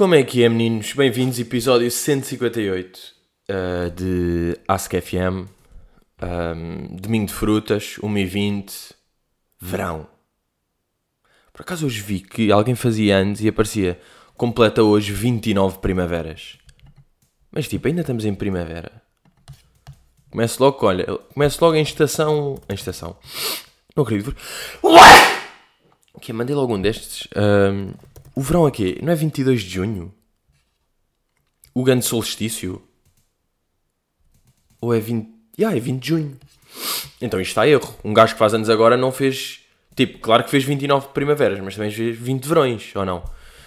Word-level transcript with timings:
Como 0.00 0.14
é 0.14 0.22
que 0.22 0.42
é, 0.42 0.48
meninos? 0.48 0.94
Bem-vindos, 0.94 1.38
episódio 1.38 1.90
158 1.90 2.96
uh, 3.50 3.90
de 3.90 4.58
Ask 4.66 4.90
FM. 4.94 5.46
Um, 6.22 6.96
domingo 6.96 7.26
de 7.26 7.34
frutas, 7.34 7.96
1h20, 8.02 8.94
verão. 9.60 10.06
Por 11.52 11.60
acaso 11.60 11.84
hoje 11.84 12.00
vi 12.00 12.20
que 12.20 12.50
alguém 12.50 12.74
fazia 12.74 13.18
anos 13.18 13.42
e 13.42 13.48
aparecia 13.48 14.00
completa 14.38 14.82
hoje 14.82 15.12
29 15.12 15.80
primaveras. 15.80 16.56
Mas 17.52 17.68
tipo, 17.68 17.86
ainda 17.86 18.00
estamos 18.00 18.24
em 18.24 18.34
primavera. 18.34 19.02
Começo 20.30 20.62
logo, 20.62 20.86
olha, 20.86 21.04
começo 21.34 21.62
logo 21.62 21.76
em 21.76 21.82
estação. 21.82 22.58
Em 22.70 22.74
estação. 22.74 23.18
Não 23.94 24.04
acredito. 24.04 24.34
Que 26.22 26.32
mandei 26.32 26.56
logo 26.56 26.74
um 26.74 26.80
destes. 26.80 27.28
Um, 27.36 27.92
o 28.40 28.42
verão 28.42 28.64
aqui, 28.64 28.98
não 29.02 29.12
é 29.12 29.14
22 29.14 29.60
de 29.60 29.68
junho? 29.68 30.14
O 31.74 31.84
grande 31.84 32.06
solstício? 32.06 32.82
Ou 34.80 34.94
é 34.94 34.98
20. 34.98 35.28
Yeah, 35.58 35.76
é 35.76 35.78
20 35.78 36.02
de 36.02 36.08
junho. 36.08 36.38
Então 37.20 37.38
isto 37.38 37.50
está 37.50 37.68
erro. 37.68 37.94
Um 38.02 38.14
gajo 38.14 38.32
que 38.32 38.38
faz 38.38 38.54
anos 38.54 38.70
agora 38.70 38.96
não 38.96 39.12
fez. 39.12 39.60
Tipo, 39.94 40.20
claro 40.20 40.42
que 40.42 40.48
fez 40.48 40.64
29 40.64 41.08
primaveras, 41.08 41.60
mas 41.60 41.74
também 41.74 41.90
fez 41.90 42.16
20 42.16 42.46
verões, 42.46 42.96
ou 42.96 43.04
não? 43.04 43.20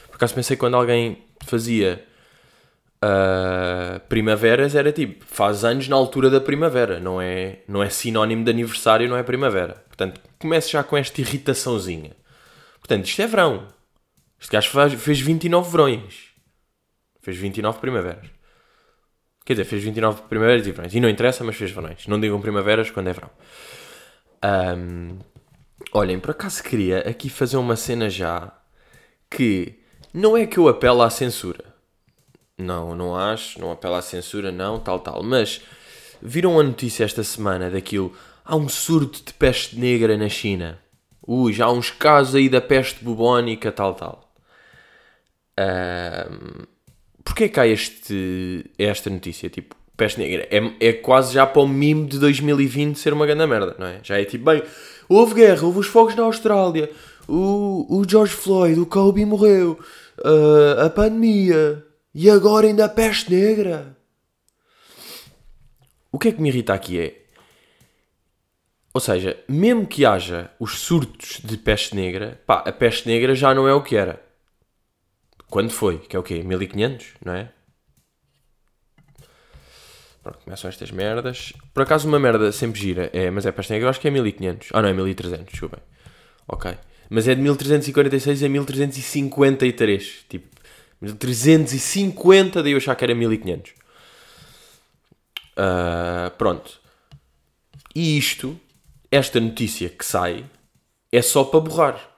Por 0.08 0.16
acaso 0.16 0.34
pensei 0.34 0.58
que 0.58 0.60
quando 0.60 0.76
alguém 0.76 1.20
fazia 1.46 2.04
uh, 3.04 4.00
primaveras 4.10 4.74
era 4.74 4.92
tipo, 4.92 5.24
faz 5.24 5.64
anos 5.64 5.88
na 5.88 5.96
altura 5.96 6.32
da 6.32 6.42
primavera, 6.42 7.00
não 7.00 7.22
é, 7.22 7.60
não 7.68 7.84
é 7.84 7.92
sinónimo 7.92 8.44
de 8.44 8.50
aniversário, 8.50 9.08
não 9.08 9.18
é 9.18 9.22
primavera. 9.22 9.84
Portanto, 9.88 10.20
comece 10.40 10.72
já 10.72 10.84
com 10.84 10.98
esta 10.98 11.22
irritaçãozinha. 11.22 12.18
Portanto, 12.80 13.06
isto 13.06 13.22
é 13.22 13.28
verão. 13.28 13.68
Este 14.44 14.52
gajo 14.52 14.70
faz, 14.72 14.94
fez 14.96 15.22
29 15.22 15.72
verões. 15.72 16.34
Fez 17.22 17.38
29 17.38 17.80
primaveras. 17.80 18.28
Quer 19.46 19.54
dizer, 19.54 19.64
fez 19.64 19.82
29 19.82 20.24
primaveras 20.24 20.68
e 20.68 20.72
verões. 20.74 20.94
E 20.94 21.00
não 21.00 21.08
interessa, 21.08 21.46
mas 21.46 21.56
fez 21.56 21.72
verões. 21.72 22.06
Não 22.08 22.20
digam 22.20 22.42
primaveras 22.42 22.92
quando 22.92 23.08
é 23.08 23.14
verão. 23.14 23.30
Um, 24.78 25.18
olhem, 25.94 26.20
por 26.20 26.32
acaso 26.32 26.62
queria 26.62 27.00
aqui 27.10 27.30
fazer 27.30 27.56
uma 27.56 27.78
cena 27.78 28.10
já 28.10 28.52
que 29.30 29.80
não 30.14 30.36
é 30.36 30.46
que 30.46 30.58
eu 30.58 30.68
apelo 30.68 31.04
à 31.04 31.10
censura. 31.10 31.64
Não, 32.58 32.94
não 32.94 33.16
acho, 33.16 33.62
não 33.62 33.72
apelo 33.72 33.96
à 33.96 34.02
censura, 34.02 34.52
não, 34.52 34.78
tal, 34.78 35.00
tal. 35.00 35.24
Mas 35.24 35.62
viram 36.22 36.60
a 36.60 36.64
notícia 36.64 37.06
esta 37.06 37.24
semana 37.24 37.70
daquilo? 37.70 38.14
Há 38.44 38.58
um 38.58 38.68
surto 38.68 39.24
de 39.24 39.34
peste 39.34 39.80
negra 39.80 40.18
na 40.18 40.28
China. 40.28 40.82
Ui, 41.26 41.54
já 41.54 41.68
há 41.68 41.72
uns 41.72 41.90
casos 41.90 42.36
aí 42.36 42.50
da 42.50 42.60
peste 42.60 43.02
bubónica, 43.02 43.72
tal, 43.72 43.96
tal. 43.96 44.23
Um, 45.60 46.74
Porquê 47.24 47.48
que 47.48 47.60
há 47.60 47.66
este, 47.66 48.70
esta 48.78 49.10
notícia? 49.10 49.50
Tipo, 49.50 49.76
peste 49.96 50.20
negra. 50.20 50.48
É, 50.52 50.88
é 50.90 50.94
quase 50.94 51.34
já 51.34 51.48
para 51.48 51.62
o 51.62 51.68
mimo 51.68 52.06
de 52.06 52.20
2020 52.20 53.00
ser 53.00 53.14
uma 53.14 53.26
grande 53.26 53.46
merda, 53.48 53.76
não 53.80 53.88
é? 53.88 54.00
Já 54.04 54.20
é 54.20 54.26
tipo, 54.26 54.46
bem, 54.46 54.62
houve 55.08 55.36
guerra, 55.36 55.66
houve 55.66 55.80
os 55.80 55.88
fogos 55.88 56.16
na 56.16 56.24
Austrália, 56.24 56.92
o, 57.28 57.88
o 57.90 58.04
George 58.08 58.34
Floyd, 58.34 58.80
o 58.80 58.86
Kobe 58.86 59.26
morreu, 59.26 59.80
uh, 60.20 60.86
a 60.86 60.90
pandemia, 60.90 61.84
e 62.14 62.30
agora 62.30 62.68
ainda 62.68 62.86
a 62.86 62.90
peste 62.90 63.34
negra. 63.34 63.96
O 66.12 66.20
que 66.20 66.28
é 66.28 66.32
que 66.32 66.42
me 66.42 66.50
irrita 66.50 66.74
aqui 66.74 67.00
é. 67.00 67.24
Ou 68.94 69.02
seja, 69.02 69.40
mesmo 69.48 69.88
que 69.88 70.06
haja 70.06 70.52
os 70.60 70.78
surtos 70.80 71.40
de 71.44 71.58
peste 71.58 71.96
negra, 71.96 72.40
pá, 72.46 72.64
a 72.68 72.72
peste 72.72 73.08
negra 73.08 73.34
já 73.34 73.56
não 73.56 73.68
é 73.68 73.74
o 73.74 73.82
que 73.82 73.96
era. 73.96 74.23
Quando 75.54 75.70
foi? 75.70 76.00
Que 76.00 76.16
é 76.16 76.20
o 76.20 76.24
quê? 76.24 76.42
1500, 76.42 77.14
não 77.24 77.32
é? 77.32 77.52
Pronto, 80.24 80.40
começam 80.44 80.68
estas 80.68 80.90
merdas. 80.90 81.54
Por 81.72 81.84
acaso 81.84 82.08
uma 82.08 82.20
merda 82.20 82.52
sempre 82.52 82.82
gira, 82.82 83.12
é, 83.14 83.30
mas 83.30 83.46
é 83.46 83.52
peste 83.52 83.72
negra, 83.72 83.86
eu 83.86 83.90
acho 83.92 84.00
que 84.00 84.08
é 84.08 84.10
1500. 84.10 84.70
Ah 84.74 84.82
não, 84.82 84.90
é 84.90 84.94
1300, 84.94 85.46
desculpem. 85.46 85.80
Ok. 86.48 86.76
Mas 87.08 87.28
é 87.28 87.36
de 87.36 87.42
1346 87.44 88.42
a 88.42 88.50
1353. 88.50 90.26
Tipo, 90.28 90.48
1350 91.00 92.64
daí 92.64 92.72
eu 92.72 92.78
achar 92.78 92.96
que 92.96 93.04
era 93.04 93.14
1500. 93.14 93.70
Uh, 93.70 93.76
ah, 95.56 96.32
pronto. 96.36 96.82
E 97.94 98.18
isto, 98.18 98.60
esta 99.12 99.40
notícia 99.40 99.88
que 99.88 100.04
sai, 100.04 100.50
é 101.12 101.22
só 101.22 101.44
para 101.44 101.60
borrar. 101.60 102.10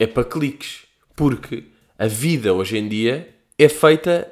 É 0.00 0.06
para 0.08 0.24
cliques. 0.24 0.84
Porque 1.14 1.70
a 2.02 2.08
vida 2.08 2.52
hoje 2.52 2.76
em 2.76 2.88
dia 2.88 3.32
é 3.56 3.68
feita 3.68 4.28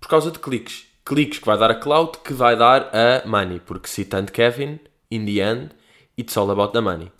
por 0.00 0.08
causa 0.08 0.30
de 0.30 0.38
cliques. 0.38 0.84
Cliques 1.04 1.40
que 1.40 1.44
vai 1.44 1.58
dar 1.58 1.68
a 1.68 1.74
cloud, 1.74 2.18
que 2.24 2.32
vai 2.32 2.56
dar 2.56 2.88
a 2.94 3.26
money. 3.26 3.58
Porque 3.58 3.88
citando 3.88 4.30
Kevin, 4.30 4.78
in 5.10 5.26
the 5.26 5.40
end, 5.40 5.70
it's 6.16 6.36
all 6.36 6.48
about 6.52 6.72
the 6.72 6.80
money. 6.80 7.10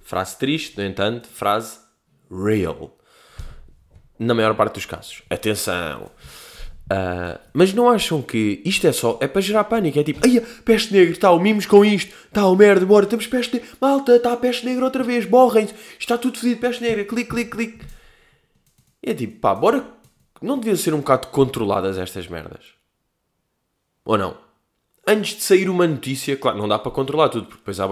Frase 0.00 0.38
triste, 0.38 0.78
no 0.78 0.82
entanto, 0.82 1.28
frase 1.28 1.76
real 2.30 2.96
na 4.18 4.32
maior 4.32 4.54
parte 4.54 4.76
dos 4.76 4.86
casos. 4.86 5.20
Atenção! 5.28 6.10
Uh, 6.84 7.38
mas 7.52 7.74
não 7.74 7.90
acham 7.90 8.22
que 8.22 8.62
isto 8.64 8.86
é 8.86 8.92
só, 8.92 9.18
é 9.20 9.28
para 9.28 9.42
gerar 9.42 9.64
pânico? 9.64 9.98
É 9.98 10.02
tipo, 10.02 10.20
ai, 10.26 10.42
peste 10.64 10.90
negra, 10.90 11.14
tal, 11.16 11.38
mimos 11.38 11.66
com 11.66 11.84
isto, 11.84 12.14
tal, 12.32 12.56
merda, 12.56 12.86
bora, 12.86 13.04
temos 13.04 13.26
peste 13.26 13.54
negra, 13.54 13.68
malta, 13.78 14.16
está 14.16 14.32
a 14.32 14.36
peste 14.36 14.64
negra 14.64 14.84
outra 14.84 15.02
vez, 15.02 15.26
borrem-se, 15.26 15.74
está 15.98 16.16
tudo 16.16 16.38
fedido, 16.38 16.60
peste 16.60 16.82
negra, 16.82 17.04
clique, 17.04 17.30
clique, 17.30 17.50
clique. 17.50 17.94
E 19.04 19.10
é 19.10 19.14
tipo, 19.14 19.38
pá, 19.38 19.54
bora, 19.54 19.86
não 20.40 20.58
deviam 20.58 20.76
ser 20.76 20.94
um 20.94 20.98
bocado 20.98 21.28
controladas 21.28 21.98
estas 21.98 22.26
merdas? 22.26 22.74
Ou 24.04 24.16
não? 24.16 24.36
Antes 25.06 25.36
de 25.36 25.42
sair 25.42 25.68
uma 25.68 25.86
notícia, 25.86 26.36
claro, 26.36 26.56
não 26.56 26.66
dá 26.66 26.78
para 26.78 26.90
controlar 26.90 27.28
tudo, 27.28 27.46
porque 27.46 27.58
depois 27.58 27.78
há, 27.78 27.86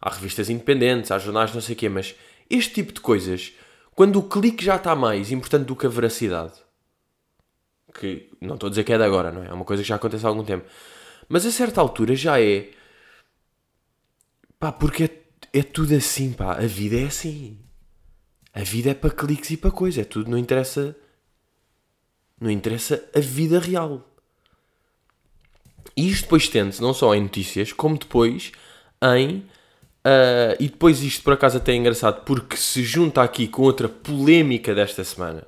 há 0.00 0.10
revistas 0.10 0.48
independentes, 0.48 1.10
há 1.10 1.18
jornais, 1.18 1.52
não 1.52 1.60
sei 1.60 1.74
o 1.74 1.78
quê, 1.78 1.88
mas 1.90 2.14
este 2.48 2.74
tipo 2.74 2.92
de 2.92 3.00
coisas 3.00 3.52
quando 3.94 4.16
o 4.16 4.22
clique 4.22 4.64
já 4.64 4.76
está 4.76 4.96
mais 4.96 5.30
importante 5.30 5.66
do 5.66 5.76
que 5.76 5.84
a 5.84 5.90
veracidade. 5.90 6.54
Que 7.92 8.30
não 8.40 8.54
estou 8.54 8.68
a 8.68 8.70
dizer 8.70 8.84
que 8.84 8.94
é 8.94 8.96
de 8.96 9.04
agora, 9.04 9.30
não 9.30 9.42
é? 9.42 9.48
É 9.48 9.52
uma 9.52 9.64
coisa 9.64 9.82
que 9.82 9.88
já 9.88 9.96
acontece 9.96 10.24
há 10.24 10.28
algum 10.30 10.44
tempo. 10.44 10.64
Mas 11.28 11.44
a 11.44 11.50
certa 11.50 11.82
altura 11.82 12.16
já 12.16 12.40
é. 12.40 12.70
Pá, 14.58 14.72
porque 14.72 15.04
é, 15.04 15.58
é 15.58 15.62
tudo 15.62 15.94
assim, 15.94 16.32
pá. 16.32 16.54
A 16.54 16.66
vida 16.66 16.98
é 16.98 17.04
assim. 17.04 17.58
A 18.52 18.62
vida 18.62 18.90
é 18.90 18.94
para 18.94 19.10
cliques 19.10 19.50
e 19.50 19.56
para 19.56 19.70
coisa. 19.70 20.00
É 20.00 20.04
tudo, 20.04 20.30
não 20.30 20.38
interessa. 20.38 20.96
Não 22.40 22.50
interessa 22.50 23.04
a 23.14 23.20
vida 23.20 23.58
real. 23.58 24.06
E 25.96 26.10
isto 26.10 26.22
depois 26.22 26.48
tende-se 26.48 26.80
não 26.80 26.94
só 26.94 27.14
em 27.14 27.22
notícias, 27.22 27.72
como 27.72 27.98
depois 27.98 28.52
em 29.02 29.44
Uh, 30.00 30.56
e 30.58 30.68
depois 30.68 31.02
isto 31.02 31.22
por 31.22 31.34
acaso 31.34 31.58
até 31.58 31.72
é 31.72 31.76
engraçado 31.76 32.24
porque 32.24 32.56
se 32.56 32.82
junta 32.82 33.22
aqui 33.22 33.46
com 33.46 33.62
outra 33.62 33.86
polémica 33.86 34.74
desta 34.74 35.04
semana. 35.04 35.44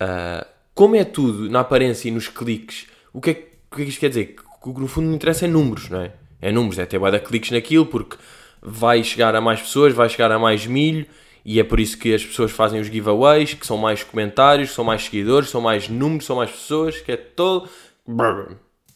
Uh, 0.00 0.46
como 0.72 0.94
é 0.94 1.04
tudo 1.04 1.50
na 1.50 1.60
aparência 1.60 2.08
e 2.08 2.12
nos 2.12 2.28
cliques, 2.28 2.86
o 3.12 3.20
que 3.20 3.30
é, 3.30 3.32
o 3.70 3.76
que, 3.76 3.82
é 3.82 3.84
que 3.84 3.90
isto 3.90 3.98
quer 3.98 4.10
dizer? 4.10 4.36
Que 4.62 4.68
no 4.68 4.86
fundo 4.86 5.08
não 5.08 5.14
interessa 5.14 5.44
é 5.44 5.48
números, 5.48 5.88
não 5.88 6.02
é? 6.02 6.12
É 6.40 6.52
números, 6.52 6.78
é 6.78 6.86
ter 6.86 7.00
de 7.00 7.20
cliques 7.20 7.50
naquilo 7.50 7.86
porque 7.86 8.16
vai 8.62 9.02
chegar 9.02 9.34
a 9.34 9.40
mais 9.40 9.60
pessoas, 9.60 9.92
vai 9.92 10.08
chegar 10.08 10.30
a 10.30 10.38
mais 10.38 10.66
milho 10.66 11.06
e 11.48 11.60
é 11.60 11.62
por 11.62 11.78
isso 11.78 11.96
que 11.96 12.12
as 12.12 12.26
pessoas 12.26 12.50
fazem 12.50 12.80
os 12.80 12.88
giveaways, 12.88 13.54
que 13.54 13.64
são 13.64 13.78
mais 13.78 14.02
comentários, 14.02 14.72
são 14.72 14.84
mais 14.84 15.04
seguidores, 15.04 15.48
são 15.48 15.60
mais 15.60 15.88
números, 15.88 16.26
são 16.26 16.34
mais 16.34 16.50
pessoas, 16.50 17.00
que 17.00 17.12
é 17.12 17.16
todo. 17.16 17.70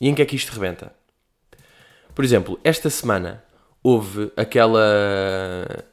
E 0.00 0.08
em 0.08 0.14
que 0.16 0.20
é 0.20 0.26
que 0.26 0.34
isto 0.34 0.50
rebenta? 0.50 0.92
Por 2.12 2.24
exemplo, 2.24 2.58
esta 2.64 2.90
semana 2.90 3.44
houve 3.84 4.32
aquela, 4.36 4.80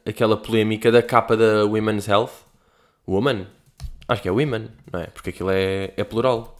aquela 0.04 0.36
polémica 0.36 0.90
da 0.90 1.00
capa 1.00 1.36
da 1.36 1.64
Women's 1.64 2.08
Health. 2.08 2.32
Woman? 3.06 3.46
Acho 4.08 4.22
que 4.22 4.28
é 4.28 4.32
Women, 4.32 4.68
não 4.92 4.98
é? 4.98 5.06
Porque 5.06 5.30
aquilo 5.30 5.50
é, 5.50 5.92
é 5.96 6.02
plural. 6.02 6.58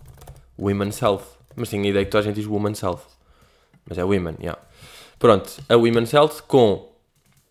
Women's 0.56 1.02
Health. 1.02 1.24
Mas 1.56 1.70
tenho 1.70 1.82
a 1.82 1.88
ideia 1.88 2.04
que 2.04 2.10
toda 2.12 2.22
a 2.22 2.24
gente 2.24 2.36
diz 2.36 2.46
Women's 2.46 2.80
Health. 2.84 3.02
Mas 3.84 3.98
é 3.98 4.04
Women, 4.04 4.36
yeah. 4.40 4.60
Pronto, 5.18 5.60
a 5.68 5.74
Women's 5.74 6.12
Health 6.14 6.42
com 6.46 6.88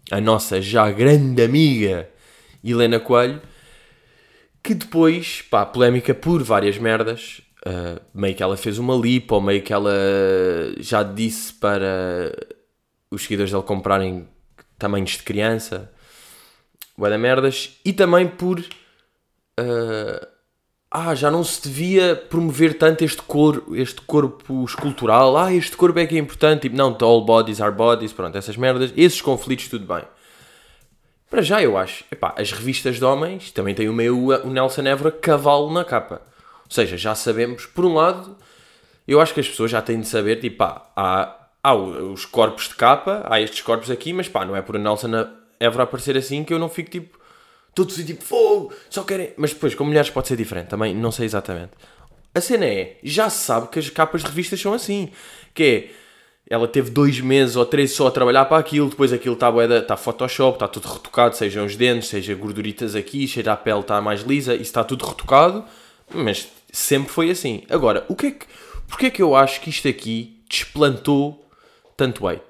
a 0.09 0.21
nossa 0.21 0.61
já 0.61 0.89
grande 0.89 1.43
amiga 1.43 2.07
Helena 2.71 2.99
Coelho, 2.99 3.41
que 4.63 4.73
depois, 4.73 5.41
pá, 5.49 5.65
polémica 5.65 6.13
por 6.13 6.43
várias 6.43 6.77
merdas, 6.77 7.41
uh, 7.65 8.01
meio 8.13 8.35
que 8.35 8.43
ela 8.43 8.57
fez 8.57 8.77
uma 8.77 8.95
lipo, 8.95 9.35
ou 9.35 9.41
meio 9.41 9.61
que 9.61 9.71
ela 9.71 9.93
já 10.79 11.03
disse 11.03 11.53
para 11.53 12.33
os 13.09 13.23
seguidores 13.23 13.51
dele 13.51 13.63
comprarem 13.63 14.27
tamanhos 14.77 15.11
de 15.11 15.23
criança, 15.23 15.91
bué 16.97 17.09
da 17.09 17.17
merdas, 17.17 17.79
e 17.85 17.93
também 17.93 18.27
por 18.27 18.59
uh, 18.59 20.27
ah, 20.89 21.13
já 21.13 21.29
não 21.29 21.43
se 21.43 21.61
devia 21.61 22.15
promover 22.15 22.77
tanto 22.77 23.03
este, 23.03 23.21
cor, 23.21 23.63
este 23.73 24.01
corpo 24.01 24.63
escultural, 24.63 25.37
ah, 25.37 25.53
este 25.53 25.75
corpo 25.75 25.99
é 25.99 26.05
que 26.05 26.15
é 26.15 26.19
importante, 26.19 26.61
tipo, 26.61 26.75
não, 26.75 26.97
all 27.01 27.23
bodies 27.23 27.59
are 27.59 27.75
bodies, 27.75 28.13
pronto, 28.13 28.37
essas 28.37 28.55
merdas, 28.55 28.93
esses 28.95 29.21
conflitos, 29.21 29.67
tudo 29.67 29.85
bem. 29.85 30.03
Para 31.29 31.41
já 31.41 31.61
eu 31.61 31.77
acho, 31.77 32.05
epá, 32.11 32.33
as 32.37 32.51
revistas 32.51 32.97
de 32.97 33.05
homens 33.05 33.51
também 33.51 33.75
têm 33.75 33.89
o 33.89 33.93
meio 33.93 34.17
o 34.17 34.49
Nelson 34.49 34.83
Évora 34.83 35.11
cavalo 35.11 35.71
na 35.71 35.83
capa. 35.83 36.21
Ou 36.65 36.71
seja, 36.71 36.97
já 36.97 37.15
sabemos, 37.15 37.65
por 37.65 37.85
um 37.85 37.93
lado, 37.93 38.37
eu 39.07 39.19
acho 39.19 39.33
que 39.33 39.39
as 39.39 39.47
pessoas 39.47 39.71
já 39.71 39.81
têm 39.81 39.99
de 39.99 40.07
saber, 40.07 40.37
tipo, 40.37 40.57
pá, 40.57 40.89
há, 40.95 41.35
há 41.63 41.75
os 41.75 42.25
corpos 42.25 42.69
de 42.69 42.75
capa, 42.75 43.25
há 43.29 43.41
estes 43.41 43.61
corpos 43.61 43.91
aqui, 43.91 44.13
mas 44.13 44.29
pá, 44.29 44.45
não 44.45 44.55
é 44.55 44.61
por 44.61 44.77
a 44.77 44.79
Nelson 44.79 45.27
Évora 45.59 45.83
aparecer 45.83 46.17
assim 46.17 46.43
que 46.43 46.53
eu 46.53 46.59
não 46.59 46.69
fico 46.69 46.89
tipo, 46.89 47.19
todos 47.73 47.95
tipo, 47.95 48.23
fogo, 48.23 48.73
só 48.89 49.03
querem. 49.03 49.33
Mas 49.37 49.53
depois, 49.53 49.75
com 49.75 49.83
mulheres 49.83 50.09
pode 50.09 50.27
ser 50.29 50.37
diferente, 50.37 50.67
também 50.67 50.95
não 50.95 51.11
sei 51.11 51.25
exatamente. 51.25 51.71
A 52.33 52.39
cena 52.39 52.65
é, 52.65 52.97
já 53.03 53.29
se 53.29 53.43
sabe 53.43 53.67
que 53.67 53.79
as 53.79 53.89
capas 53.89 54.21
de 54.21 54.27
revistas 54.27 54.59
são 54.61 54.73
assim, 54.73 55.11
que 55.53 55.63
é, 55.63 55.91
ela 56.49 56.67
teve 56.67 56.89
dois 56.89 57.19
meses 57.19 57.55
ou 57.55 57.65
três 57.65 57.91
só 57.91 58.07
a 58.07 58.11
trabalhar 58.11 58.45
para 58.45 58.57
aquilo, 58.57 58.89
depois 58.89 59.11
aquilo 59.11 59.33
está 59.33 59.51
está 59.77 59.97
Photoshop, 59.97 60.55
está 60.55 60.67
tudo 60.67 60.87
retocado, 60.87 61.35
sejam 61.35 61.65
os 61.65 61.75
dentes, 61.75 62.07
seja 62.07 62.33
gorduritas 62.35 62.95
aqui, 62.95 63.27
seja 63.27 63.53
a 63.53 63.57
pele 63.57 63.81
está 63.81 64.01
mais 64.01 64.21
lisa, 64.21 64.53
isso 64.53 64.63
está 64.63 64.83
tudo 64.83 65.05
retocado, 65.05 65.65
mas 66.13 66.47
sempre 66.71 67.11
foi 67.11 67.29
assim. 67.29 67.63
Agora, 67.69 68.05
o 68.07 68.15
que 68.15 68.27
é 68.27 68.31
que, 68.31 68.45
porque 68.87 69.07
é 69.07 69.09
que 69.09 69.21
eu 69.21 69.35
acho 69.35 69.59
que 69.59 69.69
isto 69.69 69.87
aqui 69.87 70.41
desplantou 70.49 71.45
tanto 71.97 72.25
weight? 72.25 72.45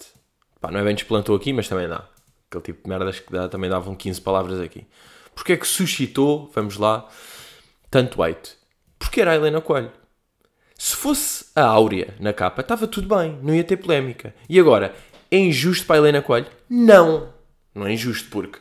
Pá, 0.61 0.71
não 0.71 0.79
é 0.79 0.83
bem 0.83 0.93
desplantou 0.93 1.35
aqui, 1.35 1.51
mas 1.51 1.67
também 1.67 1.87
dá. 1.87 2.07
Aquele 2.49 2.63
tipo 2.63 2.83
de 2.83 2.89
merdas 2.89 3.19
que 3.19 3.31
dá, 3.31 3.49
também 3.49 3.69
davam 3.69 3.95
15 3.95 4.21
palavras 4.21 4.59
aqui. 4.61 4.85
Porque 5.33 5.53
é 5.53 5.57
que 5.57 5.67
suscitou, 5.67 6.51
vamos 6.53 6.77
lá, 6.77 7.07
tanto 7.89 8.21
weight? 8.21 8.53
Porque 8.99 9.21
era 9.21 9.31
a 9.31 9.35
Helena 9.35 9.59
Coelho. 9.59 9.91
Se 10.77 10.95
fosse 10.95 11.45
a 11.55 11.63
Áurea 11.63 12.13
na 12.19 12.31
capa, 12.31 12.61
estava 12.61 12.85
tudo 12.85 13.13
bem, 13.15 13.37
não 13.41 13.55
ia 13.55 13.63
ter 13.63 13.77
polémica. 13.77 14.33
E 14.47 14.59
agora, 14.59 14.93
é 15.31 15.37
injusto 15.37 15.85
para 15.85 15.95
a 15.95 15.99
Helena 15.99 16.21
Coelho? 16.21 16.47
Não! 16.69 17.29
Não 17.73 17.87
é 17.87 17.93
injusto, 17.93 18.29
porque 18.29 18.59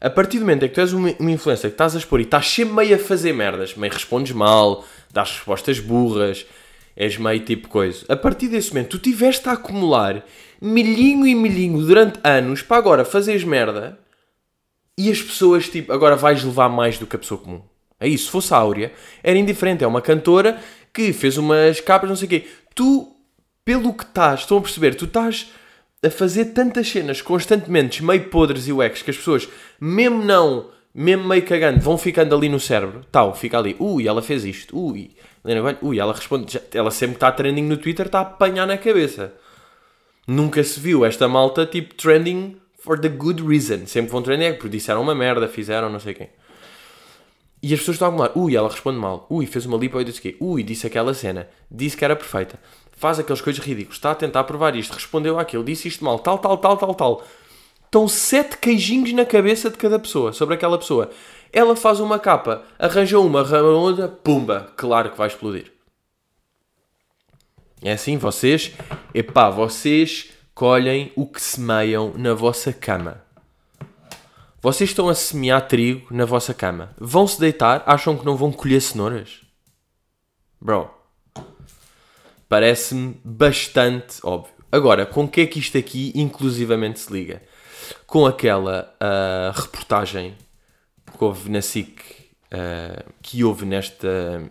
a 0.00 0.10
partir 0.10 0.38
do 0.38 0.40
momento 0.40 0.64
em 0.64 0.68
que 0.68 0.74
tu 0.74 0.80
és 0.80 0.92
uma, 0.92 1.14
uma 1.18 1.30
influência 1.30 1.68
que 1.68 1.74
estás 1.74 1.94
a 1.94 1.98
expor 1.98 2.20
e 2.20 2.24
estás 2.24 2.48
sempre 2.48 2.74
meio 2.74 2.96
a 2.96 2.98
fazer 2.98 3.32
merdas, 3.32 3.76
meio 3.76 3.92
respondes 3.92 4.32
mal, 4.32 4.84
dás 5.12 5.30
respostas 5.30 5.78
burras, 5.78 6.44
és 6.96 7.16
meio 7.18 7.40
tipo 7.40 7.68
coisa. 7.68 8.04
A 8.08 8.16
partir 8.16 8.48
desse 8.48 8.70
momento, 8.70 8.90
tu 8.90 8.98
tiveste 8.98 9.48
a 9.48 9.52
acumular 9.52 10.24
milhinho 10.60 11.26
e 11.26 11.34
milhinho 11.34 11.86
durante 11.86 12.18
anos 12.24 12.62
para 12.62 12.78
agora 12.78 13.04
fazeres 13.04 13.44
merda 13.44 13.98
e 14.98 15.10
as 15.10 15.22
pessoas, 15.22 15.68
tipo, 15.68 15.92
agora 15.92 16.16
vais 16.16 16.42
levar 16.42 16.68
mais 16.68 16.98
do 16.98 17.06
que 17.06 17.16
a 17.16 17.18
pessoa 17.18 17.40
comum. 17.40 17.62
É 18.02 18.08
isso. 18.08 18.24
Se 18.24 18.30
fosse 18.30 18.52
a 18.52 18.56
Áurea, 18.56 18.92
era 19.22 19.38
indiferente. 19.38 19.84
É 19.84 19.86
uma 19.86 20.02
cantora 20.02 20.60
que 20.92 21.12
fez 21.12 21.38
umas 21.38 21.80
capas, 21.80 22.08
não 22.08 22.16
sei 22.16 22.26
o 22.26 22.28
quê. 22.28 22.46
Tu, 22.74 23.08
pelo 23.64 23.94
que 23.94 24.04
estás, 24.04 24.40
estão 24.40 24.58
a 24.58 24.60
perceber, 24.60 24.94
tu 24.94 25.06
estás 25.06 25.50
a 26.04 26.10
fazer 26.10 26.46
tantas 26.46 26.88
cenas 26.88 27.22
constantemente, 27.22 28.04
meio 28.04 28.24
podres 28.24 28.66
e 28.66 28.72
uex, 28.72 29.02
que 29.02 29.10
as 29.10 29.16
pessoas, 29.16 29.48
mesmo 29.80 30.24
não, 30.24 30.70
mesmo 30.94 31.26
meio 31.26 31.42
cagando, 31.44 31.80
vão 31.80 31.96
ficando 31.96 32.34
ali 32.34 32.48
no 32.48 32.60
cérebro. 32.60 33.02
Tal, 33.10 33.34
fica 33.34 33.58
ali. 33.58 33.76
Ui, 33.78 34.06
ela 34.06 34.20
fez 34.20 34.44
isto. 34.44 34.78
Ui, 34.78 35.12
ui, 35.80 35.98
ela 35.98 36.12
responde. 36.12 36.60
Ela 36.74 36.90
sempre 36.90 37.16
está 37.16 37.32
trending 37.32 37.62
no 37.62 37.76
Twitter, 37.76 38.06
está 38.06 38.18
a 38.18 38.22
apanhar 38.22 38.66
na 38.66 38.76
cabeça. 38.76 39.32
Nunca 40.26 40.62
se 40.62 40.78
viu 40.78 41.04
esta 41.04 41.26
malta 41.26 41.66
tipo 41.66 41.94
trending 41.94 42.56
for 42.78 42.98
the 42.98 43.08
good 43.08 43.42
reason. 43.42 43.86
Sempre 43.86 44.12
vão 44.12 44.22
trending 44.22 44.44
é 44.44 44.52
porque 44.52 44.68
disseram 44.68 45.02
uma 45.02 45.14
merda, 45.14 45.48
fizeram 45.48 45.88
não 45.88 45.98
sei 46.00 46.14
quem. 46.14 46.28
E 47.62 47.72
as 47.72 47.78
pessoas 47.78 47.94
estão 47.94 48.06
a 48.06 48.08
acumular. 48.08 48.32
Ui, 48.34 48.56
ela 48.56 48.68
responde 48.68 48.98
mal. 48.98 49.24
Ui, 49.30 49.46
fez 49.46 49.64
uma 49.66 49.78
lipo 49.78 50.00
e 50.00 50.04
disse 50.04 50.20
quê. 50.20 50.36
Ui, 50.40 50.64
disse 50.64 50.86
aquela 50.86 51.14
cena. 51.14 51.48
Disse 51.70 51.96
que 51.96 52.04
era 52.04 52.16
perfeita. 52.16 52.58
Faz 52.90 53.20
aquelas 53.20 53.40
coisas 53.40 53.64
ridículas. 53.64 53.96
Está 53.96 54.10
a 54.10 54.14
tentar 54.16 54.42
provar 54.44 54.74
isto. 54.74 54.92
Respondeu 54.92 55.38
àquilo. 55.38 55.62
Disse 55.62 55.86
isto 55.86 56.04
mal. 56.04 56.18
Tal, 56.18 56.38
tal, 56.38 56.58
tal, 56.58 56.76
tal, 56.76 56.94
tal. 56.94 57.24
Estão 57.84 58.08
sete 58.08 58.58
queijinhos 58.58 59.12
na 59.12 59.24
cabeça 59.24 59.70
de 59.70 59.76
cada 59.76 59.98
pessoa. 59.98 60.32
Sobre 60.32 60.56
aquela 60.56 60.76
pessoa. 60.76 61.10
Ela 61.52 61.76
faz 61.76 62.00
uma 62.00 62.18
capa. 62.18 62.64
Arranja 62.78 63.20
uma, 63.20 63.42
outra. 63.42 64.08
Pumba. 64.08 64.72
Claro 64.76 65.10
que 65.10 65.18
vai 65.18 65.28
explodir. 65.28 65.72
É 67.80 67.92
assim, 67.92 68.16
vocês... 68.16 68.72
Epá, 69.14 69.50
vocês 69.50 70.30
colhem 70.54 71.12
o 71.14 71.26
que 71.26 71.40
semeiam 71.40 72.12
na 72.16 72.34
vossa 72.34 72.72
cama. 72.72 73.22
Vocês 74.62 74.90
estão 74.90 75.08
a 75.08 75.14
semear 75.16 75.66
trigo 75.66 76.06
na 76.14 76.24
vossa 76.24 76.54
cama. 76.54 76.94
Vão 76.96 77.26
se 77.26 77.40
deitar, 77.40 77.82
acham 77.84 78.16
que 78.16 78.24
não 78.24 78.36
vão 78.36 78.52
colher 78.52 78.80
cenouras? 78.80 79.40
Bro. 80.60 80.88
Parece-me 82.48 83.20
bastante 83.24 84.20
óbvio. 84.22 84.54
Agora, 84.70 85.04
com 85.04 85.26
que 85.26 85.40
é 85.40 85.46
que 85.46 85.58
isto 85.58 85.76
aqui 85.76 86.12
inclusivamente 86.14 87.00
se 87.00 87.12
liga? 87.12 87.42
Com 88.06 88.24
aquela 88.24 88.94
uh, 89.02 89.60
reportagem 89.60 90.38
que 91.18 91.24
houve 91.24 91.50
na 91.50 91.60
SIC, 91.60 92.00
uh, 92.52 93.12
que 93.20 93.42
houve 93.42 93.66
nesta 93.66 94.48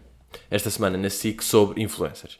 esta 0.49 0.69
semana 0.69 0.97
na 0.97 1.09
SIC 1.09 1.41
sobre 1.41 1.81
influencers. 1.81 2.33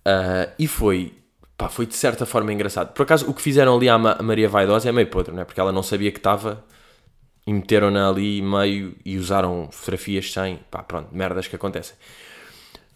Uh, 0.00 0.50
e 0.58 0.66
foi 0.66 1.14
pá, 1.58 1.68
foi 1.68 1.86
de 1.86 1.96
certa 1.96 2.24
forma 2.24 2.52
engraçado. 2.52 2.92
Por 2.94 3.02
acaso, 3.02 3.28
o 3.28 3.34
que 3.34 3.42
fizeram 3.42 3.76
ali 3.76 3.88
à 3.88 3.98
Maria 3.98 4.48
Vaidosa 4.48 4.88
é 4.88 4.92
meio 4.92 5.08
podre, 5.08 5.34
não 5.34 5.42
é? 5.42 5.44
Porque 5.44 5.60
ela 5.60 5.72
não 5.72 5.82
sabia 5.82 6.12
que 6.12 6.18
estava 6.18 6.64
e 7.44 7.52
meteram-na 7.52 8.08
ali 8.08 8.40
meio 8.40 8.94
e 9.04 9.18
usaram 9.18 9.68
fotografias 9.72 10.32
sem, 10.32 10.60
pá, 10.70 10.82
pronto, 10.84 11.08
merdas 11.12 11.48
que 11.48 11.56
acontecem. 11.56 11.96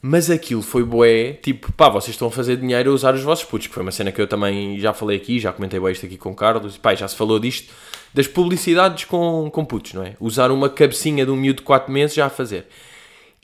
Mas 0.00 0.30
aquilo 0.30 0.62
foi 0.62 0.84
bué, 0.84 1.32
tipo, 1.34 1.72
pá, 1.72 1.88
vocês 1.88 2.14
estão 2.14 2.28
a 2.28 2.30
fazer 2.30 2.56
dinheiro 2.56 2.90
a 2.90 2.94
usar 2.94 3.14
os 3.14 3.22
vossos 3.22 3.44
putos, 3.44 3.66
que 3.66 3.74
foi 3.74 3.82
uma 3.82 3.92
cena 3.92 4.12
que 4.12 4.20
eu 4.20 4.26
também 4.28 4.78
já 4.78 4.92
falei 4.92 5.16
aqui, 5.16 5.40
já 5.40 5.52
comentei 5.52 5.80
bué 5.80 5.92
isto 5.92 6.06
aqui 6.06 6.16
com 6.16 6.30
o 6.30 6.34
Carlos, 6.34 6.76
e 6.76 6.78
pá, 6.78 6.94
já 6.94 7.08
se 7.08 7.16
falou 7.16 7.38
disto, 7.40 7.72
das 8.14 8.28
publicidades 8.28 9.04
com, 9.06 9.50
com 9.50 9.64
putos, 9.64 9.94
não 9.94 10.04
é? 10.04 10.16
Usar 10.20 10.50
uma 10.52 10.68
cabecinha 10.68 11.24
de 11.24 11.30
um 11.32 11.36
miúdo 11.36 11.58
de 11.58 11.62
4 11.62 11.92
meses 11.92 12.14
já 12.14 12.26
a 12.26 12.30
fazer. 12.30 12.66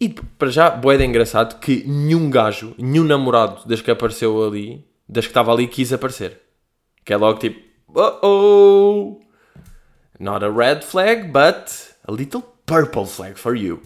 E 0.00 0.08
para 0.10 0.48
já, 0.48 0.70
bué 0.70 0.96
de 0.96 1.04
engraçado 1.04 1.58
que 1.58 1.82
nenhum 1.84 2.30
gajo, 2.30 2.74
nenhum 2.78 3.04
namorado 3.04 3.66
das 3.66 3.80
que 3.80 3.90
apareceu 3.90 4.44
ali, 4.44 4.84
das 5.08 5.24
que 5.24 5.30
estava 5.30 5.52
ali 5.52 5.66
quis 5.66 5.92
aparecer. 5.92 6.40
Que 7.04 7.12
é 7.12 7.16
logo 7.16 7.38
tipo, 7.38 7.60
oh 7.94 8.18
oh, 8.22 9.20
not 10.20 10.44
a 10.44 10.50
red 10.50 10.82
flag, 10.82 11.28
but 11.28 11.70
a 12.06 12.12
little 12.12 12.42
purple 12.66 13.06
flag 13.06 13.38
for 13.38 13.56
you. 13.56 13.80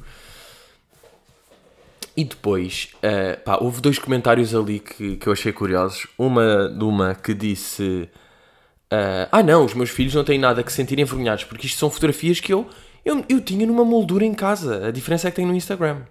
E 2.16 2.24
depois, 2.24 2.90
uh, 2.96 3.40
pá, 3.42 3.56
houve 3.60 3.80
dois 3.80 3.98
comentários 3.98 4.54
ali 4.54 4.80
que, 4.80 5.16
que 5.16 5.26
eu 5.26 5.32
achei 5.32 5.52
curiosos. 5.52 6.06
Uma 6.18 6.68
de 6.68 6.84
uma 6.84 7.14
que 7.14 7.32
disse: 7.32 8.10
uh, 8.92 9.28
Ah, 9.30 9.42
não, 9.42 9.64
os 9.64 9.72
meus 9.72 9.88
filhos 9.88 10.14
não 10.14 10.24
têm 10.24 10.38
nada 10.38 10.62
que 10.62 10.70
se 10.70 10.76
sentir 10.76 10.98
envergonhados, 10.98 11.44
porque 11.44 11.66
isto 11.66 11.78
são 11.78 11.88
fotografias 11.88 12.38
que 12.38 12.52
eu, 12.52 12.68
eu, 13.04 13.24
eu 13.28 13.40
tinha 13.40 13.66
numa 13.66 13.84
moldura 13.84 14.24
em 14.24 14.34
casa. 14.34 14.88
A 14.88 14.90
diferença 14.90 15.28
é 15.28 15.30
que 15.30 15.36
tem 15.36 15.46
no 15.46 15.54
Instagram. 15.54 16.02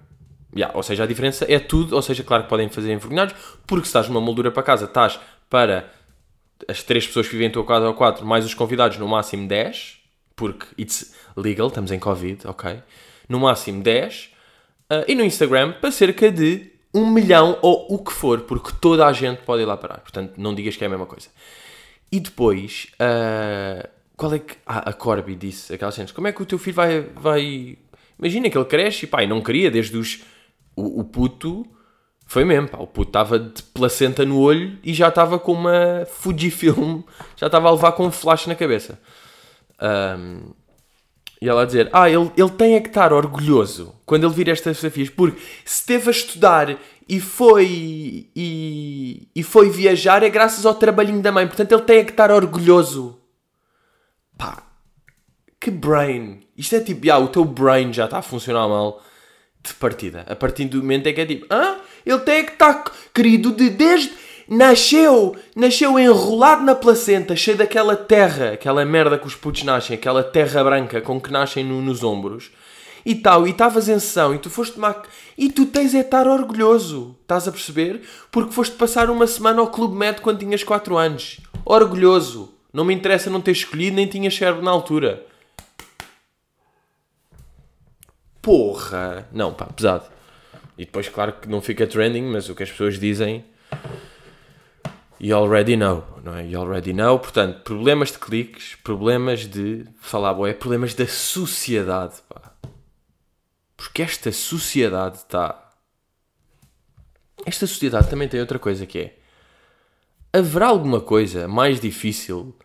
Yeah, 0.55 0.75
ou 0.75 0.83
seja, 0.83 1.03
a 1.03 1.07
diferença 1.07 1.45
é 1.47 1.59
tudo, 1.59 1.95
ou 1.95 2.01
seja, 2.01 2.23
claro 2.23 2.43
que 2.43 2.49
podem 2.49 2.67
fazer 2.69 2.91
envergonhados, 2.91 3.33
porque 3.65 3.85
se 3.85 3.89
estás 3.89 4.07
numa 4.07 4.19
moldura 4.19 4.51
para 4.51 4.63
casa, 4.63 4.85
estás 4.85 5.19
para 5.49 5.91
as 6.67 6.83
três 6.83 7.07
pessoas 7.07 7.27
que 7.27 7.33
vivem 7.33 7.47
em 7.47 7.51
tua 7.51 7.65
casa 7.65 7.87
ou 7.87 7.93
quatro, 7.93 8.25
mais 8.25 8.45
os 8.45 8.53
convidados, 8.53 8.97
no 8.97 9.07
máximo 9.07 9.47
10, 9.47 9.99
porque 10.35 10.65
it's 10.77 11.13
legal, 11.35 11.67
estamos 11.67 11.91
em 11.91 11.99
Covid, 11.99 12.47
ok? 12.47 12.81
No 13.29 13.39
máximo 13.39 13.81
10, 13.81 14.29
uh, 14.91 15.05
e 15.07 15.15
no 15.15 15.23
Instagram 15.23 15.73
para 15.73 15.91
cerca 15.91 16.29
de 16.29 16.71
um 16.93 17.09
milhão 17.09 17.57
ou 17.61 17.87
o 17.89 18.03
que 18.03 18.11
for, 18.11 18.41
porque 18.41 18.71
toda 18.81 19.07
a 19.07 19.13
gente 19.13 19.41
pode 19.43 19.61
ir 19.61 19.65
lá 19.65 19.77
parar, 19.77 19.99
portanto 19.99 20.33
não 20.37 20.53
digas 20.53 20.75
que 20.75 20.83
é 20.83 20.87
a 20.87 20.89
mesma 20.89 21.05
coisa. 21.05 21.29
E 22.11 22.19
depois, 22.19 22.87
uh, 22.95 23.87
qual 24.21 24.33
é 24.33 24.39
que. 24.39 24.55
Ah, 24.65 24.89
a 24.89 24.93
Corby 24.93 25.33
disse 25.33 25.73
aquelas 25.73 25.95
cenas, 25.95 26.11
como 26.11 26.27
é 26.27 26.31
que 26.31 26.41
o 26.41 26.45
teu 26.45 26.59
filho 26.59 26.75
vai. 26.75 27.01
vai... 27.01 27.77
Imagina 28.19 28.49
que 28.49 28.57
ele 28.57 28.65
cresce 28.65 29.09
e 29.11 29.23
e 29.23 29.27
não 29.27 29.41
queria 29.41 29.71
desde 29.71 29.97
os 29.97 30.21
o, 30.81 30.99
o 30.99 31.03
puto 31.03 31.65
foi 32.31 32.45
mesmo, 32.45 32.69
pá, 32.69 32.77
o 32.77 32.87
puto 32.87 33.09
estava 33.09 33.37
de 33.37 33.61
placenta 33.61 34.25
no 34.25 34.39
olho 34.39 34.79
e 34.83 34.93
já 34.93 35.09
estava 35.09 35.37
com 35.37 35.51
uma 35.51 36.07
Fujifilm, 36.09 37.01
já 37.35 37.47
estava 37.47 37.67
a 37.67 37.71
levar 37.71 37.91
com 37.91 38.05
um 38.05 38.11
flash 38.11 38.47
na 38.47 38.55
cabeça. 38.55 38.97
Um, 39.81 40.53
e 41.41 41.49
ela 41.49 41.63
a 41.63 41.65
dizer: 41.65 41.89
Ah, 41.91 42.09
ele, 42.09 42.31
ele 42.37 42.49
tem 42.51 42.77
a 42.77 42.81
que 42.81 42.87
estar 42.87 43.11
orgulhoso 43.11 43.95
quando 44.05 44.25
ele 44.25 44.33
vir 44.33 44.47
estas 44.47 44.77
fotografias, 44.77 45.09
porque 45.09 45.41
se 45.65 45.85
teve 45.85 46.07
a 46.07 46.11
estudar 46.11 46.77
e 47.09 47.19
foi, 47.19 48.29
e, 48.33 49.27
e 49.35 49.43
foi 49.43 49.69
viajar 49.69 50.23
é 50.23 50.29
graças 50.29 50.65
ao 50.65 50.75
trabalhinho 50.75 51.21
da 51.21 51.33
mãe, 51.33 51.45
portanto 51.45 51.73
ele 51.73 51.81
tem 51.81 51.99
a 51.99 52.05
que 52.05 52.11
estar 52.11 52.31
orgulhoso. 52.31 53.19
Pá, 54.37 54.63
que 55.59 55.69
brain! 55.69 56.47
Isto 56.55 56.77
é 56.77 56.79
tipo, 56.79 57.11
ah, 57.11 57.19
o 57.19 57.27
teu 57.27 57.43
brain 57.43 57.91
já 57.91 58.05
está 58.05 58.19
a 58.19 58.21
funcionar 58.21 58.69
mal 58.69 59.01
de 59.63 59.73
partida. 59.75 60.25
A 60.27 60.35
partir 60.35 60.65
do 60.65 60.77
momento 60.77 61.07
em 61.07 61.13
que 61.13 61.21
é 61.21 61.25
tipo, 61.25 61.45
ah, 61.49 61.77
ele 62.05 62.19
tem 62.19 62.45
que 62.45 62.53
estar 62.53 62.83
querido 63.13 63.51
de 63.51 63.69
desde. 63.69 64.11
Nasceu, 64.47 65.35
nasceu 65.55 65.97
enrolado 65.97 66.63
na 66.65 66.75
placenta, 66.75 67.37
cheio 67.37 67.55
daquela 67.55 67.95
terra, 67.95 68.51
aquela 68.51 68.83
merda 68.83 69.17
que 69.17 69.25
os 69.27 69.35
putos 69.35 69.63
nascem, 69.63 69.95
aquela 69.95 70.23
terra 70.23 70.61
branca 70.61 70.99
com 70.99 71.21
que 71.21 71.31
nascem 71.31 71.63
no, 71.63 71.81
nos 71.81 72.03
ombros 72.03 72.51
e 73.05 73.15
tal, 73.15 73.47
e 73.47 73.51
estavas 73.51 73.89
em 73.89 73.99
sessão 73.99 74.33
e 74.33 74.39
tu 74.39 74.49
foste 74.49 74.73
tomar. 74.73 75.03
E 75.37 75.49
tu 75.49 75.65
tens 75.65 75.93
é 75.93 76.01
estar 76.01 76.27
orgulhoso, 76.27 77.15
estás 77.21 77.47
a 77.47 77.51
perceber? 77.51 78.01
Porque 78.31 78.53
foste 78.53 78.75
passar 78.75 79.09
uma 79.09 79.27
semana 79.27 79.61
ao 79.61 79.67
Clube 79.67 79.95
Med 79.95 80.21
quando 80.21 80.39
tinhas 80.39 80.63
4 80.63 80.97
anos. 80.97 81.39
Orgulhoso. 81.65 82.53
Não 82.73 82.85
me 82.85 82.93
interessa 82.93 83.29
não 83.29 83.41
ter 83.41 83.51
escolhido, 83.51 83.95
nem 83.95 84.07
tinha 84.07 84.31
cérebro 84.31 84.63
na 84.63 84.71
altura. 84.71 85.25
Porra! 88.41 89.27
Não, 89.31 89.53
pá, 89.53 89.65
pesado. 89.65 90.05
E 90.77 90.85
depois, 90.85 91.07
claro 91.07 91.33
que 91.33 91.47
não 91.47 91.61
fica 91.61 91.85
trending, 91.85 92.23
mas 92.23 92.49
o 92.49 92.55
que 92.55 92.63
as 92.63 92.71
pessoas 92.71 92.99
dizem. 92.99 93.45
You 95.19 95.37
already 95.37 95.77
know, 95.77 96.03
não 96.23 96.35
é? 96.35 96.47
You 96.47 96.59
already 96.59 96.93
know. 96.93 97.19
Portanto, 97.19 97.61
problemas 97.63 98.11
de 98.11 98.17
cliques, 98.17 98.75
problemas 98.75 99.41
de. 99.41 99.85
Falar, 99.99 100.33
boé, 100.33 100.53
problemas 100.53 100.95
da 100.95 101.07
sociedade, 101.07 102.15
pá. 102.27 102.51
Porque 103.77 104.01
esta 104.01 104.31
sociedade 104.31 105.17
está. 105.17 105.71
Esta 107.45 107.67
sociedade 107.67 108.09
também 108.09 108.27
tem 108.27 108.39
outra 108.39 108.57
coisa 108.57 108.85
que 108.85 108.99
é. 108.99 109.17
Haverá 110.33 110.67
alguma 110.67 111.01
coisa 111.01 111.47
mais 111.47 111.79
difícil 111.79 112.55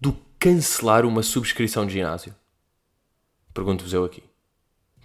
do 0.00 0.12
que 0.12 0.20
cancelar 0.38 1.04
uma 1.04 1.22
subscrição 1.22 1.86
de 1.86 1.94
ginásio? 1.94 2.34
Pergunto-vos 3.54 3.92
eu 3.92 4.04
aqui. 4.04 4.22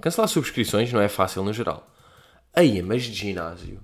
Cancelar 0.01 0.27
subscrições 0.27 0.91
não 0.91 1.01
é 1.01 1.07
fácil 1.07 1.43
no 1.43 1.53
geral. 1.53 1.87
Aí, 2.53 2.81
mas 2.81 3.03
de 3.03 3.13
ginásio. 3.13 3.79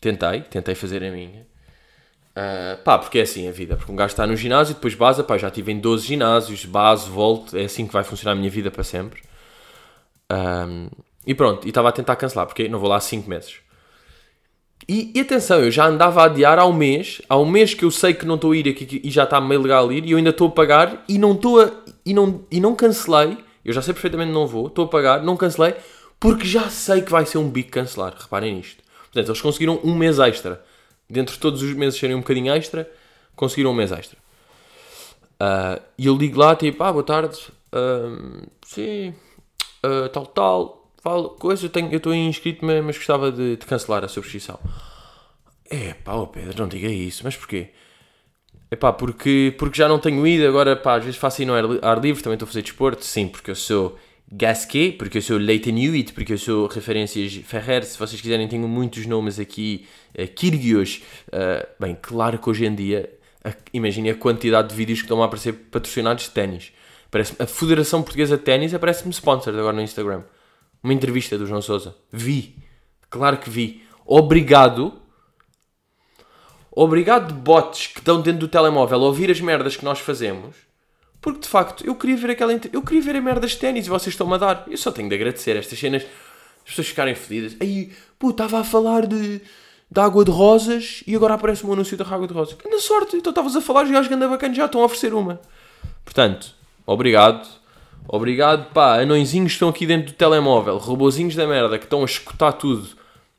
Tentei, 0.00 0.42
tentei 0.42 0.74
fazer 0.74 1.04
a 1.04 1.10
minha. 1.10 1.46
Uh, 2.32 2.82
pá, 2.82 2.98
porque 2.98 3.18
é 3.18 3.22
assim 3.22 3.48
a 3.48 3.52
vida. 3.52 3.76
Porque 3.76 3.92
um 3.92 3.96
gajo 3.96 4.12
está 4.12 4.26
no 4.26 4.36
ginásio, 4.36 4.74
depois 4.74 4.94
base, 4.94 5.22
pá, 5.22 5.36
já 5.36 5.48
estive 5.48 5.72
em 5.72 5.80
12 5.80 6.06
ginásios, 6.06 6.64
base, 6.64 7.08
volto, 7.08 7.56
é 7.56 7.64
assim 7.64 7.86
que 7.86 7.92
vai 7.92 8.02
funcionar 8.02 8.32
a 8.32 8.34
minha 8.34 8.50
vida 8.50 8.70
para 8.70 8.84
sempre. 8.84 9.22
Um, 10.30 10.88
e 11.26 11.34
pronto, 11.34 11.66
e 11.66 11.68
estava 11.68 11.88
a 11.88 11.92
tentar 11.92 12.16
cancelar, 12.16 12.46
porque 12.46 12.68
não 12.68 12.78
vou 12.78 12.88
lá 12.88 12.96
há 12.96 13.00
5 13.00 13.28
meses. 13.28 13.56
E, 14.88 15.12
e, 15.14 15.20
atenção, 15.20 15.60
eu 15.60 15.70
já 15.70 15.86
andava 15.86 16.22
a 16.22 16.24
adiar 16.24 16.58
há 16.58 16.66
um 16.66 16.72
mês, 16.72 17.22
há 17.28 17.38
um 17.38 17.48
mês 17.48 17.72
que 17.72 17.84
eu 17.84 17.90
sei 17.90 18.14
que 18.14 18.26
não 18.26 18.34
estou 18.34 18.52
a 18.52 18.56
ir 18.56 18.68
aqui 18.68 19.00
e 19.04 19.10
já 19.10 19.24
está 19.24 19.40
meio 19.40 19.60
legal 19.60 19.92
ir, 19.92 20.04
e 20.04 20.10
eu 20.10 20.18
ainda 20.18 20.30
estou 20.30 20.48
a 20.48 20.50
pagar 20.50 21.04
e 21.08 21.18
não 21.18 21.32
estou 21.32 21.60
a, 21.60 21.70
e 22.04 22.12
não, 22.12 22.44
e 22.50 22.60
não 22.60 22.74
cancelei 22.74 23.38
eu 23.64 23.72
já 23.72 23.82
sei 23.82 23.94
perfeitamente 23.94 24.32
não 24.32 24.46
vou, 24.46 24.66
estou 24.66 24.84
a 24.84 24.88
pagar, 24.88 25.22
não 25.22 25.36
cancelei, 25.36 25.74
porque 26.18 26.46
já 26.46 26.68
sei 26.70 27.02
que 27.02 27.10
vai 27.10 27.26
ser 27.26 27.38
um 27.38 27.48
bico 27.48 27.70
cancelar. 27.70 28.14
Reparem 28.16 28.54
nisto. 28.56 28.82
Portanto, 29.04 29.28
eles 29.28 29.40
conseguiram 29.40 29.80
um 29.84 29.94
mês 29.94 30.18
extra. 30.18 30.64
Dentro 31.08 31.34
de 31.34 31.40
todos 31.40 31.62
os 31.62 31.74
meses 31.74 31.98
serem 31.98 32.16
um 32.16 32.20
bocadinho 32.20 32.52
extra, 32.52 32.90
conseguiram 33.36 33.70
um 33.70 33.74
mês 33.74 33.92
extra. 33.92 34.18
Uh, 35.42 35.82
e 35.98 36.06
eu 36.06 36.16
ligo 36.16 36.38
lá, 36.38 36.54
tipo, 36.54 36.82
ah, 36.84 36.92
boa 36.92 37.04
tarde, 37.04 37.36
uh, 37.72 38.48
sim, 38.64 39.12
uh, 39.84 40.08
tal, 40.10 40.26
tal, 40.26 40.92
falo, 41.02 41.30
coisa, 41.30 41.68
eu 41.90 41.96
estou 41.96 42.14
inscrito, 42.14 42.64
mas 42.64 42.96
gostava 42.96 43.32
de, 43.32 43.56
de, 43.56 43.66
cancelar 43.66 44.04
a 44.04 44.08
subscrição. 44.08 44.58
É, 45.68 45.94
pá, 45.94 46.24
Pedro, 46.26 46.62
não 46.62 46.68
diga 46.68 46.86
isso, 46.86 47.22
mas 47.24 47.36
porquê? 47.36 47.70
Epá, 48.72 48.90
porque, 48.90 49.54
porque 49.58 49.76
já 49.76 49.86
não 49.86 49.98
tenho 49.98 50.26
ido, 50.26 50.48
agora 50.48 50.74
pá, 50.74 50.96
às 50.96 51.04
vezes 51.04 51.20
faço 51.20 51.42
ir 51.42 51.44
no 51.44 51.52
ar, 51.52 51.64
ar 51.82 52.00
livre, 52.00 52.22
também 52.22 52.36
estou 52.36 52.46
a 52.46 52.48
fazer 52.48 52.62
desporto, 52.62 53.04
sim, 53.04 53.28
porque 53.28 53.50
eu 53.50 53.54
sou 53.54 53.98
Gasquet, 54.32 54.92
porque 54.92 55.18
eu 55.18 55.22
sou 55.22 55.36
Leighton 55.36 55.76
Hewitt, 55.76 56.14
porque 56.14 56.32
eu 56.32 56.38
sou 56.38 56.68
referências 56.68 57.34
Ferrer, 57.44 57.84
se 57.84 57.98
vocês 57.98 58.18
quiserem 58.18 58.48
tenho 58.48 58.66
muitos 58.66 59.04
nomes 59.04 59.38
aqui, 59.38 59.86
uh, 60.18 60.26
Kyrgios, 60.26 61.02
uh, 61.28 61.66
bem, 61.78 61.94
claro 62.00 62.38
que 62.38 62.48
hoje 62.48 62.64
em 62.64 62.74
dia, 62.74 63.12
imagine 63.74 64.08
a 64.08 64.14
quantidade 64.14 64.70
de 64.70 64.74
vídeos 64.74 65.00
que 65.00 65.04
estão 65.04 65.22
a 65.22 65.26
aparecer 65.26 65.52
patrocinados 65.52 66.24
de 66.24 66.30
ténis. 66.30 66.72
Parece 67.10 67.34
a 67.38 67.46
Federação 67.46 68.02
Portuguesa 68.02 68.38
de 68.38 68.42
Ténis 68.42 68.72
aparece-me 68.72 69.12
sponsor 69.12 69.52
agora 69.52 69.76
no 69.76 69.82
Instagram. 69.82 70.22
Uma 70.82 70.94
entrevista 70.94 71.36
do 71.36 71.46
João 71.46 71.60
Sousa. 71.60 71.94
Vi. 72.10 72.56
Claro 73.10 73.36
que 73.36 73.50
vi. 73.50 73.82
Obrigado 74.06 75.01
obrigado 76.74 77.32
bots 77.34 77.86
que 77.86 77.98
estão 77.98 78.20
dentro 78.20 78.40
do 78.40 78.48
telemóvel 78.48 78.98
a 78.98 79.06
ouvir 79.06 79.30
as 79.30 79.40
merdas 79.40 79.76
que 79.76 79.84
nós 79.84 80.00
fazemos, 80.00 80.56
porque 81.20 81.40
de 81.40 81.48
facto 81.48 81.86
eu 81.86 81.94
queria 81.94 82.16
ver 82.16 82.30
aquela. 82.30 82.52
Eu 82.72 82.82
queria 82.82 83.02
ver 83.02 83.16
a 83.16 83.20
merda 83.20 83.46
de 83.46 83.56
ténis 83.56 83.86
e 83.86 83.90
vocês 83.90 84.14
estão-me 84.14 84.34
a 84.34 84.38
dar. 84.38 84.64
Eu 84.68 84.76
só 84.76 84.90
tenho 84.90 85.08
de 85.08 85.14
agradecer 85.14 85.56
estas 85.56 85.78
cenas, 85.78 86.02
as 86.02 86.70
pessoas 86.70 86.88
ficarem 86.88 87.14
fedidas. 87.14 87.56
Aí, 87.60 87.92
pô, 88.18 88.30
estava 88.30 88.58
a 88.58 88.64
falar 88.64 89.06
de, 89.06 89.40
de 89.90 90.00
água 90.00 90.24
de 90.24 90.30
rosas 90.30 91.04
e 91.06 91.14
agora 91.14 91.34
aparece 91.34 91.64
um 91.64 91.72
anúncio 91.72 91.96
da 91.96 92.04
água 92.04 92.26
de 92.26 92.34
rosas. 92.34 92.54
Que 92.54 92.78
sorte, 92.80 93.16
então 93.16 93.30
estavas 93.30 93.54
a 93.54 93.60
falar, 93.60 93.84
os 93.84 93.90
gajos 93.90 94.08
ganda 94.08 94.26
bacana 94.26 94.54
já 94.54 94.66
estão 94.66 94.80
a 94.80 94.86
oferecer 94.86 95.14
uma. 95.14 95.40
Portanto, 96.04 96.54
obrigado. 96.86 97.46
Obrigado, 98.08 98.72
pá, 98.72 99.00
anõezinhos 99.00 99.52
que 99.52 99.56
estão 99.56 99.68
aqui 99.68 99.86
dentro 99.86 100.12
do 100.12 100.16
telemóvel, 100.16 100.76
robozinhos 100.76 101.36
da 101.36 101.46
merda 101.46 101.78
que 101.78 101.84
estão 101.84 102.02
a 102.02 102.04
escutar 102.04 102.52
tudo 102.52 102.88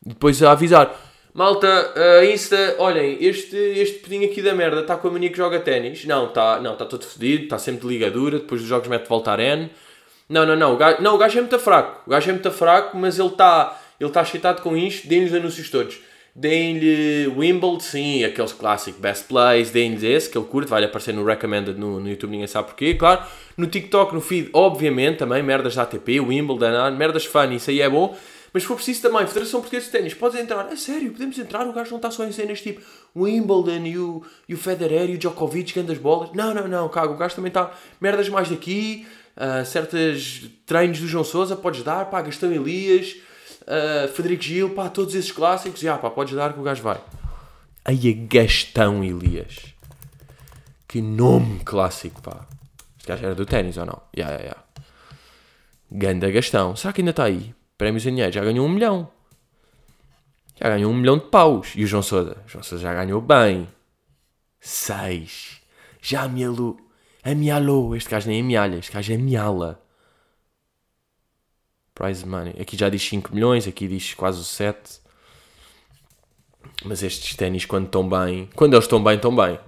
e 0.06 0.10
depois 0.10 0.42
a 0.42 0.52
avisar. 0.52 0.90
Malta, 1.34 1.94
uh, 1.96 2.24
Insta, 2.26 2.76
olhem, 2.78 3.18
este, 3.20 3.56
este 3.56 4.00
pedinho 4.00 4.30
aqui 4.30 4.40
da 4.40 4.54
merda 4.54 4.82
está 4.82 4.96
com 4.96 5.08
a 5.08 5.12
mania 5.12 5.32
que 5.32 5.38
joga 5.38 5.60
ténis. 5.60 6.06
Não, 6.06 6.28
está 6.28 6.60
não, 6.60 6.76
tá 6.76 6.86
todo 6.86 7.04
fedido, 7.04 7.46
está 7.46 7.58
sempre 7.58 7.82
de 7.82 7.88
ligadura, 7.88 8.38
depois 8.38 8.62
dos 8.62 8.70
jogos 8.70 8.88
mete 8.88 9.04
de 9.04 9.10
volta 9.10 9.34
a 9.34 9.42
N. 9.42 9.70
Não, 10.30 10.46
não, 10.46 10.56
não, 10.56 10.74
o 10.74 10.78
gajo, 10.78 11.02
não, 11.02 11.16
o 11.16 11.18
gajo 11.18 11.40
é 11.40 11.42
muito 11.42 11.58
fraco. 11.58 12.04
O 12.06 12.12
gajo 12.12 12.30
é 12.30 12.34
muito 12.34 12.52
fraco, 12.52 12.96
mas 12.96 13.18
ele 13.18 13.30
está 13.30 13.80
ele 14.00 14.12
tá 14.12 14.22
excitado 14.22 14.62
com 14.62 14.78
isto. 14.78 15.08
Deem-lhe 15.08 15.26
os 15.26 15.34
anúncios 15.34 15.70
todos. 15.72 16.00
Deem-lhe 16.36 17.28
Wimbledon, 17.28 17.80
sim, 17.80 18.24
aqueles 18.24 18.54
clássicos 18.54 19.00
Best 19.00 19.28
Plays, 19.28 19.70
deem-lhe 19.70 20.06
esse, 20.08 20.30
que 20.30 20.36
ele 20.36 20.48
curte, 20.48 20.70
vai 20.70 20.84
aparecer 20.84 21.14
no 21.14 21.24
Recommended 21.24 21.80
no, 21.80 22.00
no 22.00 22.10
YouTube, 22.10 22.32
ninguém 22.32 22.48
sabe 22.48 22.70
porquê, 22.70 22.96
claro. 22.96 23.22
No 23.56 23.68
TikTok, 23.68 24.16
no 24.16 24.22
feed, 24.22 24.50
obviamente, 24.52 25.18
também, 25.18 25.44
merdas 25.44 25.76
da 25.76 25.84
ATP, 25.84 26.20
Wimbledon, 26.20 26.92
merdas 26.98 27.26
fun, 27.26 27.52
isso 27.52 27.70
aí 27.70 27.82
é 27.82 27.90
bom. 27.90 28.18
Mas 28.54 28.62
se 28.62 28.68
for 28.68 28.76
preciso 28.76 29.02
também, 29.02 29.26
Federação 29.26 29.62
Portuguesa 29.62 29.88
de 29.88 29.92
Ténis, 29.92 30.14
podes 30.14 30.40
entrar. 30.40 30.68
A 30.68 30.78
sério, 30.78 31.12
podemos 31.12 31.38
entrar. 31.40 31.68
O 31.68 31.74
gajo 31.74 31.90
não 31.90 31.98
está 31.98 32.12
só 32.12 32.24
em 32.24 32.32
cenas 32.32 32.62
tipo 32.62 32.82
Wimbledon 33.16 33.84
e 33.86 33.98
o, 33.98 34.24
e 34.48 34.54
o 34.54 34.58
Federer 34.58 35.10
e 35.10 35.16
o 35.16 35.18
Djokovic, 35.18 35.74
gandas 35.74 35.98
bolas. 35.98 36.30
Não, 36.34 36.54
não, 36.54 36.68
não, 36.68 36.88
cago. 36.88 37.16
O 37.16 37.18
gajo 37.18 37.36
também 37.36 37.50
está 37.50 37.72
merdas 38.00 38.30
mais 38.30 38.50
daqui. 38.50 39.08
Uh, 39.36 39.66
certas 39.66 40.44
treinos 40.68 41.00
do 41.00 41.08
João 41.08 41.24
Sousa, 41.24 41.56
podes 41.56 41.82
dar. 41.82 42.06
Pá, 42.12 42.22
Gastão 42.22 42.52
Elias, 42.52 43.16
uh, 43.62 44.08
Frederico 44.14 44.44
Gil, 44.44 44.70
pá, 44.70 44.88
todos 44.88 45.16
esses 45.16 45.32
clássicos. 45.32 45.80
Já, 45.82 45.98
pá, 45.98 46.12
podes 46.12 46.36
dar 46.36 46.54
que 46.54 46.60
o 46.60 46.64
gajo 46.64 46.84
vai. 46.84 47.02
Aí 47.84 48.08
a 48.12 48.34
Gastão 48.36 49.04
Elias. 49.04 49.74
Que 50.88 51.02
nome 51.02 51.62
clássico, 51.66 52.22
pá. 52.22 52.46
Este 53.00 53.08
gajo 53.08 53.26
era 53.26 53.34
do 53.34 53.48
ténis 53.48 53.78
ou 53.78 53.88
não? 53.88 54.00
Ya, 54.16 54.30
ya, 54.30 54.42
ya. 54.42 54.58
Ganda 55.92 56.30
Gastão. 56.30 56.76
Será 56.76 56.94
que 56.94 57.02
ainda 57.02 57.10
está 57.10 57.24
aí? 57.24 57.56
Prémios 57.78 58.06
em 58.06 58.12
dinheiro, 58.12 58.32
já 58.32 58.44
ganhou 58.44 58.66
um 58.66 58.70
milhão. 58.70 59.10
Já 60.56 60.70
ganhou 60.70 60.92
um 60.92 60.96
milhão 60.96 61.18
de 61.18 61.26
paus. 61.26 61.74
E 61.76 61.84
o 61.84 61.88
João 61.88 62.04
Sousa? 62.04 62.38
O 62.46 62.50
João 62.50 62.64
Sousa 62.64 62.84
já 62.84 62.94
ganhou 62.94 63.22
bem. 63.22 63.68
Seis. 64.60 65.62
Já 66.02 66.24
amealou. 66.24 66.78
Amealou. 67.24 67.96
Este 67.96 68.10
gajo 68.10 68.30
nem 68.30 68.42
amealha. 68.42 68.78
Este 68.78 68.92
gajo 68.92 69.14
ameala. 69.14 69.82
Prize 71.94 72.26
money. 72.26 72.56
Aqui 72.60 72.78
já 72.78 72.90
diz 72.90 73.02
5 73.08 73.34
milhões. 73.34 73.68
Aqui 73.68 73.88
diz 73.88 74.14
quase 74.14 74.44
7. 74.44 75.02
Mas 76.86 77.04
estes 77.04 77.36
ténis, 77.36 77.66
quando 77.66 77.86
estão 77.86 78.08
bem... 78.08 78.50
Quando 78.56 78.74
eles 78.74 78.86
estão 78.86 79.04
bem, 79.04 79.16
estão 79.16 79.36
bem. 79.36 79.60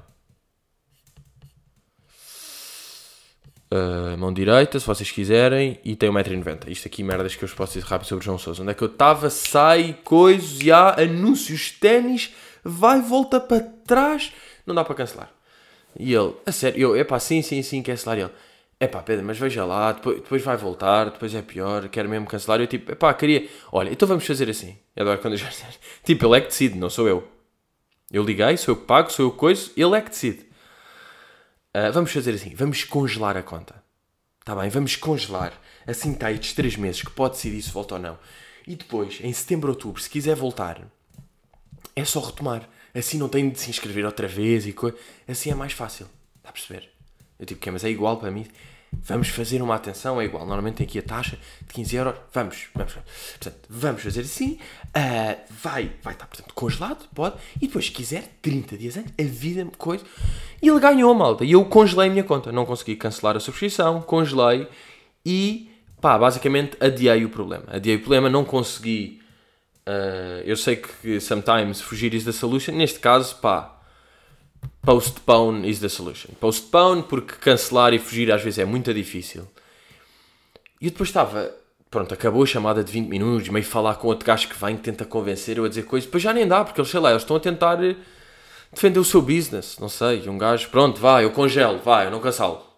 Uh, 3.72 4.16
mão 4.18 4.32
direita, 4.32 4.80
se 4.80 4.86
vocês 4.86 5.10
quiserem, 5.10 5.80
e 5.84 5.96
tem 5.96 6.10
1,90m. 6.10 6.70
Isto 6.70 6.88
aqui, 6.88 7.04
merdas 7.04 7.36
que 7.36 7.44
eu 7.44 7.48
vos 7.48 7.58
posso 7.58 7.74
dizer 7.74 7.86
rápido 7.86 8.08
sobre 8.08 8.22
o 8.22 8.26
João 8.26 8.38
Sousa. 8.38 8.62
Onde 8.62 8.72
é 8.72 8.74
que 8.76 8.84
eu 8.84 8.88
estava? 8.88 9.30
Sai, 9.30 9.98
coisas, 10.04 10.60
já, 10.60 11.02
anúncios, 11.02 11.72
ténis, 11.72 12.34
vai, 12.64 13.02
volta 13.02 13.40
para 13.40 13.62
trás, 13.86 14.32
não 14.66 14.76
dá 14.76 14.84
para 14.84 14.94
cancelar. 14.96 15.32
E 16.00 16.14
ele, 16.14 16.34
a 16.46 16.52
sério, 16.52 16.80
eu, 16.80 16.98
epá, 16.98 17.20
sim, 17.20 17.42
sim, 17.42 17.62
sim, 17.64 17.82
cancelar. 17.82 18.20
E 18.20 18.22
ele, 18.22 18.32
epá, 18.80 19.02
Pedro, 19.02 19.26
mas 19.26 19.38
veja 19.38 19.66
lá, 19.66 19.94
depois, 19.94 20.18
depois 20.18 20.44
vai 20.44 20.58
voltar, 20.58 21.10
depois 21.10 21.34
é 21.34 21.42
pior, 21.42 21.90
quero 21.90 22.08
mesmo 22.08 22.28
cancelar. 22.28 22.62
Eu 22.62 22.68
tipo, 22.68 22.92
epá, 22.92 23.14
queria, 23.16 23.48
olha, 23.72 23.90
então 23.90 24.08
vamos 24.08 24.26
fazer 24.26 24.48
assim. 24.48 24.78
Eu 24.96 25.04
adoro 25.04 25.20
quando 25.20 25.34
eu 25.34 25.38
já 25.38 25.50
Tipo, 26.06 26.28
ele 26.28 26.38
é 26.38 26.42
que 26.42 26.48
decide, 26.48 26.78
não 26.78 26.90
sou 26.90 27.08
eu. 27.08 27.28
Eu 28.12 28.24
liguei, 28.24 28.58
sou 28.58 28.74
eu 28.74 28.80
que 28.80 28.86
pago, 28.86 29.12
sou 29.12 29.26
eu 29.26 29.32
que 29.32 29.38
coiso, 29.38 29.72
ele 29.76 29.96
é 29.96 30.02
que 30.02 30.10
decide. 30.10 30.46
Uh, 31.76 31.92
vamos 31.92 32.14
fazer 32.14 32.34
assim, 32.34 32.56
vamos 32.56 32.86
congelar 32.86 33.36
a 33.36 33.44
conta. 33.44 33.84
Está 34.40 34.56
bem, 34.56 34.70
vamos 34.70 34.96
congelar. 34.96 35.52
Assim 35.86 36.14
está 36.14 36.32
estes 36.32 36.54
3 36.54 36.78
meses, 36.78 37.02
que 37.02 37.12
pode 37.12 37.36
ser 37.36 37.62
se 37.62 37.70
volta 37.70 37.96
ou 37.96 38.00
não. 38.00 38.18
E 38.66 38.78
depois, 38.78 39.20
em 39.22 39.34
setembro, 39.34 39.72
outubro, 39.72 40.02
se 40.02 40.10
quiser 40.10 40.38
voltar, 40.38 40.82
é 41.94 42.06
só 42.06 42.22
retomar. 42.22 42.70
Assim 42.94 43.18
não 43.18 43.28
tem 43.28 43.50
de 43.50 43.60
se 43.60 43.70
inscrever 43.70 44.06
outra 44.06 44.26
vez 44.26 44.66
e 44.66 44.72
coisa. 44.72 44.96
Assim 45.28 45.52
é 45.52 45.56
mais 45.56 45.74
fácil. 45.74 46.08
Está 46.38 46.48
a 46.48 46.54
perceber? 46.54 46.90
Eu 47.38 47.46
tipo, 47.46 47.60
que 47.60 47.70
mas 47.70 47.84
é 47.84 47.90
igual 47.90 48.16
para 48.16 48.32
mim. 48.32 48.48
Vamos 49.04 49.30
fazer 49.30 49.62
uma 49.62 49.76
atenção, 49.76 50.20
é 50.20 50.26
igual. 50.26 50.46
Normalmente 50.46 50.76
tem 50.76 50.88
aqui 50.88 51.00
a 51.00 51.02
taxa 51.02 51.38
de 51.68 51.74
15 51.74 51.96
euros. 51.96 52.16
Vamos, 52.34 52.68
vamos. 52.74 52.94
Portanto, 52.94 53.58
vamos 53.70 54.02
fazer 54.02 54.22
assim. 54.22 54.58
Uh, 54.88 55.38
vai, 55.62 55.92
vai 56.02 56.14
estar, 56.14 56.26
portanto, 56.26 56.54
congelado, 56.54 57.08
pode. 57.14 57.36
E 57.62 57.68
depois, 57.68 57.86
se 57.86 57.92
quiser, 57.92 58.38
30 58.42 58.78
dias 58.78 58.98
antes, 58.98 59.14
a 59.20 59.24
vida, 59.24 59.68
coisa. 59.78 60.04
E 60.62 60.68
ele 60.68 60.80
ganhou, 60.80 61.14
malta. 61.14 61.44
E 61.44 61.52
eu 61.52 61.64
congelei 61.66 62.08
a 62.08 62.12
minha 62.12 62.24
conta. 62.24 62.52
Não 62.52 62.66
consegui 62.66 62.96
cancelar 62.96 63.36
a 63.36 63.40
subscrição, 63.40 64.02
congelei 64.02 64.68
e, 65.26 65.70
pá, 66.02 66.18
basicamente 66.18 66.78
adiei 66.80 67.26
o 67.26 67.30
problema. 67.30 67.66
Adiei 67.68 67.96
o 67.96 68.00
problema, 68.00 68.30
não 68.30 68.44
consegui. 68.44 69.22
Uh, 69.88 70.42
eu 70.46 70.58
sei 70.58 70.78
que 70.78 71.20
sometimes 71.20 71.82
fugir 71.82 72.14
is 72.14 72.24
the 72.24 72.32
solution. 72.32 72.74
Neste 72.74 73.00
caso, 73.00 73.36
pá, 73.36 73.75
postpone 74.86 75.68
is 75.70 75.80
the 75.80 75.90
solution. 75.90 76.30
Postpone 76.40 77.04
porque 77.04 77.34
cancelar 77.36 77.94
e 77.94 78.00
fugir 78.00 78.32
às 78.32 78.42
vezes 78.42 78.60
é 78.60 78.66
muito 78.66 78.94
difícil. 78.94 79.48
E 80.80 80.86
eu 80.86 80.92
depois 80.92 81.10
estava, 81.10 81.52
pronto, 81.90 82.14
acabou 82.14 82.44
a 82.44 82.46
chamada 82.46 82.84
de 82.84 82.92
20 82.92 83.08
minutos, 83.08 83.50
meio 83.50 83.66
falar 83.66 83.96
com 83.96 84.08
outro 84.08 84.26
gajo 84.26 84.48
que 84.48 84.56
vem, 84.56 84.78
que 84.78 84.84
tenta 84.84 85.06
convencer 85.06 85.58
eu 85.58 85.66
a 85.66 85.70
dizer 85.70 85.84
coisas, 85.84 86.06
depois 86.06 86.22
já 86.22 86.34
nem 86.34 86.48
dá, 86.48 86.64
porque 86.64 86.80
eles, 86.80 86.92
sei 86.92 87.00
lá, 87.00 87.10
eles 87.10 87.24
estão 87.24 87.38
a 87.38 87.40
tentar 87.40 87.84
eh, 87.84 87.96
defender 88.72 89.00
o 89.00 89.06
seu 89.06 89.22
business, 89.22 89.78
não 89.80 89.90
sei, 89.90 90.28
um 90.30 90.38
gajo, 90.38 90.70
pronto, 90.70 91.00
vai, 91.00 91.24
eu 91.24 91.32
congelo, 91.32 91.80
vai, 91.80 92.08
eu 92.08 92.12
não 92.12 92.20
cancelo. 92.20 92.76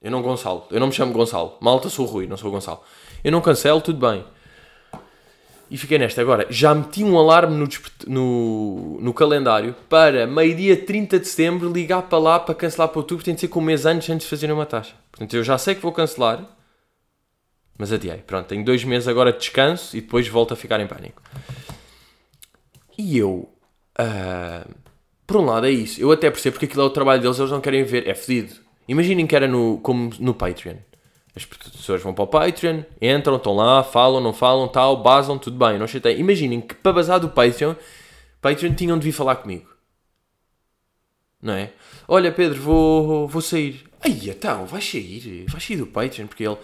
Eu 0.00 0.12
não 0.12 0.22
Gonçalo, 0.22 0.64
eu 0.70 0.78
não 0.78 0.86
me 0.86 0.92
chamo 0.92 1.12
Gonçalo. 1.12 1.56
Malta 1.60 1.88
sou 1.88 2.06
Rui, 2.06 2.26
não 2.28 2.36
sou 2.36 2.52
Gonçalo. 2.52 2.80
Eu 3.24 3.32
não 3.32 3.40
cancelo, 3.40 3.80
tudo 3.80 3.98
bem. 3.98 4.24
E 5.70 5.76
fiquei 5.76 5.98
nesta. 5.98 6.20
Agora, 6.20 6.46
já 6.48 6.74
meti 6.74 7.04
um 7.04 7.18
alarme 7.18 7.54
no, 7.56 7.68
no, 8.06 8.98
no 9.00 9.12
calendário 9.12 9.74
para 9.88 10.26
meio-dia 10.26 10.76
30 10.76 11.20
de 11.20 11.28
setembro 11.28 11.70
ligar 11.70 12.02
para 12.02 12.18
lá 12.18 12.40
para 12.40 12.54
cancelar 12.54 12.88
para 12.88 12.98
outubro. 12.98 13.24
Tem 13.24 13.34
de 13.34 13.40
ser 13.40 13.48
com 13.48 13.60
um 13.60 13.62
mês 13.62 13.84
antes, 13.84 14.08
antes 14.08 14.26
de 14.26 14.30
fazer 14.30 14.50
uma 14.50 14.64
taxa. 14.64 14.94
Portanto, 15.10 15.34
eu 15.34 15.44
já 15.44 15.58
sei 15.58 15.74
que 15.74 15.82
vou 15.82 15.92
cancelar, 15.92 16.42
mas 17.76 17.92
adiei. 17.92 18.18
Pronto, 18.18 18.46
tenho 18.46 18.64
dois 18.64 18.82
meses 18.82 19.06
agora 19.06 19.32
de 19.32 19.38
descanso 19.38 19.96
e 19.96 20.00
depois 20.00 20.26
volto 20.26 20.54
a 20.54 20.56
ficar 20.56 20.80
em 20.80 20.86
pânico. 20.86 21.22
E 22.96 23.18
eu, 23.18 23.48
uh, 24.00 24.74
por 25.26 25.36
um 25.36 25.44
lado, 25.44 25.66
é 25.66 25.70
isso. 25.70 26.00
Eu 26.00 26.10
até 26.10 26.30
percebo 26.30 26.54
porque 26.54 26.66
aquilo 26.66 26.82
é 26.82 26.86
o 26.86 26.90
trabalho 26.90 27.20
deles, 27.20 27.38
eles 27.38 27.50
não 27.50 27.60
querem 27.60 27.84
ver. 27.84 28.08
É 28.08 28.14
fedido. 28.14 28.54
Imaginem 28.88 29.26
que 29.26 29.36
era 29.36 29.46
no, 29.46 29.78
como 29.82 30.10
no 30.18 30.32
Patreon. 30.32 30.76
As 31.38 31.44
pessoas 31.44 32.02
vão 32.02 32.12
para 32.12 32.24
o 32.24 32.26
Patreon, 32.26 32.82
entram, 33.00 33.36
estão 33.36 33.54
lá, 33.54 33.84
falam, 33.84 34.20
não 34.20 34.32
falam, 34.32 34.66
tal, 34.66 34.96
basam, 35.02 35.38
tudo 35.38 35.56
bem, 35.56 35.78
não 35.78 35.86
chatei. 35.86 36.18
Imaginem 36.18 36.60
que 36.60 36.74
para 36.74 36.92
basar 36.92 37.18
do 37.18 37.28
Patreon, 37.28 37.74
Patreon 38.40 38.74
tinham 38.74 38.98
de 38.98 39.04
vir 39.04 39.12
falar 39.12 39.36
comigo. 39.36 39.68
Não 41.40 41.54
é? 41.54 41.72
Olha, 42.08 42.32
Pedro, 42.32 42.60
vou, 42.60 43.28
vou 43.28 43.40
sair. 43.40 43.84
Aí, 44.00 44.28
então, 44.28 44.66
vais 44.66 44.88
sair, 44.88 45.46
vais 45.48 45.64
sair 45.64 45.76
do 45.76 45.86
Patreon, 45.86 46.26
porque 46.26 46.44
ele, 46.44 46.56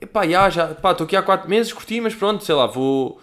epá, 0.00 0.26
já, 0.26 0.48
já, 0.48 0.68
pá, 0.68 0.92
estou 0.92 1.04
aqui 1.04 1.16
há 1.16 1.22
4 1.22 1.48
meses, 1.48 1.72
curti, 1.72 2.00
mas 2.00 2.14
pronto, 2.14 2.42
sei 2.44 2.54
lá, 2.54 2.66
vou, 2.66 3.20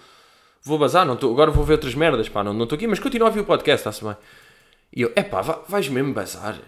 vou 0.63 0.77
bazar, 0.77 1.05
não 1.05 1.15
tô, 1.15 1.31
agora 1.31 1.49
vou 1.49 1.63
ver 1.63 1.73
outras 1.73 1.95
merdas, 1.95 2.29
pá, 2.29 2.43
não 2.43 2.63
estou 2.63 2.75
aqui, 2.75 2.87
mas 2.87 2.99
continuo 2.99 3.27
a 3.27 3.29
ouvir 3.29 3.41
o 3.41 3.45
podcast, 3.45 3.87
está-se 3.87 4.03
bem. 4.03 4.15
E 4.95 5.01
eu, 5.01 5.11
epá, 5.15 5.41
vais 5.67 5.87
mesmo 5.89 6.13
bazar? 6.13 6.59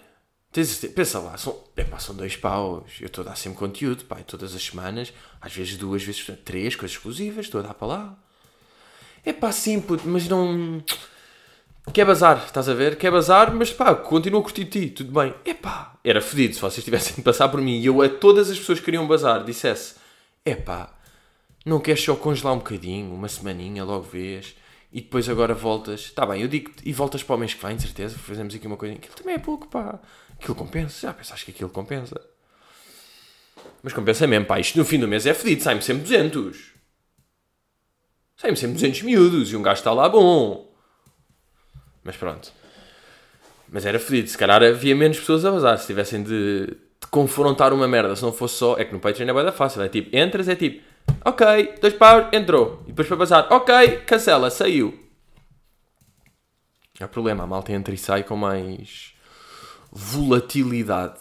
Pensa 0.52 1.20
lá, 1.20 1.38
são, 1.38 1.58
epá, 1.78 1.98
são 1.98 2.14
dois 2.14 2.36
paus. 2.36 2.84
Eu 3.00 3.08
estou 3.08 3.24
a 3.24 3.30
dar 3.30 3.36
sempre 3.38 3.58
conteúdo, 3.58 4.04
pá, 4.04 4.18
todas 4.18 4.54
as 4.54 4.62
semanas, 4.62 5.14
às 5.40 5.54
vezes 5.54 5.78
duas 5.78 6.04
vezes, 6.04 6.30
três 6.44 6.76
coisas 6.76 6.98
exclusivas, 6.98 7.46
estou 7.46 7.62
a 7.62 7.64
dar 7.64 7.74
para 7.74 7.88
lá. 7.88 8.18
É 9.24 9.32
pá, 9.32 9.52
sim, 9.52 9.80
puto, 9.80 10.08
mas 10.08 10.28
não. 10.28 10.84
Quer 11.94 12.06
bazar, 12.06 12.44
estás 12.46 12.68
a 12.68 12.74
ver? 12.74 12.98
Quer 12.98 13.12
bazar, 13.12 13.54
mas 13.54 13.72
pá, 13.72 13.96
continuo 13.96 14.42
a 14.42 14.44
curtir 14.44 14.66
ti, 14.66 14.90
tudo 14.90 15.12
bem. 15.12 15.34
É 15.46 15.54
pá, 15.54 15.94
era 16.04 16.22
fedido 16.22 16.54
se 16.54 16.62
vocês 16.62 16.84
tivessem 16.84 17.16
de 17.16 17.22
passar 17.22 17.48
por 17.50 17.62
mim 17.62 17.80
e 17.80 17.86
eu 17.86 18.02
a 18.02 18.10
todas 18.10 18.50
as 18.50 18.60
pessoas 18.60 18.80
que 18.80 18.86
queriam 18.86 19.08
bazar 19.08 19.44
dissesse: 19.46 19.96
é 20.44 20.56
pá, 20.56 20.94
não 21.66 21.80
queres 21.80 22.04
só 22.04 22.16
congelar 22.16 22.54
um 22.54 22.58
bocadinho, 22.58 23.14
uma 23.14 23.28
semaninha, 23.28 23.84
logo 23.84 24.04
vês, 24.04 24.56
e 24.92 25.02
depois 25.02 25.30
agora 25.30 25.54
voltas. 25.54 26.02
Está 26.02 26.26
bem, 26.26 26.42
eu 26.42 26.48
digo 26.48 26.72
e 26.84 26.92
voltas 26.92 27.24
para 27.24 27.36
o 27.36 27.40
mês 27.40 27.54
que 27.54 27.66
vem, 27.66 27.76
de 27.76 27.84
certeza, 27.84 28.18
fazemos 28.18 28.54
aqui 28.54 28.68
uma 28.68 28.78
coisa. 28.78 28.96
Aquilo 28.96 29.16
também 29.16 29.36
é 29.36 29.40
pouco, 29.40 29.68
pá. 29.68 30.00
Aquilo 30.42 30.56
compensa. 30.56 31.08
Já 31.08 31.14
pensaste 31.14 31.46
que 31.46 31.52
aquilo 31.52 31.70
compensa? 31.70 32.20
Mas 33.84 33.94
compensa 33.94 34.26
mesmo, 34.26 34.48
pá. 34.48 34.60
Isto 34.60 34.80
no 34.80 34.86
fim 34.86 35.00
do 35.00 35.08
mês 35.08 35.28
é 35.28 35.34
fedido. 35.36 35.62
Sai-me 35.62 35.84
sempre 35.84 36.02
200. 36.02 36.72
Sai-me 38.38 38.58
sempre 38.58 38.74
200 38.74 39.04
miúdos. 39.04 39.52
E 39.52 39.56
um 39.56 39.62
gajo 39.62 39.80
está 39.80 39.94
lá 39.94 40.10
bom. 40.10 40.74
Mas 42.04 42.18
pronto. 42.18 42.52
Mas 43.70 43.86
era 43.86 44.00
fedido. 44.00 44.30
Se 44.30 44.38
calhar 44.38 44.64
havia 44.64 44.96
menos 44.96 45.20
pessoas 45.20 45.46
a 45.46 45.52
vazar. 45.52 45.78
Se 45.78 45.86
tivessem 45.86 46.24
de, 46.24 46.66
de 46.66 47.08
confrontar 47.12 47.72
uma 47.72 47.88
merda. 47.88 48.16
Se 48.16 48.24
não 48.24 48.34
fosse 48.34 48.56
só... 48.56 48.78
É 48.80 48.84
que 48.84 48.94
no 48.94 49.00
Patreon 49.00 49.30
é 49.30 49.44
bem 49.44 49.52
fácil. 49.52 49.84
É 49.84 49.90
tipo, 49.90 50.16
entras, 50.16 50.48
é 50.48 50.56
tipo... 50.56 50.84
Ok, 51.24 51.76
dois 51.80 51.94
paus, 51.94 52.28
entrou. 52.34 52.84
E 52.86 52.88
depois 52.88 53.08
para 53.08 53.18
passar, 53.18 53.48
ok, 53.52 53.98
cancela, 54.06 54.50
saiu. 54.50 54.98
É 57.00 57.08
problema, 57.08 57.44
a 57.44 57.48
malta 57.48 57.72
entra 57.72 57.94
e 57.94 57.98
sai 57.98 58.24
com 58.24 58.36
mais 58.36 59.14
volatilidade. 59.92 61.20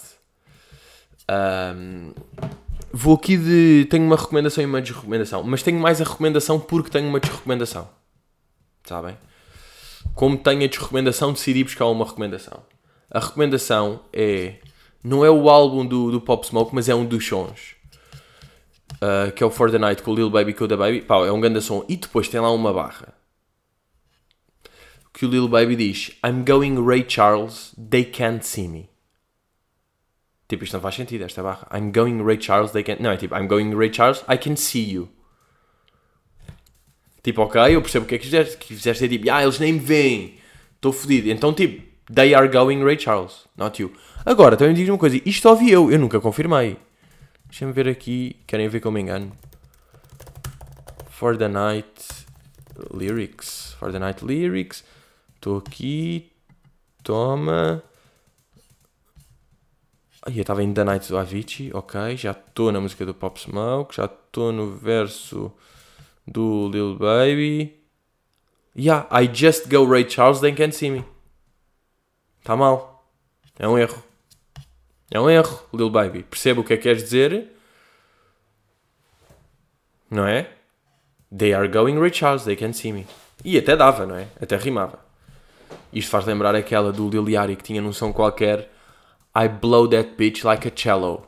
Um, 1.28 2.12
vou 2.92 3.16
aqui 3.16 3.36
de. 3.36 3.86
Tenho 3.90 4.04
uma 4.04 4.16
recomendação 4.16 4.62
e 4.62 4.66
uma 4.66 4.80
desrecomendação, 4.80 5.42
mas 5.42 5.62
tenho 5.62 5.80
mais 5.80 6.00
a 6.00 6.04
recomendação 6.04 6.58
porque 6.60 6.90
tenho 6.90 7.08
uma 7.08 7.20
desrecomendação. 7.20 7.88
Sabem? 8.84 9.16
Como 10.14 10.36
tenho 10.36 10.64
a 10.64 10.66
desrecomendação, 10.66 11.32
decidi 11.32 11.64
buscar 11.64 11.86
uma 11.86 12.04
recomendação. 12.04 12.62
A 13.10 13.18
recomendação 13.18 14.00
é. 14.12 14.56
Não 15.02 15.24
é 15.24 15.30
o 15.30 15.48
álbum 15.48 15.84
do, 15.84 16.10
do 16.10 16.20
Pop 16.20 16.46
Smoke, 16.46 16.74
mas 16.74 16.88
é 16.88 16.94
um 16.94 17.06
dos 17.06 17.26
sons. 17.26 17.74
Uh, 18.96 19.32
que 19.32 19.42
é 19.42 19.46
o 19.46 19.50
For 19.50 19.70
the 19.70 19.78
Night 19.78 20.02
com 20.02 20.10
o 20.10 20.14
Lil 20.14 20.28
Baby 20.28 20.52
com 20.52 20.64
o 20.64 20.68
Baby. 20.68 21.04
É 21.08 21.32
um 21.32 21.40
grande 21.40 21.62
som. 21.62 21.84
E 21.88 21.96
depois 21.96 22.28
tem 22.28 22.38
lá 22.38 22.50
uma 22.50 22.72
barra 22.72 23.19
que 25.12 25.26
o 25.26 25.28
Lil 25.28 25.48
Baby 25.48 25.76
diz 25.76 26.12
I'm 26.24 26.44
going 26.44 26.76
Ray 26.84 27.04
Charles, 27.08 27.74
they 27.76 28.04
can't 28.04 28.44
see 28.44 28.68
me. 28.68 28.88
Tipo, 30.48 30.64
isto 30.64 30.74
não 30.74 30.80
faz 30.80 30.96
sentido, 30.96 31.24
esta 31.24 31.42
barra. 31.42 31.68
I'm 31.72 31.92
going 31.92 32.22
Ray 32.24 32.40
Charles, 32.40 32.72
they 32.72 32.82
can't... 32.82 33.00
Não, 33.00 33.10
é 33.10 33.16
tipo, 33.16 33.36
I'm 33.36 33.46
going 33.46 33.74
Ray 33.74 33.92
Charles, 33.92 34.24
I 34.28 34.36
can 34.36 34.56
see 34.56 34.90
you. 34.90 35.08
Tipo, 37.22 37.42
ok, 37.42 37.60
eu 37.74 37.82
percebo 37.82 38.04
o 38.04 38.08
que 38.08 38.14
é 38.14 38.18
que 38.18 38.24
fizeste. 38.24 38.56
Que 38.56 38.74
fizeste 38.74 39.04
é 39.04 39.08
tipo, 39.08 39.30
ah, 39.30 39.42
eles 39.42 39.58
nem 39.58 39.74
me 39.74 39.78
veem. 39.78 40.38
Estou 40.74 40.92
fodido. 40.92 41.30
Então, 41.30 41.52
tipo, 41.52 41.86
they 42.12 42.34
are 42.34 42.48
going 42.48 42.82
Ray 42.82 42.98
Charles, 42.98 43.46
not 43.56 43.80
you. 43.80 43.92
Agora, 44.24 44.56
também 44.56 44.74
diz 44.74 44.88
uma 44.88 44.98
coisa. 44.98 45.20
Isto 45.24 45.48
ouvi 45.48 45.70
eu, 45.70 45.90
eu 45.90 45.98
nunca 45.98 46.20
confirmei. 46.20 46.76
Deixa-me 47.46 47.72
ver 47.72 47.88
aqui. 47.88 48.36
Querem 48.46 48.68
ver 48.68 48.80
como 48.80 48.94
me 48.94 49.02
engano? 49.02 49.32
For 51.10 51.36
the 51.36 51.48
Night 51.48 51.86
Lyrics. 52.92 53.76
For 53.78 53.92
the 53.92 53.98
Night 53.98 54.24
Lyrics. 54.24 54.82
Estou 55.40 55.56
aqui. 55.56 56.30
Toma. 57.02 57.82
Aí 60.20 60.36
eu 60.36 60.42
estava 60.42 60.62
em 60.62 60.70
The 60.70 60.84
Night 60.84 61.08
do 61.08 61.16
Avicii, 61.16 61.72
ok. 61.72 62.14
Já 62.14 62.32
estou 62.32 62.70
na 62.70 62.78
música 62.78 63.06
do 63.06 63.14
Pop 63.14 63.40
Smoke. 63.40 63.96
Já 63.96 64.04
estou 64.04 64.52
no 64.52 64.70
verso 64.76 65.50
do 66.26 66.68
Lil 66.68 66.94
Baby. 66.98 67.74
Yeah, 68.76 69.08
I 69.10 69.30
just 69.32 69.70
go 69.70 69.86
Ray 69.90 70.08
Charles, 70.10 70.40
they 70.40 70.52
can't 70.52 70.76
see 70.76 70.90
me. 70.90 71.06
Está 72.40 72.54
mal. 72.54 73.10
É 73.58 73.66
um 73.66 73.78
erro. 73.78 74.04
É 75.10 75.18
um 75.18 75.30
erro, 75.30 75.58
Lil 75.72 75.88
Baby. 75.88 76.22
Percebo 76.24 76.60
o 76.60 76.64
que 76.64 76.74
é 76.74 76.76
que 76.76 76.82
queres 76.82 77.02
dizer. 77.02 77.48
Não 80.10 80.26
é? 80.26 80.52
They 81.34 81.54
are 81.54 81.66
going 81.66 81.98
Ray 81.98 82.12
Charles, 82.12 82.44
they 82.44 82.56
can't 82.56 82.76
see 82.76 82.92
me. 82.92 83.06
E 83.42 83.56
até 83.56 83.74
dava, 83.74 84.04
não 84.04 84.16
é? 84.16 84.28
Até 84.38 84.58
rimava. 84.58 85.08
Isto 85.92 86.10
faz 86.10 86.24
lembrar 86.24 86.54
aquela 86.54 86.92
do 86.92 87.08
Liliari 87.08 87.56
que 87.56 87.64
tinha 87.64 87.82
num 87.82 87.92
som 87.92 88.12
qualquer 88.12 88.70
I 89.36 89.48
blow 89.48 89.88
that 89.88 90.14
bitch 90.16 90.44
like 90.44 90.66
a 90.66 90.72
cello. 90.74 91.26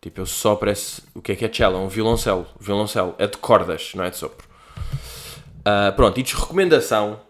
Tipo, 0.00 0.22
eu 0.22 0.26
só 0.26 0.56
parece. 0.56 1.02
O 1.14 1.20
que 1.20 1.32
é 1.32 1.36
que 1.36 1.44
é 1.44 1.52
cello? 1.52 1.76
É 1.76 1.80
um 1.80 1.88
violoncelo. 1.88 2.46
Violoncelo. 2.58 3.14
É 3.18 3.26
de 3.26 3.36
cordas, 3.36 3.92
não 3.94 4.04
é 4.04 4.10
de 4.10 4.16
sopro. 4.16 4.48
Uh, 5.60 5.94
pronto, 5.94 6.18
e 6.18 6.22
desrecomendação. 6.22 7.20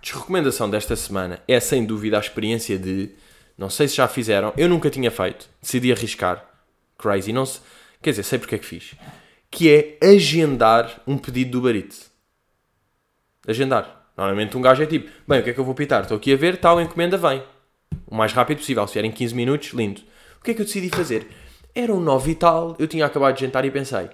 Desrecomendação 0.00 0.70
desta 0.70 0.96
semana 0.96 1.40
é 1.46 1.58
sem 1.60 1.84
dúvida 1.84 2.16
a 2.16 2.20
experiência 2.20 2.78
de. 2.78 3.10
Não 3.56 3.70
sei 3.70 3.88
se 3.88 3.96
já 3.96 4.06
fizeram, 4.06 4.52
eu 4.56 4.68
nunca 4.68 4.90
tinha 4.90 5.10
feito. 5.10 5.48
Decidi 5.60 5.92
arriscar. 5.92 6.44
Crazy. 6.98 7.32
Não 7.32 7.44
se, 7.44 7.60
quer 8.02 8.10
dizer, 8.10 8.22
sei 8.22 8.38
porque 8.38 8.54
é 8.54 8.58
que 8.58 8.66
fiz. 8.66 8.94
Que 9.50 9.70
é 9.70 10.06
agendar 10.06 11.00
um 11.06 11.16
pedido 11.18 11.60
do 11.60 11.70
Eats. 11.70 12.10
Agendar. 13.46 14.05
Normalmente 14.16 14.56
um 14.56 14.62
gajo 14.62 14.82
é 14.82 14.86
tipo, 14.86 15.10
bem, 15.28 15.40
o 15.40 15.42
que 15.42 15.50
é 15.50 15.52
que 15.52 15.60
eu 15.60 15.64
vou 15.64 15.74
pitar? 15.74 16.02
Estou 16.02 16.16
aqui 16.16 16.32
a 16.32 16.36
ver, 16.36 16.56
tal 16.56 16.80
encomenda 16.80 17.18
vem. 17.18 17.42
O 18.06 18.14
mais 18.14 18.32
rápido 18.32 18.58
possível. 18.58 18.86
Se 18.86 18.94
vier 18.94 19.04
em 19.04 19.10
15 19.10 19.34
minutos, 19.34 19.70
lindo. 19.70 20.00
O 20.40 20.44
que 20.44 20.52
é 20.52 20.54
que 20.54 20.62
eu 20.62 20.66
decidi 20.66 20.88
fazer? 20.88 21.26
Era 21.74 21.92
um 21.92 22.00
9 22.00 22.30
e 22.30 22.34
tal, 22.34 22.74
eu 22.78 22.88
tinha 22.88 23.04
acabado 23.04 23.34
de 23.34 23.42
jantar 23.42 23.66
e 23.66 23.70
pensei, 23.70 24.08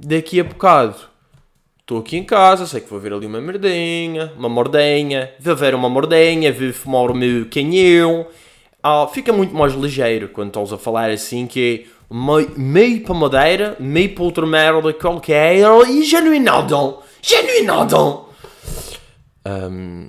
daqui 0.00 0.40
a 0.40 0.44
bocado, 0.44 0.96
estou 1.78 2.00
aqui 2.00 2.16
em 2.16 2.24
casa, 2.24 2.66
sei 2.66 2.80
que 2.80 2.90
vou 2.90 2.98
ver 2.98 3.12
ali 3.12 3.24
uma 3.24 3.40
merdinha, 3.40 4.32
uma 4.36 4.48
mordenha, 4.48 5.32
vou 5.38 5.54
ver 5.54 5.76
uma 5.76 5.88
mordenha, 5.88 6.52
vou 6.52 6.72
fumar 6.72 7.12
o 7.12 7.14
meu 7.14 7.46
canhão. 7.48 8.26
Ah, 8.82 9.06
fica 9.06 9.32
muito 9.32 9.54
mais 9.54 9.74
ligeiro 9.74 10.28
quando 10.28 10.48
estás 10.48 10.72
a 10.72 10.76
falar 10.76 11.08
assim, 11.10 11.46
que 11.46 11.86
é 12.10 12.12
meio, 12.12 12.50
meio 12.58 13.04
para 13.04 13.14
madeira, 13.14 13.76
meio 13.78 14.12
para 14.12 14.24
outra 14.24 14.44
merda 14.44 14.92
qualquer, 14.92 15.58
e 15.58 15.62
é 15.62 15.68
nada. 17.62 18.24
Um, 19.46 20.08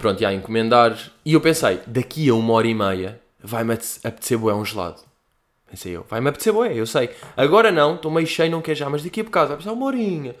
pronto, 0.00 0.20
ia 0.20 0.32
encomendar. 0.32 0.98
E 1.24 1.32
eu 1.32 1.40
pensei, 1.40 1.80
daqui 1.86 2.28
a 2.28 2.34
uma 2.34 2.52
hora 2.54 2.66
e 2.66 2.74
meia 2.74 3.20
vai-me 3.42 3.74
apetecer 3.74 4.38
boé 4.38 4.54
um 4.54 4.64
gelado. 4.64 5.00
Pensei 5.70 5.96
eu, 5.96 6.04
vai-me 6.08 6.28
apetecer 6.28 6.52
boé, 6.52 6.74
eu 6.74 6.86
sei. 6.86 7.10
Agora 7.36 7.70
não, 7.70 7.94
estou 7.94 8.10
meio 8.10 8.26
cheio, 8.26 8.50
não 8.50 8.62
quer 8.62 8.74
já, 8.74 8.88
mas 8.88 9.02
daqui 9.02 9.20
a 9.20 9.24
bocado 9.24 9.48
vai 9.48 9.56
precisar 9.56 9.74
uma 9.74 9.86
horinha. 9.86 10.34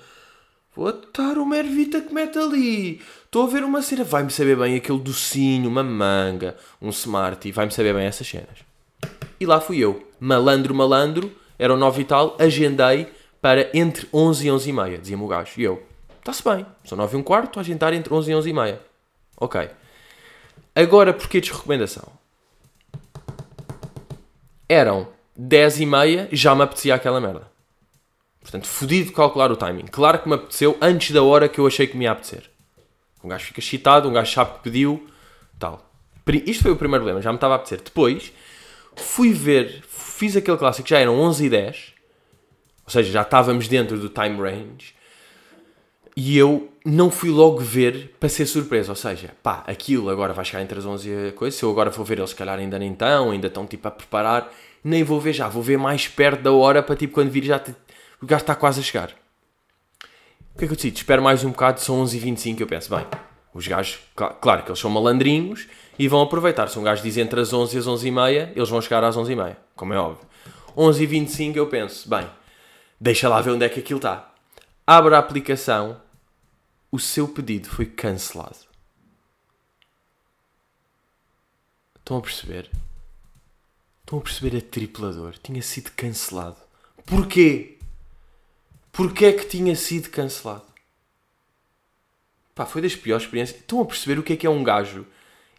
Vou 0.74 0.88
atar 0.88 1.38
uma 1.38 1.56
ervita 1.56 2.00
que 2.00 2.14
mete 2.14 2.38
ali. 2.38 3.02
Estou 3.24 3.44
a 3.44 3.46
ver 3.46 3.64
uma 3.64 3.82
cena, 3.82 4.04
vai-me 4.04 4.30
saber 4.30 4.56
bem 4.56 4.76
aquele 4.76 4.98
docinho, 4.98 5.68
uma 5.68 5.82
manga, 5.82 6.56
um 6.80 6.88
smart, 6.90 7.46
e 7.46 7.52
vai-me 7.52 7.72
saber 7.72 7.92
bem 7.94 8.06
essas 8.06 8.26
cenas. 8.26 8.64
E 9.40 9.44
lá 9.44 9.60
fui 9.60 9.78
eu, 9.78 10.06
malandro, 10.18 10.74
malandro, 10.74 11.32
eram 11.58 11.76
9 11.76 12.02
e 12.02 12.04
tal, 12.04 12.36
agendei 12.38 13.08
para 13.40 13.70
entre 13.74 14.08
11 14.12 14.46
e 14.46 14.50
11 14.50 14.68
e 14.68 14.72
meia, 14.72 14.98
dizia-me 14.98 15.22
o 15.22 15.26
gajo. 15.26 15.52
E 15.58 15.64
eu, 15.64 15.82
está-se 16.28 16.44
bem, 16.44 16.66
são 16.84 16.98
9 16.98 17.16
e 17.16 17.20
um 17.20 17.22
quarto, 17.22 17.58
estou 17.58 17.88
a 17.88 17.94
entre 17.94 18.12
11 18.12 18.30
e 18.30 18.34
11 18.34 18.50
e 18.50 18.52
meia. 18.52 18.80
Ok. 19.36 19.70
Agora, 20.74 21.14
porquê 21.14 21.40
de 21.40 21.50
recomendação? 21.50 22.06
Eram 24.68 25.08
10 25.34 25.80
e 25.80 25.86
meia, 25.86 26.28
já 26.30 26.54
me 26.54 26.62
apetecia 26.62 26.94
aquela 26.94 27.20
merda. 27.20 27.48
Portanto, 28.42 28.66
fodido 28.66 29.08
de 29.08 29.14
calcular 29.14 29.50
o 29.50 29.56
timing. 29.56 29.86
Claro 29.86 30.18
que 30.18 30.28
me 30.28 30.34
apeteceu 30.34 30.76
antes 30.80 31.12
da 31.12 31.22
hora 31.22 31.48
que 31.48 31.58
eu 31.58 31.66
achei 31.66 31.86
que 31.86 31.96
me 31.96 32.04
ia 32.04 32.12
apetecer. 32.12 32.50
Um 33.24 33.28
gajo 33.28 33.46
fica 33.46 33.60
excitado, 33.60 34.08
um 34.08 34.12
gajo 34.12 34.32
sabe 34.32 34.54
que 34.54 34.60
pediu, 34.60 35.08
tal. 35.58 35.90
Isto 36.44 36.64
foi 36.64 36.72
o 36.72 36.76
primeiro 36.76 37.04
problema, 37.04 37.22
já 37.22 37.30
me 37.30 37.36
estava 37.36 37.54
a 37.54 37.56
apetecer. 37.56 37.80
Depois, 37.82 38.32
fui 38.94 39.32
ver, 39.32 39.82
fiz 39.88 40.36
aquele 40.36 40.58
clássico, 40.58 40.86
já 40.86 40.98
eram 40.98 41.18
11 41.18 41.46
e 41.46 41.50
10, 41.50 41.94
ou 42.84 42.90
seja, 42.90 43.10
já 43.10 43.22
estávamos 43.22 43.66
dentro 43.66 43.98
do 43.98 44.10
time 44.10 44.36
range, 44.36 44.97
e 46.20 46.36
eu 46.36 46.68
não 46.84 47.12
fui 47.12 47.30
logo 47.30 47.60
ver 47.60 48.16
para 48.18 48.28
ser 48.28 48.44
surpresa. 48.44 48.90
Ou 48.90 48.96
seja, 48.96 49.30
pá, 49.40 49.62
aquilo 49.68 50.10
agora 50.10 50.32
vai 50.32 50.44
chegar 50.44 50.60
entre 50.60 50.76
as 50.76 50.84
11 50.84 51.08
e 51.08 51.28
a 51.28 51.32
coisa, 51.32 51.56
se 51.56 51.62
eu 51.62 51.70
agora 51.70 51.90
vou 51.90 52.04
ver, 52.04 52.18
eles 52.18 52.30
se 52.30 52.36
calhar 52.36 52.58
ainda 52.58 52.76
nem 52.76 52.90
estão, 52.90 53.30
ainda 53.30 53.46
estão 53.46 53.64
tipo 53.64 53.86
a 53.86 53.90
preparar, 53.92 54.52
nem 54.82 55.04
vou 55.04 55.20
ver 55.20 55.32
já, 55.32 55.48
vou 55.48 55.62
ver 55.62 55.78
mais 55.78 56.08
perto 56.08 56.42
da 56.42 56.50
hora 56.50 56.82
para 56.82 56.96
tipo 56.96 57.14
quando 57.14 57.30
vir 57.30 57.44
já 57.44 57.60
te... 57.60 57.72
o 58.20 58.26
gajo 58.26 58.42
está 58.42 58.56
quase 58.56 58.80
a 58.80 58.82
chegar. 58.82 59.10
O 60.56 60.58
que 60.58 60.64
é 60.64 60.66
que 60.66 60.72
eu 60.72 60.76
decido? 60.76 60.96
Espero 60.96 61.22
mais 61.22 61.44
um 61.44 61.50
bocado, 61.50 61.80
são 61.80 62.04
11h25. 62.04 62.62
Eu 62.62 62.66
penso, 62.66 62.92
bem, 62.92 63.06
os 63.54 63.68
gajos, 63.68 64.00
claro 64.40 64.64
que 64.64 64.70
eles 64.70 64.80
são 64.80 64.90
malandrinhos 64.90 65.68
e 65.96 66.08
vão 66.08 66.20
aproveitar. 66.20 66.68
Se 66.68 66.80
um 66.80 66.82
gajo 66.82 67.00
diz 67.00 67.16
entre 67.16 67.40
as 67.40 67.52
11 67.52 67.76
e 67.76 67.78
as 67.78 67.86
11h30, 67.86 68.50
eles 68.56 68.68
vão 68.68 68.80
chegar 68.80 69.04
às 69.04 69.16
11h30, 69.16 69.54
como 69.76 69.94
é 69.94 69.98
óbvio. 70.00 70.26
11h25 70.76 71.54
eu 71.54 71.68
penso, 71.68 72.10
bem, 72.10 72.26
deixa 73.00 73.28
lá 73.28 73.40
ver 73.40 73.52
onde 73.52 73.64
é 73.64 73.68
que 73.68 73.78
aquilo 73.78 73.98
está. 73.98 74.32
Abre 74.84 75.14
a 75.14 75.18
aplicação, 75.18 75.98
o 76.90 76.98
seu 76.98 77.28
pedido 77.28 77.68
foi 77.68 77.86
cancelado. 77.86 78.66
Estão 81.96 82.16
a 82.16 82.22
perceber? 82.22 82.70
Estão 84.00 84.18
a 84.18 84.22
perceber 84.22 84.56
a 84.56 84.60
triplador? 84.62 85.34
Tinha 85.42 85.60
sido 85.60 85.90
cancelado. 85.90 86.56
Porquê? 87.04 87.76
Porquê 88.90 89.26
é 89.26 89.32
que 89.32 89.46
tinha 89.46 89.76
sido 89.76 90.08
cancelado? 90.08 90.64
Pá, 92.54 92.64
foi 92.64 92.80
das 92.80 92.96
piores 92.96 93.24
experiências. 93.24 93.60
Estão 93.60 93.82
a 93.82 93.84
perceber 93.84 94.18
o 94.18 94.22
que 94.22 94.32
é 94.32 94.36
que 94.36 94.46
é 94.46 94.50
um 94.50 94.64
gajo? 94.64 95.06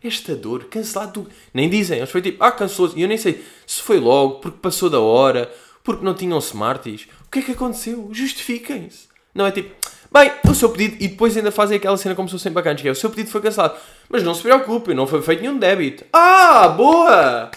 Esta 0.03 0.35
dor, 0.35 0.65
cancelado. 0.65 1.21
Do... 1.21 1.31
Nem 1.53 1.69
dizem, 1.69 1.99
eles 1.99 2.09
foi 2.09 2.21
tipo, 2.21 2.43
ah, 2.43 2.51
cancelou-se. 2.51 2.97
E 2.97 3.03
eu 3.03 3.07
nem 3.07 3.17
sei 3.17 3.45
se 3.67 3.81
foi 3.81 3.99
logo, 3.99 4.39
porque 4.39 4.57
passou 4.57 4.89
da 4.89 4.99
hora, 4.99 5.53
porque 5.83 6.03
não 6.03 6.15
tinham 6.15 6.39
smarties. 6.39 7.07
O 7.27 7.29
que 7.29 7.39
é 7.39 7.41
que 7.43 7.51
aconteceu? 7.51 8.09
Justifiquem-se. 8.11 9.07
Não 9.33 9.45
é 9.45 9.51
tipo, 9.51 9.75
bem, 10.11 10.31
o 10.49 10.53
seu 10.53 10.69
pedido. 10.69 10.97
E 11.03 11.07
depois 11.07 11.35
ainda 11.35 11.51
fazem 11.51 11.77
aquela 11.77 11.97
cena 11.97 12.15
como 12.15 12.27
se 12.27 12.33
fossem 12.33 12.51
bacanas, 12.51 12.81
que 12.81 12.87
é 12.87 12.91
o 12.91 12.95
seu 12.95 13.09
pedido 13.09 13.29
foi 13.29 13.41
cancelado. 13.41 13.75
Mas 14.09 14.23
não 14.23 14.33
se 14.33 14.41
preocupe, 14.41 14.93
não 14.93 15.07
foi 15.07 15.21
feito 15.21 15.41
nenhum 15.41 15.57
débito. 15.57 16.05
Ah, 16.13 16.67
boa! 16.67 17.51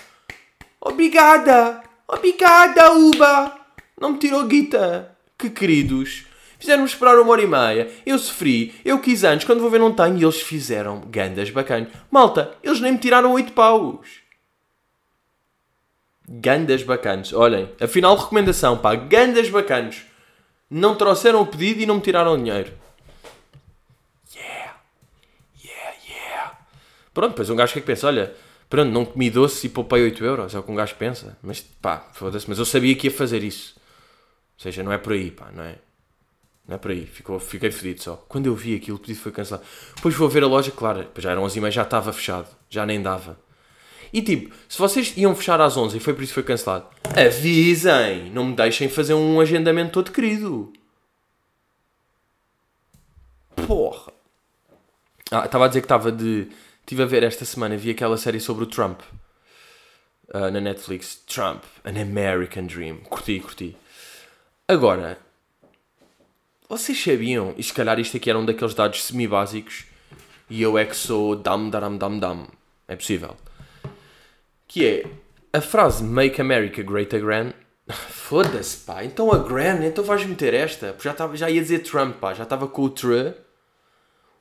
Obrigada! 0.81 1.83
Obrigada, 2.09 2.93
Uba! 2.93 3.59
Não 4.01 4.13
me 4.13 4.19
tirou 4.19 4.45
guita 4.45 5.17
que 5.39 5.49
queridos. 5.49 6.27
Fizeram-me 6.59 6.89
esperar 6.89 7.19
uma 7.19 7.33
hora 7.33 7.43
e 7.43 7.47
meia. 7.47 7.91
Eu 8.07 8.19
sofri, 8.19 8.75
eu 8.85 9.01
quis 9.01 9.25
antes, 9.25 9.47
quando 9.47 9.61
vou 9.61 9.71
ver 9.71 9.81
não 9.81 9.93
tenho, 9.93 10.17
e 10.17 10.23
eles 10.23 10.41
fizeram 10.41 11.01
gandas 11.01 11.51
bacanas. 11.51 11.89
Malta, 12.11 12.53
eles 12.63 12.81
nem 12.81 12.93
me 12.93 12.99
tiraram 12.99 13.33
oito 13.33 13.53
paus. 13.53 14.09
Gandas 16.29 16.83
bacanas. 16.85 17.33
Olhem, 17.33 17.69
afinal, 17.81 18.17
recomendação, 18.17 18.79
pá, 18.79 18.95
gandas 18.95 19.49
bacanas. 19.51 20.03
Não 20.75 20.95
trouxeram 20.95 21.43
o 21.43 21.47
pedido 21.47 21.83
e 21.83 21.87
não 21.87 21.97
me 21.97 22.01
tiraram 22.01 22.33
o 22.33 22.37
dinheiro. 22.39 22.73
Yeah. 24.35 24.75
Yeah, 25.63 25.95
yeah. 26.09 26.59
Pronto, 27.13 27.33
depois 27.33 27.51
um 27.51 27.57
gajo 27.57 27.75
que 27.75 27.81
é 27.81 27.83
que 27.83 27.87
pensa, 27.87 28.07
olha, 28.07 28.35
pronto, 28.71 28.91
não 28.91 29.05
comi 29.05 29.29
doce 29.29 29.67
e 29.67 29.69
poupei 29.69 30.03
8 30.03 30.25
euros, 30.25 30.55
é 30.55 30.59
o 30.59 30.63
que 30.63 30.71
um 30.71 30.75
gajo 30.75 30.95
pensa. 30.95 31.37
Mas 31.43 31.61
pá, 31.61 32.09
foda-se, 32.15 32.49
mas 32.49 32.59
eu 32.59 32.65
sabia 32.65 32.95
que 32.95 33.09
ia 33.09 33.11
fazer 33.11 33.45
isso. 33.45 33.75
Ou 34.57 34.63
seja, 34.63 34.83
não 34.83 34.91
é 34.91 34.97
por 34.97 35.13
aí, 35.13 35.31
pá, 35.31 35.51
não 35.53 35.63
é? 35.63 35.77
Não 36.67 36.77
é 36.77 36.79
por 36.79 36.91
aí, 36.91 37.05
Ficou, 37.05 37.39
fiquei 37.39 37.71
fedido 37.71 38.03
só. 38.03 38.25
Quando 38.27 38.47
eu 38.47 38.55
vi 38.55 38.75
aquilo, 38.75 38.97
o 38.97 39.01
pedido 39.01 39.21
foi 39.21 39.31
cancelado. 39.31 39.67
Depois 39.95 40.15
vou 40.15 40.27
ver 40.27 40.43
a 40.43 40.47
loja, 40.47 40.71
claro, 40.71 41.07
já 41.19 41.33
eram 41.33 41.43
11 41.43 41.59
e 41.59 41.61
meia, 41.61 41.71
já 41.71 41.83
estava 41.83 42.11
fechado, 42.15 42.49
já 42.71 42.87
nem 42.87 43.03
dava. 43.03 43.39
E 44.13 44.21
tipo, 44.21 44.55
se 44.69 44.79
vocês 44.79 45.17
iam 45.17 45.35
fechar 45.35 45.61
às 45.61 45.77
11 45.77 45.97
e 45.97 46.01
foi 46.01 46.13
por 46.13 46.23
isso 46.23 46.33
que 46.33 46.35
foi 46.35 46.43
cancelado, 46.43 46.87
avisem, 47.17 48.31
não 48.31 48.45
me 48.45 48.55
deixem 48.55 48.89
fazer 48.89 49.15
um 49.15 49.41
agendamento 49.41 49.93
todo 49.93 50.13
querido. 50.13 50.73
Porra. 53.67 54.13
Ah, 55.31 55.47
estava 55.47 55.65
a 55.65 55.69
dizer 55.69 55.81
que 55.81 55.87
estava 55.87 56.13
de. 56.13 56.49
Estive 56.81 57.03
a 57.05 57.07
ver 57.07 57.23
esta 57.23 57.45
semana, 57.45 57.77
vi 57.77 57.91
aquela 57.91 58.19
série 58.19 58.41
sobre 58.41 58.65
o 58.65 58.67
Trump 58.67 59.01
uh, 60.35 60.51
na 60.51 60.61
Netflix. 60.61 61.23
Trump, 61.27 61.63
An 61.85 62.01
American 62.01 62.67
Dream. 62.67 62.99
Curti, 62.99 63.41
curti. 63.41 63.77
Agora, 64.69 65.19
vocês 66.69 67.03
sabiam, 67.03 67.55
e 67.57 67.63
se 67.63 67.73
calhar 67.73 67.99
isto 67.99 68.17
aqui 68.17 68.29
era 68.29 68.39
um 68.39 68.45
daqueles 68.45 68.75
dados 68.75 69.05
semi-básicos, 69.05 69.85
e 70.51 70.61
eu 70.61 70.77
é 70.77 70.85
que 70.85 70.97
sou 70.97 71.37
dam, 71.37 71.71
daram, 71.71 71.97
dam, 71.97 72.19
dam. 72.19 72.49
É 72.89 72.97
possível. 72.97 73.37
Que 74.73 74.87
é 74.87 75.05
a 75.53 75.61
frase 75.61 76.03
Make 76.03 76.41
America 76.41 76.83
Great 76.83 77.15
Again. 77.15 77.53
Foda-se, 78.09 78.79
pá. 78.79 79.05
Então 79.05 79.31
a 79.31 79.37
Gran, 79.37 79.85
então 79.85 80.03
vais 80.03 80.25
meter 80.25 80.55
esta. 80.55 80.97
Já, 80.99 81.13
tava, 81.13 81.37
já 81.37 81.51
ia 81.51 81.61
dizer 81.61 81.81
Trump, 81.81 82.17
pá. 82.17 82.33
Já 82.33 82.45
estava 82.45 82.67
com 82.67 82.81
o 82.81 82.89
Tr. 82.89 83.35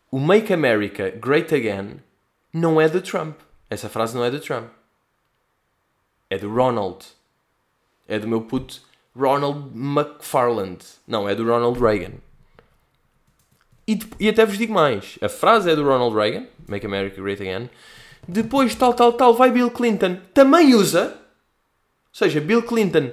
O 0.09 0.17
Make 0.21 0.53
America 0.53 1.09
Great 1.09 1.53
Again 1.53 1.97
não 2.53 2.79
é 2.79 2.87
do 2.87 3.01
Trump. 3.01 3.39
Essa 3.69 3.89
frase 3.89 4.15
não 4.15 4.23
é 4.23 4.31
do 4.31 4.39
Trump. 4.39 4.69
É 6.29 6.37
do 6.37 6.49
Ronald. 6.49 7.05
É 8.07 8.17
do 8.17 8.25
meu 8.25 8.39
puto 8.39 8.81
Ronald 9.13 9.69
McFarland. 9.75 10.79
Não, 11.05 11.27
é 11.27 11.35
do 11.35 11.45
Ronald 11.45 11.77
Reagan. 11.77 12.13
E, 13.85 13.99
e 14.17 14.29
até 14.29 14.45
vos 14.45 14.57
digo 14.57 14.73
mais: 14.73 15.19
a 15.21 15.27
frase 15.27 15.69
é 15.69 15.75
do 15.75 15.83
Ronald 15.83 16.15
Reagan, 16.15 16.47
Make 16.69 16.85
America 16.85 17.21
Great 17.21 17.41
Again. 17.41 17.69
Depois, 18.27 18.75
tal, 18.75 18.93
tal, 18.93 19.13
tal, 19.13 19.33
vai 19.33 19.51
Bill 19.51 19.71
Clinton, 19.71 20.17
também 20.33 20.73
usa. 20.75 21.07
Ou 21.07 22.15
seja, 22.15 22.39
Bill 22.39 22.63
Clinton 22.63 23.11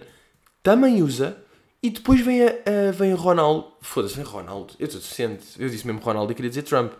também 0.62 1.02
usa. 1.02 1.36
E 1.82 1.90
depois 1.90 2.20
vem 2.20 2.42
a, 2.42 2.48
a 2.88 2.92
vem 2.92 3.14
Ronald. 3.14 3.66
Foda-se, 3.80 4.16
vem 4.16 4.24
Ronald. 4.24 4.74
Eu 4.78 4.86
estou 4.86 5.00
decente. 5.00 5.44
Eu 5.58 5.68
disse 5.68 5.86
mesmo 5.86 6.00
Ronald 6.00 6.30
e 6.30 6.34
queria 6.34 6.50
dizer 6.50 6.62
Trump. 6.62 6.92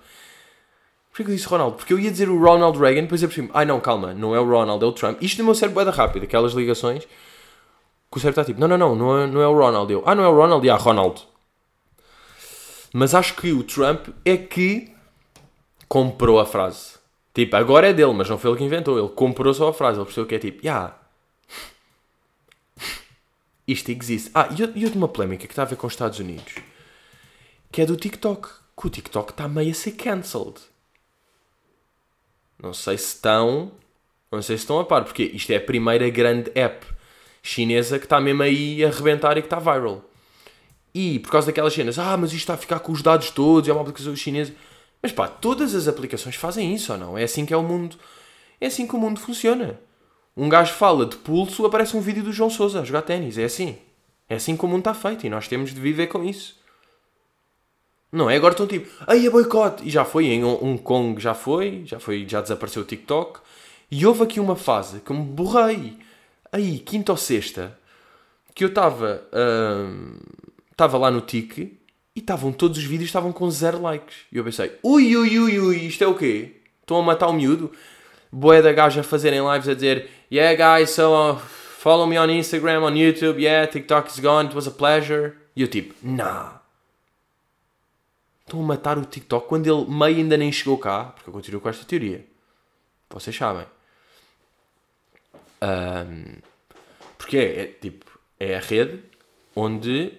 Porquê 1.10 1.24
que 1.24 1.30
eu 1.30 1.34
disse 1.34 1.48
Ronald? 1.48 1.76
Porque 1.76 1.92
eu 1.92 1.98
ia 1.98 2.10
dizer 2.12 2.28
o 2.28 2.38
Ronald 2.40 2.78
Reagan, 2.78 3.02
depois 3.02 3.20
eu 3.22 3.28
percebi, 3.28 3.50
ai 3.52 3.64
não, 3.64 3.80
calma, 3.80 4.14
não 4.14 4.36
é 4.36 4.40
o 4.40 4.48
Ronald, 4.48 4.82
é 4.84 4.86
o 4.86 4.92
Trump. 4.92 5.20
Isto 5.20 5.38
no 5.38 5.46
meu 5.46 5.54
cérebro 5.54 5.80
é 5.80 5.84
da 5.84 5.90
rápido, 5.90 6.22
aquelas 6.22 6.52
ligações 6.52 7.04
que 7.04 8.16
o 8.16 8.20
cérebro 8.20 8.40
está 8.40 8.44
tipo, 8.44 8.60
não, 8.60 8.68
não, 8.68 8.78
não, 8.78 8.94
não 8.94 9.18
é, 9.18 9.26
não 9.26 9.40
é 9.40 9.48
o 9.48 9.52
Ronald. 9.52 9.92
Eu, 9.92 10.02
ah, 10.06 10.14
não 10.14 10.22
é 10.22 10.28
o 10.28 10.36
Ronald? 10.36 10.64
E 10.64 10.70
ah, 10.70 10.76
Ronald. 10.76 11.26
Mas 12.92 13.14
acho 13.14 13.34
que 13.34 13.52
o 13.52 13.62
Trump 13.64 14.08
é 14.24 14.36
que 14.36 14.94
comprou 15.88 16.38
a 16.38 16.46
frase. 16.46 16.97
Tipo, 17.38 17.54
agora 17.54 17.86
é 17.86 17.92
dele, 17.92 18.12
mas 18.14 18.28
não 18.28 18.36
foi 18.36 18.50
ele 18.50 18.58
que 18.58 18.64
inventou. 18.64 18.98
Ele 18.98 19.10
comprou 19.10 19.54
só 19.54 19.68
a 19.68 19.72
frase. 19.72 19.96
Ele 19.96 20.06
percebeu 20.06 20.26
que 20.26 20.34
é 20.34 20.38
tipo, 20.40 20.66
yeah, 20.66 20.98
isto 23.64 23.92
existe. 23.92 24.28
Ah, 24.34 24.48
e 24.50 24.56
de 24.90 24.98
uma 24.98 25.06
polémica 25.06 25.46
que 25.46 25.52
está 25.52 25.62
a 25.62 25.66
ver 25.66 25.76
com 25.76 25.86
os 25.86 25.92
Estados 25.92 26.18
Unidos, 26.18 26.56
que 27.70 27.80
é 27.80 27.86
do 27.86 27.94
TikTok. 27.94 28.48
Que 28.76 28.86
o 28.88 28.90
TikTok 28.90 29.30
está 29.30 29.46
meio 29.46 29.70
a 29.70 29.74
ser 29.74 29.92
cancelled. 29.92 30.58
Não 32.60 32.74
sei 32.74 32.98
se 32.98 33.14
estão. 33.14 33.70
Não 34.32 34.42
sei 34.42 34.56
se 34.56 34.64
estão 34.64 34.80
a 34.80 34.84
par, 34.84 35.04
porque 35.04 35.22
isto 35.22 35.52
é 35.52 35.58
a 35.58 35.60
primeira 35.60 36.10
grande 36.10 36.50
app 36.56 36.84
chinesa 37.40 38.00
que 38.00 38.06
está 38.06 38.20
mesmo 38.20 38.42
aí 38.42 38.84
a 38.84 38.88
arrebentar 38.88 39.38
e 39.38 39.42
que 39.42 39.46
está 39.46 39.60
viral. 39.60 40.02
E 40.92 41.20
por 41.20 41.30
causa 41.30 41.46
daquelas 41.46 41.72
cenas, 41.72 42.00
ah, 42.00 42.16
mas 42.16 42.30
isto 42.30 42.40
está 42.40 42.54
a 42.54 42.56
ficar 42.56 42.80
com 42.80 42.90
os 42.90 43.00
dados 43.00 43.30
todos, 43.30 43.68
é 43.68 43.72
uma 43.72 43.82
aplicação 43.82 44.16
chinesa. 44.16 44.52
Mas 45.02 45.12
pá, 45.12 45.28
todas 45.28 45.74
as 45.74 45.88
aplicações 45.88 46.34
fazem 46.34 46.74
isso 46.74 46.92
ou 46.92 46.98
não? 46.98 47.18
É 47.18 47.24
assim 47.24 47.46
que 47.46 47.54
é 47.54 47.56
o 47.56 47.62
mundo. 47.62 47.96
É 48.60 48.66
assim 48.66 48.86
que 48.86 48.96
o 48.96 48.98
mundo 48.98 49.20
funciona. 49.20 49.78
Um 50.36 50.48
gajo 50.48 50.74
fala 50.74 51.06
de 51.06 51.16
pulso, 51.16 51.64
aparece 51.64 51.96
um 51.96 52.00
vídeo 52.00 52.22
do 52.22 52.32
João 52.32 52.50
Sousa 52.50 52.80
a 52.80 52.84
jogar 52.84 53.02
ténis. 53.02 53.38
É 53.38 53.44
assim. 53.44 53.78
É 54.28 54.34
assim 54.36 54.56
que 54.56 54.64
o 54.64 54.68
mundo 54.68 54.80
está 54.80 54.94
feito 54.94 55.26
e 55.26 55.30
nós 55.30 55.48
temos 55.48 55.72
de 55.72 55.80
viver 55.80 56.08
com 56.08 56.24
isso. 56.24 56.58
Não 58.10 58.28
é? 58.28 58.36
Agora 58.36 58.52
estão 58.52 58.66
tipo, 58.66 58.88
aí 59.06 59.26
é 59.26 59.30
boicote. 59.30 59.86
E 59.86 59.90
já 59.90 60.04
foi, 60.04 60.26
em 60.26 60.44
Hong 60.44 60.78
Kong 60.82 61.20
já 61.20 61.34
foi, 61.34 61.82
já 61.84 62.00
foi, 62.00 62.26
já 62.28 62.40
desapareceu 62.40 62.82
o 62.82 62.84
TikTok. 62.84 63.40
E 63.90 64.04
houve 64.04 64.22
aqui 64.24 64.40
uma 64.40 64.56
fase 64.56 65.00
que 65.00 65.12
me 65.12 65.22
borrei 65.22 65.98
aí, 66.52 66.78
quinta 66.78 67.12
ou 67.12 67.18
sexta, 67.18 67.78
que 68.54 68.64
eu 68.64 68.68
estava 68.68 69.22
estava 70.70 70.96
uh, 70.96 71.00
lá 71.00 71.10
no 71.10 71.20
TIC 71.20 71.77
e 72.18 72.20
estavam 72.20 72.50
todos 72.52 72.78
os 72.78 72.84
vídeos 72.84 73.08
estavam 73.08 73.32
com 73.32 73.48
zero 73.48 73.80
likes. 73.80 74.16
E 74.32 74.36
eu 74.36 74.44
pensei, 74.44 74.76
ui, 74.82 75.16
ui, 75.16 75.38
ui, 75.38 75.58
ui, 75.60 75.76
isto 75.86 76.02
é 76.02 76.06
o 76.06 76.16
quê? 76.16 76.56
Estão 76.80 76.98
a 76.98 77.02
matar 77.02 77.28
o 77.28 77.32
miúdo? 77.32 77.70
Boé 78.30 78.60
da 78.60 78.72
gaja 78.72 79.00
a 79.00 79.04
fazerem 79.04 79.40
lives 79.40 79.68
a 79.68 79.74
dizer, 79.74 80.10
yeah 80.30 80.52
guys, 80.52 80.90
so 80.90 81.14
uh, 81.14 81.38
follow 81.38 82.08
me 82.08 82.18
on 82.18 82.28
Instagram, 82.28 82.82
on 82.82 82.96
YouTube, 82.96 83.40
yeah, 83.40 83.66
TikTok 83.70 84.10
is 84.10 84.18
gone, 84.18 84.48
it 84.48 84.54
was 84.54 84.66
a 84.66 84.70
pleasure. 84.72 85.32
E 85.54 85.62
eu 85.62 85.68
tipo, 85.68 85.94
nah. 86.02 86.60
Estão 88.40 88.60
a 88.60 88.64
matar 88.64 88.98
o 88.98 89.04
TikTok 89.04 89.46
quando 89.46 89.66
ele 89.66 89.88
meio 89.88 90.16
ainda 90.16 90.36
nem 90.36 90.50
chegou 90.50 90.76
cá, 90.76 91.04
porque 91.14 91.30
eu 91.30 91.32
continuo 91.32 91.60
com 91.60 91.68
esta 91.68 91.84
teoria. 91.84 92.26
Vocês 93.10 93.36
sabem. 93.36 93.66
Um, 95.62 96.36
porque 97.16 97.36
é, 97.36 97.60
é, 97.60 97.66
tipo, 97.66 98.18
é 98.40 98.56
a 98.56 98.60
rede 98.60 99.02
onde 99.54 100.12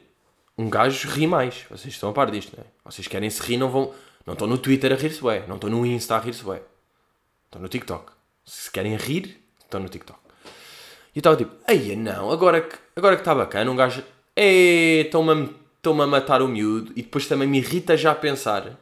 um 0.59 0.69
gajo 0.69 1.07
ri 1.07 1.25
mais. 1.25 1.65
Vocês 1.69 1.93
estão 1.93 2.09
a 2.09 2.13
par 2.13 2.29
disto, 2.29 2.53
não 2.57 2.65
é? 2.65 2.67
Vocês 2.83 3.07
querem 3.07 3.29
se 3.29 3.41
rir, 3.41 3.55
não 3.55 3.69
vão. 3.69 3.93
Não 4.25 4.33
estão 4.33 4.45
no 4.45 4.57
Twitter 4.57 4.91
a 4.91 4.95
rir-se 4.95 5.23
bem, 5.23 5.41
não 5.47 5.55
estão 5.55 5.69
no 5.69 5.85
Insta 5.85 6.17
a 6.17 6.19
rir-se 6.19 6.43
bem. 6.43 6.59
Estão 7.45 7.61
no 7.61 7.69
TikTok. 7.69 8.11
Se 8.43 8.69
querem 8.69 8.97
rir, 8.97 9.41
estão 9.63 9.79
no 9.79 9.87
TikTok. 9.87 10.19
E 11.15 11.17
eu 11.17 11.19
estava 11.21 11.37
tipo, 11.37 11.55
ei, 11.65 11.95
não, 11.95 12.29
agora 12.29 12.59
que 12.59 12.75
agora 12.93 13.15
que 13.15 13.21
está 13.21 13.33
bacana, 13.33 13.71
um 13.71 13.75
gajo, 13.75 14.03
estão-me 14.35 15.31
a, 15.31 16.03
a 16.03 16.07
matar 16.07 16.41
o 16.41 16.47
miúdo. 16.49 16.91
E 16.93 17.03
depois 17.03 17.25
também 17.25 17.47
me 17.47 17.59
irrita 17.59 17.95
já 17.95 18.13
pensar 18.13 18.77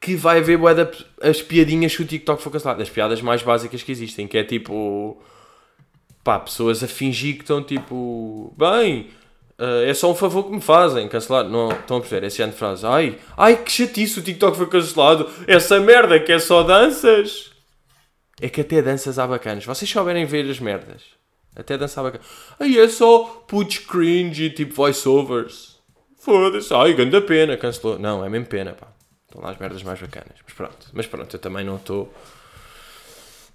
que 0.00 0.14
vai 0.14 0.38
haver 0.38 0.56
bué 0.56 0.72
as 1.20 1.42
piadinhas 1.42 1.96
que 1.96 2.02
o 2.02 2.06
TikTok 2.06 2.40
for 2.40 2.50
cancelado. 2.50 2.80
As 2.80 2.88
piadas 2.88 3.20
mais 3.20 3.42
básicas 3.42 3.82
que 3.82 3.90
existem, 3.90 4.28
que 4.28 4.38
é 4.38 4.44
tipo, 4.44 5.20
pá, 6.22 6.38
pessoas 6.38 6.84
a 6.84 6.86
fingir 6.86 7.34
que 7.34 7.42
estão 7.42 7.60
tipo, 7.60 8.54
bem, 8.56 9.10
Uh, 9.60 9.84
é 9.84 9.92
só 9.92 10.10
um 10.10 10.14
favor 10.14 10.44
que 10.44 10.52
me 10.52 10.60
fazem, 10.62 11.06
cancelar. 11.06 11.44
Não, 11.46 11.70
estão 11.70 11.98
a 11.98 12.00
perceber? 12.00 12.26
Esse 12.26 12.38
género 12.38 12.54
de 12.54 12.58
frase. 12.58 12.86
Ai, 12.86 13.18
ai, 13.36 13.62
que 13.62 13.70
chatice, 13.70 14.18
o 14.18 14.22
TikTok 14.22 14.56
foi 14.56 14.66
cancelado. 14.66 15.28
Essa 15.46 15.78
merda 15.78 16.18
que 16.18 16.32
é 16.32 16.38
só 16.38 16.62
danças. 16.62 17.50
É 18.40 18.48
que 18.48 18.62
até 18.62 18.80
danças 18.80 19.18
há 19.18 19.26
bacanas. 19.26 19.66
Vocês 19.66 19.90
souberem 19.90 20.24
ver 20.24 20.50
as 20.50 20.58
merdas. 20.58 21.02
Até 21.54 21.76
dançar 21.76 22.02
bacana. 22.02 22.24
Ai, 22.58 22.78
é 22.78 22.88
só 22.88 23.44
putz 23.46 23.80
cringe 23.80 24.44
e 24.44 24.50
tipo 24.50 24.72
voiceovers. 24.72 25.76
Foda-se. 26.18 26.72
Ai, 26.72 26.94
grande 26.94 27.20
pena, 27.20 27.54
cancelou. 27.58 27.98
Não, 27.98 28.24
é 28.24 28.30
mesmo 28.30 28.46
pena, 28.46 28.72
pá. 28.72 28.86
Estão 29.28 29.42
lá 29.42 29.50
as 29.50 29.58
merdas 29.58 29.82
mais 29.82 30.00
bacanas. 30.00 30.38
Mas 30.42 30.54
pronto, 30.54 30.86
mas 30.94 31.06
pronto, 31.06 31.36
eu 31.36 31.40
também 31.40 31.66
não 31.66 31.76
estou. 31.76 32.10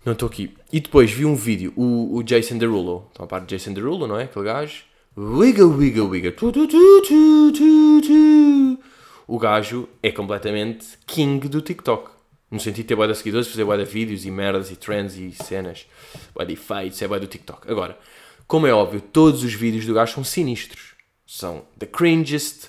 Não 0.05 0.13
estou 0.13 0.27
aqui. 0.27 0.55
E 0.71 0.79
depois 0.79 1.09
vi 1.09 1.25
um 1.25 1.35
vídeo, 1.35 1.73
o, 1.75 2.17
o 2.17 2.21
Jason 2.21 2.59
Derulo. 2.59 3.07
Estão 3.07 3.25
a 3.25 3.27
par 3.27 3.41
de 3.41 3.47
Jason 3.47 3.73
Derulo, 3.73 4.05
não 4.05 4.19
é? 4.19 4.25
Aquele 4.25 4.45
gajo 4.45 4.83
Wiggle, 5.17 5.69
wiggle, 5.69 6.09
wiggle. 6.09 6.33
Tu, 6.33 6.51
tu, 6.51 6.67
tu, 6.67 7.01
tu, 7.01 7.51
tu, 7.53 8.01
tu. 8.01 8.79
O 9.25 9.39
gajo 9.39 9.87
é 10.03 10.11
completamente 10.11 10.85
king 11.07 11.47
do 11.47 11.61
TikTok. 11.61 12.11
No 12.51 12.59
sentido 12.59 12.81
de 12.81 12.87
ter 12.89 12.95
boa 12.95 13.07
de 13.07 13.15
seguidores, 13.15 13.47
fazer 13.47 13.63
boa 13.63 13.77
de 13.77 13.85
vídeos 13.85 14.25
e 14.25 14.29
merdas 14.29 14.71
e 14.71 14.75
trends 14.75 15.15
e 15.15 15.31
cenas. 15.31 15.87
Boa 16.33 16.45
de 16.45 16.51
efeitos, 16.51 17.01
é 17.01 17.07
boa 17.07 17.17
do 17.17 17.27
TikTok. 17.27 17.71
Agora, 17.71 17.97
como 18.45 18.67
é 18.67 18.73
óbvio, 18.73 18.99
todos 18.99 19.41
os 19.41 19.53
vídeos 19.53 19.85
do 19.85 19.93
gajo 19.93 20.15
são 20.15 20.23
sinistros. 20.25 20.95
São 21.25 21.63
the 21.79 21.85
cringest. 21.85 22.67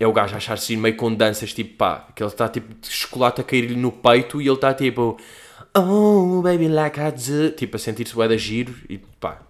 É 0.00 0.06
o 0.06 0.14
gajo 0.14 0.34
achar-se 0.34 0.74
meio 0.78 0.96
com 0.96 1.14
danças, 1.14 1.52
tipo 1.52 1.76
pá, 1.76 2.08
que 2.16 2.22
ele 2.22 2.30
está 2.30 2.48
tipo 2.48 2.72
de 2.72 2.88
chocolate 2.90 3.42
a 3.42 3.44
cair-lhe 3.44 3.76
no 3.76 3.92
peito 3.92 4.40
e 4.40 4.46
ele 4.46 4.54
está 4.54 4.72
tipo 4.72 5.18
Oh, 5.76 6.40
baby, 6.40 6.68
like 6.68 6.98
I 6.98 7.12
do. 7.12 7.50
Tipo 7.50 7.76
a 7.76 7.78
sentir-se 7.78 8.14
boa 8.14 8.28
de 8.28 8.38
giro 8.38 8.74
e 8.88 8.96
pá, 8.96 9.42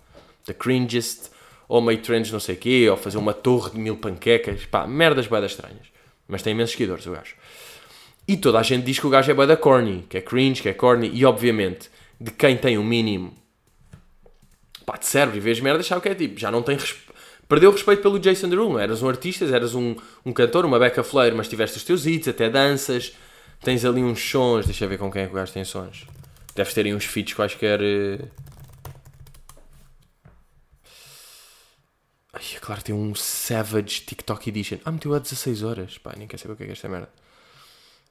the 0.45 0.53
cringest 0.53 1.31
ou 1.73 1.81
meio 1.81 2.03
trends 2.03 2.31
não 2.31 2.39
sei 2.39 2.55
o 2.55 2.59
quê, 2.59 2.87
ou 2.91 2.99
fazer 2.99 3.17
uma 3.17 3.33
torre 3.33 3.71
de 3.71 3.79
mil 3.79 3.97
panquecas, 3.97 4.67
pá, 4.67 4.87
merdas 4.87 5.27
bada 5.27 5.47
estranhas. 5.47 5.87
Mas 6.29 6.43
tem 6.43 6.53
imensos 6.53 6.73
seguidores 6.73 7.07
o 7.07 7.13
gajo. 7.13 7.35
E 8.29 8.37
toda 8.37 8.59
a 8.59 8.63
gente 8.63 8.85
diz 8.85 8.99
que 8.99 9.07
o 9.07 9.09
gajo 9.09 9.31
é 9.31 9.35
bada 9.35 9.57
corny, 9.57 10.05
que 10.07 10.19
é 10.19 10.21
cringe, 10.21 10.61
que 10.61 10.69
é 10.69 10.75
corny, 10.75 11.11
e 11.15 11.25
obviamente, 11.25 11.89
de 12.21 12.31
quem 12.31 12.59
tem 12.59 12.77
o 12.77 12.83
um 12.83 12.85
mínimo 12.85 13.33
pá, 14.85 14.99
de 14.99 15.07
cérebro 15.07 15.39
e 15.39 15.41
vês 15.41 15.61
merdas, 15.61 15.87
sabe 15.87 16.01
o 16.01 16.03
que 16.03 16.11
é 16.11 16.15
tipo, 16.15 16.39
já 16.39 16.51
não 16.51 16.63
tem 16.63 16.77
Perdeu 17.49 17.71
o 17.71 17.73
respeito 17.73 18.03
pelo 18.03 18.19
Jason 18.19 18.51
Derulo, 18.51 18.79
eras 18.79 19.03
um 19.03 19.09
artista, 19.09 19.47
eras 19.47 19.75
um, 19.75 19.97
um 20.27 20.33
cantor, 20.33 20.67
uma 20.67 20.79
beca 20.79 21.03
fleira, 21.03 21.35
mas 21.35 21.49
tiveste 21.49 21.79
os 21.79 21.85
teus 21.85 22.05
hits, 22.05 22.29
até 22.29 22.51
danças, 22.51 23.17
tens 23.63 23.83
ali 23.83 24.03
uns 24.03 24.21
sons, 24.21 24.67
deixa 24.67 24.85
eu 24.85 24.91
ver 24.91 24.99
com 24.99 25.11
quem 25.11 25.23
é 25.23 25.27
que 25.27 25.33
o 25.33 25.37
gajo 25.37 25.53
tem 25.55 25.65
sons. 25.65 26.07
Deves 26.55 26.75
ter 26.75 26.85
aí 26.85 26.95
uns 26.95 27.07
feats 27.07 27.33
quaisquer... 27.33 27.81
Uh 27.81 28.42
Ai, 32.33 32.43
claro, 32.61 32.83
tem 32.83 32.95
um 32.95 33.15
Savage 33.15 34.03
TikTok 34.03 34.49
Edition. 34.49 34.79
Ah, 34.85 34.91
meteu 34.91 35.15
a 35.15 35.19
16 35.19 35.63
horas. 35.63 35.99
Pá, 35.99 36.15
nem 36.17 36.27
quer 36.27 36.39
saber 36.39 36.55
o 36.55 36.57
que 36.57 36.63
é, 36.63 36.67
que 36.67 36.73
é 36.73 36.75
esta 36.75 36.89
merda. 36.89 37.11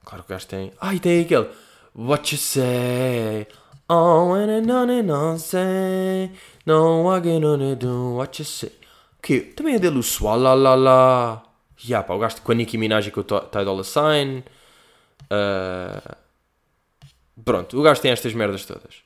Claro 0.06 0.24
que 0.24 0.32
o 0.32 0.36
gajo 0.36 0.48
tem. 0.48 0.72
Ai, 0.80 1.00
tem 1.00 1.22
aquele. 1.22 1.50
What 1.96 2.34
you 2.34 2.40
say? 2.40 3.48
Oh, 3.90 4.34
and 4.34 4.60
I 4.60 5.02
know 5.02 5.38
say. 5.38 6.32
No, 6.66 7.12
I'm 7.12 7.22
gonna 7.22 7.76
do 7.76 8.16
what 8.18 8.40
you 8.40 8.46
say. 8.46 8.70
O 9.18 9.22
quê? 9.22 9.42
Também 9.42 9.76
é 9.76 9.80
dele 9.80 9.98
o 9.98 10.04
Swalala. 10.04 11.44
Ya, 11.84 11.88
yeah, 11.88 12.08
pá, 12.08 12.14
o 12.14 12.20
gajo 12.20 12.42
com 12.44 12.52
a 12.52 12.56
Nicki 12.56 12.78
Minaj 12.78 13.08
e 13.08 13.12
com 13.12 13.22
o 13.22 13.24
Ty 13.24 13.66
Dolla 13.66 13.84
Sign. 13.84 14.44
Uh... 15.32 16.16
Pronto, 17.44 17.80
o 17.80 17.82
gajo 17.82 18.02
tem 18.02 18.12
estas 18.12 18.34
merdas 18.34 18.66
todas. 18.66 19.04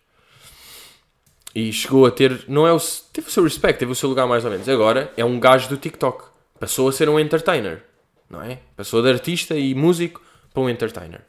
E 1.56 1.72
chegou 1.72 2.06
a 2.06 2.12
ter, 2.12 2.44
não 2.50 2.68
é 2.68 2.74
o, 2.74 2.80
teve 3.14 3.30
o 3.30 3.32
seu 3.32 3.42
respect, 3.42 3.80
teve 3.80 3.90
o 3.90 3.96
seu 3.96 4.10
lugar 4.10 4.28
mais 4.28 4.44
ou 4.44 4.52
menos. 4.52 4.68
Agora 4.68 5.14
é 5.16 5.24
um 5.24 5.40
gajo 5.40 5.70
do 5.70 5.78
TikTok. 5.78 6.26
Passou 6.60 6.90
a 6.90 6.92
ser 6.92 7.08
um 7.08 7.18
entertainer, 7.18 7.82
não 8.30 8.42
é? 8.42 8.60
Passou 8.76 9.02
de 9.02 9.10
artista 9.10 9.56
e 9.56 9.74
músico 9.74 10.22
para 10.54 10.62
um 10.62 10.70
entertainer. 10.70 11.22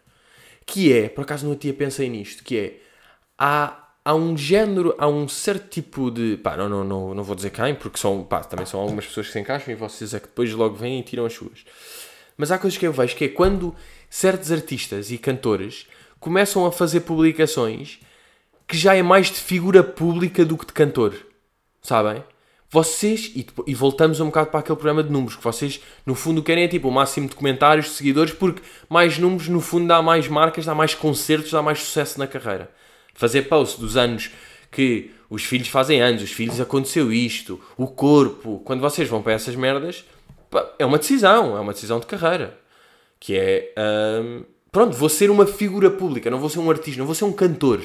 Que 0.67 0.93
é, 0.93 1.09
por 1.09 1.23
acaso 1.23 1.49
outro 1.49 1.63
dia 1.63 1.75
pensei 1.75 2.09
nisto, 2.09 2.43
que 2.43 2.59
é, 2.59 2.81
há, 3.39 3.89
há 4.05 4.15
um 4.17 4.37
género, 4.37 4.97
há 4.99 5.07
um 5.07 5.29
certo 5.29 5.69
tipo 5.69 6.11
de, 6.11 6.37
pá, 6.39 6.57
não, 6.57 6.69
não, 6.69 6.83
não, 6.83 7.15
não 7.15 7.23
vou 7.23 7.37
dizer 7.37 7.51
quem, 7.51 7.77
porque 7.77 7.97
são, 7.97 8.25
pá, 8.25 8.41
também 8.41 8.67
são 8.67 8.81
algumas 8.81 9.07
pessoas 9.07 9.29
que 9.29 9.33
se 9.33 9.39
encaixam 9.39 9.73
e 9.73 9.77
vocês 9.77 10.13
é 10.13 10.19
que 10.19 10.27
depois 10.27 10.53
logo 10.53 10.75
vêm 10.75 10.99
e 10.99 11.03
tiram 11.05 11.25
as 11.25 11.35
suas. 11.35 11.65
Mas 12.37 12.51
há 12.51 12.59
coisas 12.59 12.77
que 12.77 12.87
eu 12.87 12.93
vejo 12.93 13.15
que 13.15 13.27
é 13.27 13.29
quando 13.29 13.75
certos 14.11 14.51
artistas 14.51 15.13
e 15.13 15.19
cantores 15.19 15.87
começam 16.19 16.67
a 16.67 16.73
fazer 16.73 17.01
publicações 17.01 18.01
que 18.67 18.77
já 18.77 18.95
é 18.95 19.03
mais 19.03 19.29
de 19.29 19.37
figura 19.37 19.83
pública 19.83 20.45
do 20.45 20.57
que 20.57 20.67
de 20.67 20.73
cantor. 20.73 21.15
Sabem? 21.81 22.23
Vocês, 22.69 23.31
e, 23.35 23.47
e, 23.67 23.75
voltamos 23.75 24.19
um 24.19 24.27
bocado 24.27 24.51
para 24.51 24.59
aquele 24.59 24.77
programa 24.77 25.03
de 25.03 25.11
números, 25.11 25.37
que 25.37 25.45
vocês 25.45 25.81
no 26.05 26.17
fundo 26.17 26.43
querem 26.43 26.65
é 26.65 26.69
tipo 26.69 26.89
o 26.89 26.93
máximo 26.93 27.29
de 27.29 27.37
comentários, 27.37 27.87
de 27.87 27.93
seguidores, 27.93 28.33
porque 28.33 28.61
mais 28.89 29.19
números 29.19 29.47
no 29.49 29.61
fundo 29.61 29.87
dá 29.87 30.03
mais 30.03 30.27
marcas, 30.27 30.65
dá 30.65 30.75
mais 30.75 30.95
concertos, 30.95 31.53
dá 31.53 31.63
mais 31.63 31.81
sucesso 31.81 32.19
na 32.19 32.27
carreira. 32.27 32.69
Fazer 33.15 33.43
post 33.43 33.81
dos 33.81 33.97
anos 33.97 34.31
que 34.71 35.13
os 35.31 35.45
filhos 35.45 35.69
fazem 35.69 36.03
anos, 36.03 36.23
os 36.23 36.33
filhos 36.33 36.61
aconteceu 36.61 37.13
isto, 37.13 37.61
o 37.77 37.87
corpo, 37.87 38.61
quando 38.65 38.81
vocês 38.81 39.09
vão 39.09 39.23
para 39.23 39.33
essas 39.33 39.55
merdas, 39.55 40.05
é 40.79 40.85
uma 40.85 40.99
decisão, 40.99 41.57
é 41.57 41.61
uma 41.61 41.73
decisão 41.73 42.01
de 42.01 42.07
carreira. 42.07 42.59
Que 43.21 43.37
é, 43.37 43.75
hum, 44.23 44.45
pronto, 44.73 44.97
vou 44.97 45.09
ser 45.09 45.31
uma 45.31 45.47
figura 45.47 45.89
pública, 45.89 46.31
não 46.31 46.41
vou 46.41 46.51
ser 46.51 46.59
um 46.59 46.71
artista, 46.71 46.99
não 46.99 47.07
vou 47.07 47.15
ser 47.15 47.25
um 47.25 47.33
cantor 47.33 47.81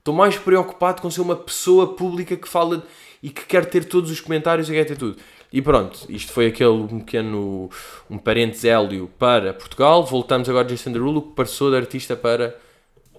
Estou 0.00 0.14
mais 0.14 0.38
preocupado 0.38 1.02
com 1.02 1.10
ser 1.10 1.20
uma 1.20 1.36
pessoa 1.36 1.94
pública 1.94 2.34
que 2.34 2.48
fala 2.48 2.82
e 3.22 3.28
que 3.28 3.44
quer 3.44 3.66
ter 3.66 3.84
todos 3.84 4.10
os 4.10 4.18
comentários 4.18 4.70
e 4.70 4.72
quer 4.72 4.86
ter 4.86 4.96
tudo. 4.96 5.18
E 5.52 5.60
pronto, 5.60 6.06
isto 6.08 6.32
foi 6.32 6.46
aquele 6.46 6.88
pequeno 7.00 7.68
um 8.08 8.16
parênteses 8.16 8.64
hélio 8.64 9.10
para 9.18 9.52
Portugal. 9.52 10.02
Voltamos 10.06 10.48
agora 10.48 10.64
de 10.64 10.74
Jason 10.74 10.92
Derulo, 10.92 11.20
que 11.20 11.34
passou 11.34 11.70
de 11.70 11.76
artista 11.76 12.16
para 12.16 12.56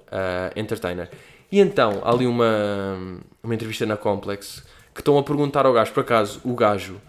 uh, 0.07 0.59
entertainer. 0.59 1.07
E 1.51 1.59
então, 1.59 2.01
há 2.03 2.11
ali 2.11 2.25
uma, 2.25 2.97
uma 3.43 3.53
entrevista 3.53 3.85
na 3.85 3.95
Complex 3.95 4.65
que 4.91 5.01
estão 5.01 5.19
a 5.19 5.23
perguntar 5.23 5.67
ao 5.67 5.73
gajo, 5.73 5.93
por 5.93 6.01
acaso, 6.01 6.41
o 6.43 6.55
gajo. 6.55 6.99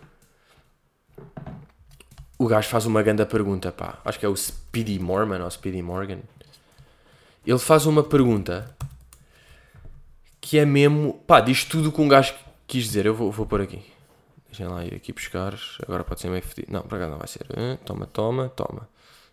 O 2.38 2.46
gajo 2.46 2.68
faz 2.68 2.84
uma 2.84 3.02
grande 3.02 3.24
pergunta, 3.24 3.72
pá. 3.72 4.00
Acho 4.04 4.18
que 4.18 4.26
é 4.26 4.28
o 4.28 4.36
Speedy 4.36 4.98
Morman 4.98 5.42
ou 5.42 5.50
Speedy 5.50 5.80
Morgan. 5.80 6.18
Ele 7.46 7.58
faz 7.58 7.86
uma 7.86 8.02
pergunta 8.02 8.76
que 10.52 10.58
é 10.58 10.66
mesmo. 10.66 11.14
Pá, 11.26 11.40
diz 11.40 11.64
tudo 11.64 11.88
o 11.88 11.92
que 11.92 12.00
um 12.02 12.06
gajo 12.06 12.34
quis 12.66 12.84
dizer. 12.84 13.06
Eu 13.06 13.14
vou, 13.14 13.32
vou 13.32 13.46
pôr 13.46 13.62
aqui. 13.62 13.82
Deixem 14.48 14.68
lá 14.68 14.84
ir 14.84 14.92
aqui 14.92 15.10
buscar. 15.10 15.54
Agora 15.82 16.04
pode 16.04 16.20
ser 16.20 16.28
meio 16.28 16.42
fedido. 16.42 16.70
Não, 16.70 16.82
para 16.82 16.98
cá 16.98 17.08
não 17.08 17.16
vai 17.16 17.26
ser. 17.26 17.46
Toma, 17.86 18.04
toma, 18.04 18.50
toma. 18.50 18.86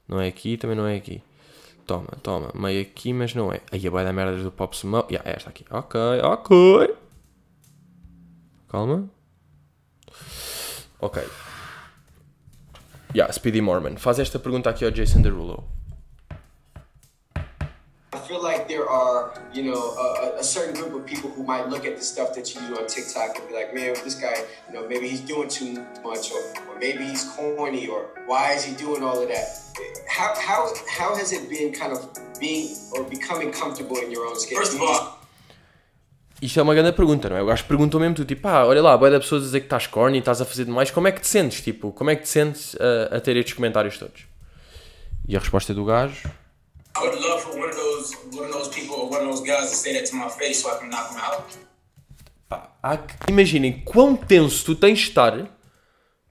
Não 0.08 0.22
é 0.22 0.30
aqui, 0.30 0.56
também 0.56 0.78
não 0.78 0.88
é 0.88 0.96
aqui. 0.96 1.22
Toma, 1.86 2.08
toma. 2.24 2.54
Meio 2.56 2.82
aqui, 2.82 3.12
mas 3.12 3.36
não 3.36 3.52
é. 3.52 3.60
Aí 3.70 3.86
a 3.86 3.92
vai 3.92 4.06
da 4.06 4.14
merda 4.14 4.42
do 4.42 4.50
Pop 4.50 4.74
Smoke. 4.78 5.14
Yeah, 5.14 5.30
é 5.30 5.36
esta 5.36 5.50
aqui. 5.50 5.66
Ok, 5.70 6.00
ok. 6.24 6.96
Calma. 8.70 9.10
Ok. 11.02 11.22
Yeah, 13.14 13.34
Speedy 13.34 13.60
Mormon. 13.60 13.98
Faz 13.98 14.20
esta 14.20 14.40
pergunta 14.40 14.70
aqui 14.70 14.86
ao 14.86 14.92
Jason 14.92 15.22
Derulo. 15.22 15.68
feel 18.30 18.44
like 18.44 18.68
there 18.68 18.88
are, 18.88 19.34
you 19.54 19.64
know, 19.64 19.96
a, 19.98 20.40
a, 20.40 20.44
certain 20.44 20.76
group 20.76 20.94
of 20.94 21.06
people 21.06 21.30
who 21.30 21.44
might 21.44 21.70
look 21.70 21.86
at 21.86 21.98
the 21.98 22.04
stuff 22.04 22.36
that 22.36 22.54
you 22.54 22.62
do 22.68 22.78
on 22.78 22.88
TikTok 22.88 23.38
and 23.38 23.48
be 23.48 23.54
like, 23.54 23.74
man, 23.74 23.96
this 24.04 24.16
guy, 24.16 24.44
you 24.68 24.74
know, 24.74 24.88
maybe 24.88 25.08
he's 25.08 25.22
doing 25.22 25.50
too 25.50 25.86
much, 26.04 26.32
or, 26.32 26.42
or 26.68 26.78
maybe 26.80 27.04
he's 27.04 27.24
corny, 27.36 27.88
or 27.88 28.10
why 28.28 28.54
is 28.54 28.64
he 28.64 28.76
doing 28.76 29.04
all 29.04 29.20
of 29.22 29.28
that? 29.28 29.48
How, 30.08 30.34
how, 30.36 30.72
how 30.88 31.16
has 31.16 31.32
it 31.32 31.50
been 31.50 31.74
kind 31.74 31.94
of 31.94 32.10
being 32.40 32.76
or 32.94 33.04
becoming 33.04 33.52
comfortable 33.52 33.98
in 33.98 34.12
your 34.12 34.26
own 34.28 34.40
skin? 34.40 34.58
First 34.58 34.76
of 34.76 34.82
all, 34.82 35.20
isto 36.42 36.58
é 36.58 36.64
uma 36.64 36.74
grande 36.74 36.94
pergunta, 36.94 37.28
não 37.28 37.36
é? 37.36 37.42
O 37.42 37.46
gajo 37.46 37.66
perguntou 37.66 38.00
mesmo 38.00 38.16
tu, 38.16 38.24
tipo, 38.24 38.48
ah, 38.48 38.66
olha 38.66 38.82
lá, 38.82 38.96
boa 38.98 39.12
da 39.12 39.20
pessoas 39.20 39.42
a 39.42 39.46
dizer 39.46 39.60
que 39.60 39.66
estás 39.66 39.88
corny, 39.88 40.20
estás 40.20 40.40
a 40.40 40.46
fazer 40.46 40.64
demais, 40.64 40.90
como 40.90 41.08
é 41.08 41.12
que 41.12 41.20
te 41.20 41.28
sentes, 41.28 41.60
tipo, 41.60 41.92
como 41.92 42.12
é 42.12 42.16
que 42.16 42.24
te 42.24 42.30
sentes 42.30 42.78
a, 42.80 43.18
a 43.18 43.20
ter 43.20 43.36
estes 43.36 43.56
comentários 43.56 43.98
todos? 43.98 44.26
E 45.28 45.36
a 45.36 45.40
resposta 45.40 45.74
do 45.74 45.84
gajo, 45.84 46.30
I 46.96 47.02
would 47.02 47.20
love 47.22 47.42
for 47.42 47.58
one 47.58 47.70
of 47.70 47.76
those 47.76 48.16
one 48.34 48.46
of 48.46 48.52
those 48.52 48.69
those 49.46 49.76
say 49.76 49.94
that 49.94 50.10
to 50.10 50.16
my 50.16 50.30
face 50.30 50.62
so 50.62 50.70
I 50.70 50.80
can 50.80 50.88
knock 50.90 51.10
them 51.10 51.20
out. 51.22 51.44
pá, 52.48 52.76
há 52.82 52.98
que- 52.98 53.30
imaginem 53.32 53.82
quão 53.86 54.16
tenso 54.16 54.64
tu 54.66 54.76
tens 54.76 55.00
de 55.00 55.10
estar 55.10 55.48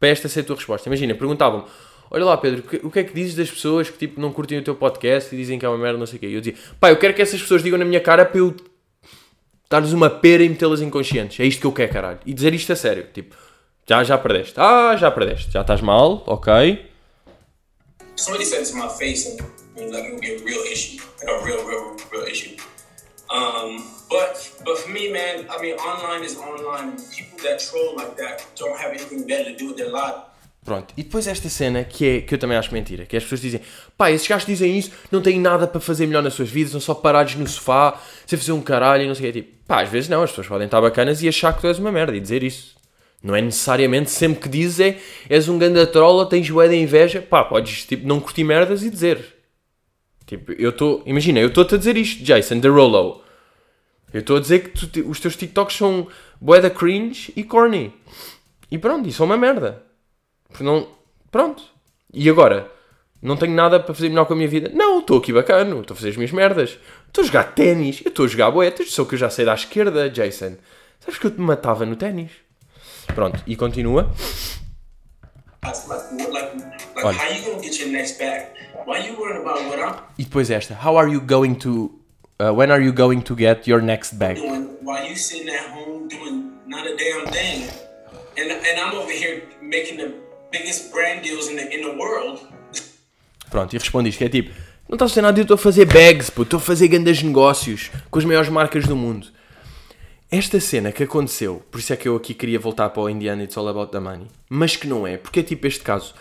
para 0.01 0.09
esta 0.09 0.29
ser 0.29 0.41
a 0.41 0.45
tua 0.45 0.57
resposta. 0.57 0.89
Imagina, 0.89 1.15
perguntavam-me, 1.15 1.65
olha 2.11 2.25
lá 2.25 2.37
Pedro, 2.37 2.65
o 2.85 2.91
que, 2.91 2.99
é 3.01 3.05
que 3.05 3.13
dizes 3.15 3.35
das 3.35 3.51
pessoas 3.51 3.91
que 3.91 3.99
tipo, 3.99 4.21
não 4.21 4.33
curtem 4.33 4.59
o 4.59 4.63
teu 4.65 4.75
podcast 4.75 5.35
e 5.35 5.39
dizem 5.39 5.59
que 5.59 5.67
é 5.67 5.69
uma 5.69 5.79
merda, 5.79 5.99
não 5.99 6.07
sei 6.07 6.17
o 6.17 6.21
quê? 6.21 6.27
E 6.29 6.35
eu 6.35 6.41
dizia, 6.41 6.59
pá, 6.81 6.91
eu 6.91 6.97
quero 6.97 7.15
que 7.15 7.23
essas 7.23 7.41
pessoas 7.41 7.63
digam 7.63 7.79
na 7.79 7.85
minha 7.85 8.01
cara 8.01 8.25
para 8.25 8.39
eu 8.39 8.55
dar-lhes 9.71 9.93
uma 9.93 10.09
pera 10.09 10.43
e 10.43 10.49
metê-las 10.49 10.81
inconscientes. 10.81 11.39
É 11.41 11.45
isto 11.45 11.61
que 11.61 11.67
eu 11.67 11.73
quero, 11.73 11.93
caralho. 11.93 12.19
E 12.25 12.33
dizer 12.33 12.55
isto 12.55 12.73
a 12.73 12.77
sério, 12.77 13.07
tipo, 13.13 13.37
já, 13.87 14.03
já 14.05 14.17
perdeste. 14.17 14.55
Ah, 14.57 14.97
já 14.97 15.11
perdeste. 15.11 15.51
Já 15.53 15.61
estás 15.63 15.81
mal, 15.81 16.23
ok. 16.27 16.87
Somebody 18.17 18.45
said 18.47 18.65
to 18.67 18.77
my 18.77 18.89
face 18.89 19.29
and 19.29 19.91
like 19.93 20.07
it 20.07 20.13
would 20.13 20.21
be 20.21 20.35
a 20.35 20.39
real 20.45 20.65
issue, 20.73 21.01
like 21.21 21.31
a 21.31 21.45
real, 21.45 21.65
real, 21.67 21.97
real 22.11 22.27
issue. 22.27 22.57
Um, 23.31 23.85
but 24.09 24.51
but 24.65 24.79
for 24.79 24.91
me, 24.91 25.13
man, 25.13 25.47
I 25.51 25.61
mean, 25.61 25.75
online 25.75 26.25
is 26.25 26.37
online. 26.37 26.97
People 27.15 27.39
that 27.43 27.59
troll 27.59 27.95
like 27.97 28.17
that 28.17 28.47
don't 28.57 28.79
have 28.79 28.91
anything 28.91 29.27
better 29.27 29.53
to 29.53 29.57
do 29.57 29.69
with 29.69 29.77
their 29.77 29.91
life. 29.91 30.29
Pronto, 30.65 30.93
e 30.99 31.03
depois 31.03 31.27
esta 31.27 31.49
cena 31.49 31.83
que, 31.83 32.07
é, 32.07 32.21
que 32.21 32.35
eu 32.35 32.39
também 32.39 32.57
acho 32.57 32.73
mentira, 32.75 33.07
que 33.07 33.17
as 33.17 33.23
pessoas 33.23 33.41
dizem, 33.41 33.61
pá, 33.97 34.11
esses 34.11 34.29
gajos 34.29 34.47
dizem 34.47 34.77
isso, 34.77 34.91
não 35.11 35.23
têm 35.23 35.41
nada 35.41 35.67
para 35.67 35.81
fazer 35.81 36.07
melhor 36.07 36.23
nas 36.23 36.35
suas 36.35 36.51
vidas, 36.51 36.73
são 36.73 36.81
só 36.81 36.95
parados 36.95 37.37
no 37.37 37.47
sofá, 37.47 37.99
sem 38.27 38.39
fazer 38.39 38.53
um 38.53 38.61
caralho 38.61 39.05
e 39.05 39.07
não 39.07 39.15
sei 39.15 39.31
o 39.31 39.33
quê. 39.33 39.41
Tipo, 39.41 39.65
pá, 39.67 39.83
às 39.83 39.89
vezes 39.89 40.11
não, 40.11 40.23
as 40.23 40.31
pessoas 40.31 40.47
podem 40.47 40.67
estar 40.67 40.81
bacanas 40.81 41.23
e 41.23 41.29
achar 41.29 41.55
que 41.55 41.63
tu 41.63 41.67
és 41.69 41.79
uma 41.79 41.91
merda 41.91 42.15
e 42.15 42.21
dizer 42.21 42.43
isso. 42.43 42.77
Não 43.23 43.35
é 43.35 43.41
necessariamente 43.41 44.11
sempre 44.11 44.41
que 44.41 44.49
dizes 44.49 44.79
é, 44.81 44.99
és 45.31 45.49
um 45.49 45.59
ganda 45.59 45.87
trola, 45.87 46.29
tens 46.29 46.51
bué 46.51 46.69
de 46.69 46.77
inveja, 46.77 47.23
pá, 47.23 47.43
podes 47.45 47.87
tipo, 47.87 48.07
não 48.07 48.21
curtir 48.21 48.45
merdas 48.45 48.83
e 48.83 48.91
dizer. 48.91 49.38
Tipo, 50.29 50.53
eu 50.53 50.69
estou, 50.71 51.03
imagina, 51.07 51.41
eu 51.41 51.49
estou-te 51.49 51.75
a 51.75 51.79
dizer 51.79 51.97
isto, 51.97 52.23
Jason 52.23 52.59
Derulo. 52.59 53.23
Eu 54.13 54.21
estou 54.21 54.37
a 54.37 54.41
dizer 54.41 54.59
que 54.71 54.87
tu- 54.87 55.09
os 55.09 55.19
teus 55.19 55.35
TikToks 55.37 55.75
são 55.77 56.07
bué 56.41 56.61
da 56.61 56.69
cringe 56.71 57.33
e 57.35 57.43
corny. 57.43 57.93
E 58.71 58.77
pronto, 58.79 59.09
isso 59.09 59.23
é 59.23 59.27
uma 59.27 59.37
merda. 59.39 59.83
Porque 60.49 60.63
não. 60.63 60.87
Pronto. 61.31 61.63
E 62.13 62.29
agora? 62.29 62.71
Não 63.23 63.37
tenho 63.37 63.55
nada 63.55 63.81
para 63.81 63.95
fazer 63.95 64.11
melhor 64.11 64.27
com 64.27 64.35
a 64.35 64.37
minha 64.37 64.49
vida? 64.49 64.71
Não, 64.73 65.01
estou 65.01 65.19
aqui 65.19 65.33
bacano, 65.33 65.81
estou 65.81 65.95
a 65.95 65.97
fazer 65.97 66.11
as 66.11 66.17
minhas 66.17 66.31
merdas. 66.31 66.79
Estou 67.07 67.25
a 67.25 67.27
jogar 67.27 67.45
ténis, 67.55 68.01
eu 68.05 68.11
estou 68.11 68.27
a 68.27 68.29
jogar 68.29 68.51
boetas, 68.51 68.93
só 68.93 69.05
que 69.05 69.15
eu 69.15 69.19
já 69.19 69.29
sei 69.31 69.45
da 69.47 69.55
esquerda, 69.55 70.09
Jason. 70.11 70.57
Sabes 71.01 71.19
que 71.19 71.27
eu 71.27 71.31
te 71.31 71.41
matava 71.41 71.85
no 71.87 71.97
ténis? 71.97 72.31
Pronto, 73.15 73.43
e 73.47 73.57
continua. 73.57 74.13
Olha. 77.03 77.19
E 80.19 80.25
depois 80.25 80.51
esta. 80.51 80.75
How 80.75 80.97
are 80.97 81.11
you 81.11 81.21
going 81.21 81.55
to. 81.55 81.99
uh, 82.41 82.53
when 82.53 82.71
are 82.71 82.81
you 82.81 82.93
going 82.93 83.21
to 83.21 83.35
get 83.35 83.67
your 83.67 83.83
next 83.83 84.15
bag? 84.15 84.39
while 84.83 85.07
you 85.07 85.17
sitting 85.17 85.49
at 85.49 85.69
home 85.71 86.09
doing 86.09 86.53
not 86.67 86.87
a 86.87 86.97
damn 86.97 87.27
thing? 87.27 87.69
And 88.39 88.51
and 88.51 88.81
I'm 88.81 88.95
over 88.95 89.13
here 89.13 89.43
making 89.61 89.99
the 89.99 90.15
biggest 90.51 90.93
brand 90.93 91.23
deals 91.23 91.49
in 91.49 91.57
the 91.57 91.67
in 91.75 91.83
the 91.83 91.95
world. 91.97 92.41
Pronto, 93.51 93.75
e 93.75 93.79
respondi 93.79 94.11
isto, 94.11 94.19
que 94.19 94.25
é 94.25 94.29
tipo, 94.29 94.51
não 94.89 94.95
estás 94.95 95.11
a 95.11 95.15
fazer 95.15 95.23
nada, 95.23 95.41
eu 95.41 95.43
estou 95.43 95.55
a 95.55 95.59
fazer 95.59 95.87
bags, 95.87 96.31
pô, 96.31 96.43
estou 96.43 96.59
a 96.59 96.61
fazer 96.61 96.87
grandes 96.89 97.23
negócios 97.23 97.91
com 98.11 98.19
as 98.19 98.25
maiores 98.25 98.51
marcas 98.51 98.87
do 98.87 98.95
mundo. 98.95 99.27
Esta 100.31 100.61
cena 100.61 100.93
que 100.93 101.03
aconteceu, 101.03 101.63
por 101.71 101.81
isso 101.81 101.91
é 101.95 101.97
que 101.97 102.07
eu 102.07 102.15
aqui 102.15 102.35
queria 102.35 102.59
voltar 102.59 102.91
para 102.91 103.03
o 103.03 103.09
Indiana 103.09 103.43
It's 103.43 103.57
All 103.57 103.67
About 103.69 103.91
the 103.91 103.99
Money, 103.99 104.29
mas 104.51 104.77
que 104.77 104.87
não 104.87 105.07
é, 105.07 105.17
porque 105.17 105.41
é 105.41 105.43
tipo 105.43 105.67
este 105.67 105.81
caso. 105.83 106.15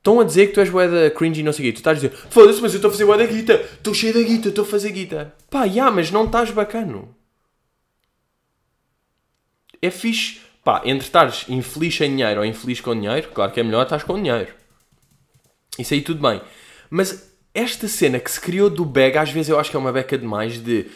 Estão 0.00 0.18
a 0.18 0.24
dizer 0.24 0.46
que 0.46 0.54
tu 0.54 0.60
és 0.60 0.70
bué 0.70 0.88
da 0.88 1.10
cringe 1.10 1.40
e 1.40 1.44
não 1.44 1.52
sei 1.52 1.66
o 1.66 1.68
quê, 1.68 1.72
tu 1.74 1.76
estás 1.76 1.98
a 1.98 2.00
dizer, 2.00 2.16
foda-se, 2.30 2.58
mas 2.62 2.72
eu 2.72 2.78
estou 2.78 2.88
a 2.88 2.92
fazer 2.92 3.04
bué 3.04 3.18
da 3.18 3.26
guita, 3.26 3.52
estou 3.52 3.92
cheio 3.92 4.14
da 4.14 4.22
guita, 4.22 4.48
estou 4.48 4.64
a 4.64 4.66
fazer 4.66 4.90
guita. 4.92 5.34
Pá, 5.50 5.68
já, 5.68 5.90
mas 5.90 6.10
não 6.10 6.24
estás 6.24 6.50
bacano. 6.50 7.14
É 9.82 9.90
fixe, 9.90 10.40
pá, 10.64 10.80
entre 10.86 11.06
estares 11.06 11.44
infeliz 11.50 11.94
sem 11.94 12.10
dinheiro 12.16 12.40
ou 12.40 12.46
infeliz 12.46 12.80
com 12.80 12.94
dinheiro, 12.98 13.28
claro 13.28 13.52
que 13.52 13.60
é 13.60 13.62
melhor 13.62 13.82
estás 13.82 14.02
com 14.02 14.14
dinheiro. 14.14 14.54
Isso 15.78 15.92
aí 15.92 16.00
tudo 16.00 16.20
bem. 16.26 16.40
Mas 16.88 17.30
esta 17.54 17.86
cena 17.86 18.18
que 18.18 18.30
se 18.30 18.40
criou 18.40 18.70
do 18.70 18.86
bag, 18.86 19.18
às 19.18 19.30
vezes 19.30 19.50
eu 19.50 19.58
acho 19.58 19.70
que 19.70 19.76
é 19.76 19.78
uma 19.78 19.92
beca 19.92 20.16
demais 20.16 20.58
de 20.58 20.86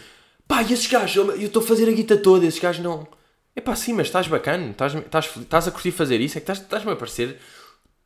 pá, 0.49 0.63
e 0.63 0.73
esses 0.73 0.87
gajos, 0.87 1.17
eu 1.17 1.47
estou 1.47 1.63
a 1.63 1.67
fazer 1.67 1.89
a 1.89 1.93
guita 1.93 2.17
toda, 2.17 2.47
esses 2.47 2.59
gajos 2.61 2.83
não. 2.83 3.07
É 3.55 3.61
pá, 3.61 3.77
sim, 3.77 3.93
mas 3.93 4.07
estás 4.07 4.27
bacana, 4.29 4.71
estás, 4.71 4.95
estás, 4.95 5.31
estás 5.37 5.69
a 5.69 5.71
curtir 5.71 5.91
fazer 5.93 6.21
isso, 6.23 6.39
é 6.39 6.41
que 6.41 6.45
estás- 6.51 6.61
estás-me 6.61 6.93
a 6.93 6.97
parecer 6.97 7.39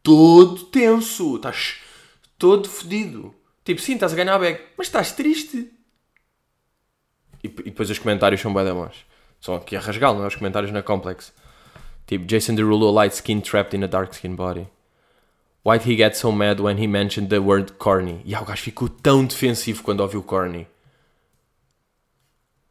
todo 0.09 0.65
tenso, 0.65 1.37
estás 1.37 1.77
todo 2.39 2.67
fodido. 2.67 3.35
Tipo, 3.63 3.79
sim, 3.83 3.93
estás 3.93 4.15
a 4.15 4.17
ganhar 4.17 4.37
a 4.37 4.39
bag, 4.39 4.59
mas 4.79 4.87
estás 4.87 5.13
triste. 5.13 5.71
E, 7.45 7.47
e 7.47 7.49
depois 7.49 7.91
os 7.91 7.99
comentários 7.99 8.41
são 8.41 8.55
bem 8.55 8.65
bons. 8.73 9.05
Só 9.39 9.57
aqui 9.57 9.77
a 9.77 9.81
rasgar, 9.81 10.15
não 10.15 10.25
é? 10.25 10.27
Os 10.27 10.35
comentários 10.35 10.73
na 10.73 10.83
Complex. 10.83 11.31
Tipo, 12.07 12.25
Jason 12.25 12.55
Derulo 12.55 12.91
light 12.91 13.15
skin 13.15 13.43
trapped 13.43 13.77
in 13.77 13.85
a 13.85 13.87
dark 13.87 14.15
skin 14.15 14.35
body. 14.35 14.67
Why'd 15.63 15.85
he 15.87 15.95
get 15.95 16.17
so 16.17 16.33
mad 16.33 16.59
when 16.59 16.79
he 16.79 16.87
mentioned 16.87 17.29
the 17.29 17.41
word 17.41 17.73
corny? 17.73 18.23
E 18.25 18.35
ah, 18.35 18.41
o 18.41 18.47
gajo 18.47 18.63
ficou 18.63 18.89
tão 18.89 19.27
defensivo 19.27 19.83
quando 19.83 20.01
ouviu 20.01 20.23
corny. 20.23 20.67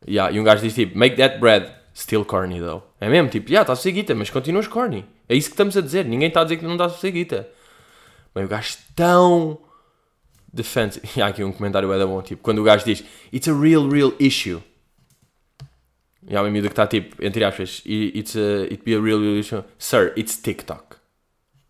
Yeah, 0.07 0.33
e 0.33 0.39
um 0.39 0.43
gajo 0.43 0.63
diz 0.63 0.73
tipo, 0.73 0.97
make 0.97 1.17
that 1.17 1.37
bread 1.37 1.71
still 1.93 2.25
corny 2.25 2.59
though. 2.59 2.81
É 2.99 3.07
mesmo, 3.07 3.29
tipo, 3.29 3.51
yeah, 3.51 3.61
estás 3.61 3.77
a 3.77 3.81
fazer 3.83 3.91
guita, 3.91 4.15
mas 4.15 4.31
continuas 4.31 4.67
corny. 4.67 5.05
É 5.29 5.35
isso 5.35 5.49
que 5.49 5.53
estamos 5.53 5.75
a 5.77 5.81
dizer. 5.81 6.05
Ninguém 6.05 6.27
está 6.29 6.41
a 6.41 6.43
dizer 6.43 6.57
que 6.57 6.63
não 6.65 6.73
estás 6.73 6.91
a 6.93 6.95
fazer 6.95 7.11
guita. 7.11 7.49
Bem, 8.33 8.45
o 8.45 8.47
gajo 8.47 8.77
tão 8.95 9.57
defensive. 10.51 11.05
E 11.17 11.21
há 11.21 11.27
aqui 11.27 11.43
um 11.43 11.51
comentário 11.51 11.91
é 11.91 11.97
da 11.99 12.05
bom, 12.07 12.21
tipo, 12.21 12.41
quando 12.41 12.59
o 12.59 12.63
gajo 12.63 12.85
diz, 12.85 13.03
it's 13.33 13.47
a 13.47 13.53
real, 13.59 13.87
real 13.89 14.13
issue. 14.19 14.61
E 16.29 16.35
há 16.35 16.41
uma 16.41 16.49
miúda 16.49 16.67
que 16.67 16.73
está 16.73 16.85
tipo, 16.87 17.23
entre 17.23 17.43
aspas, 17.43 17.81
"I- 17.85 18.11
it's 18.15 18.35
a, 18.35 18.63
it 18.63 18.81
be 18.83 18.93
a 18.95 18.99
real, 19.01 19.19
real 19.19 19.37
issue. 19.37 19.63
Sir, 19.77 20.13
it's 20.17 20.37
TikTok. 20.37 20.97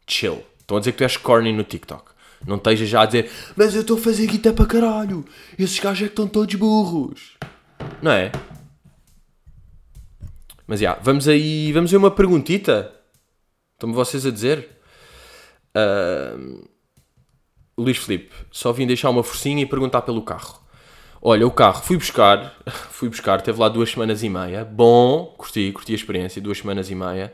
Chill. 0.08 0.44
Estão 0.60 0.78
a 0.78 0.80
dizer 0.80 0.92
que 0.94 0.98
tu 0.98 1.04
és 1.04 1.16
corny 1.18 1.54
no 1.54 1.64
TikTok. 1.64 2.12
Não 2.46 2.58
estejas 2.58 2.90
já 2.90 3.02
a 3.02 3.06
dizer, 3.06 3.30
mas 3.56 3.74
eu 3.76 3.82
estou 3.82 3.98
a 3.98 4.00
fazer 4.02 4.26
guita 4.28 4.54
para 4.54 4.66
caralho. 4.66 5.26
Esses 5.58 5.80
gajos 5.80 6.04
é 6.04 6.06
que 6.08 6.12
estão 6.14 6.28
todos 6.28 6.54
burros. 6.56 7.38
Não 8.02 8.12
é? 8.12 8.32
Mas 10.66 10.80
já, 10.82 10.96
vamos 11.02 11.28
aí, 11.28 11.72
vamos 11.72 11.90
ver 11.92 11.98
uma 11.98 12.12
perguntita. 12.12 12.94
Estão-me 13.78 13.94
vocês 13.94 14.26
a 14.26 14.32
dizer? 14.32 14.68
Ahm, 15.76 16.64
Luís 17.78 17.98
Filipe, 17.98 18.34
só 18.52 18.72
vim 18.72 18.88
deixar 18.88 19.12
uma 19.12 19.22
forcinha 19.22 19.62
e 19.62 19.68
perguntar 19.68 20.02
pelo 20.02 20.24
carro. 20.24 20.60
Olha, 21.22 21.46
o 21.46 21.52
carro 21.52 21.84
fui 21.84 21.96
buscar, 21.96 22.58
fui 22.90 23.08
buscar, 23.08 23.40
teve 23.40 23.60
lá 23.60 23.70
duas 23.70 23.92
semanas 23.92 24.24
e 24.24 24.30
meia. 24.30 24.66
Bom, 24.66 25.28
curti, 25.38 25.72
curti 25.72 25.92
a 25.92 25.96
experiência, 25.96 26.42
duas 26.42 26.58
semanas 26.58 26.90
e 26.90 26.96
meia. 26.96 27.32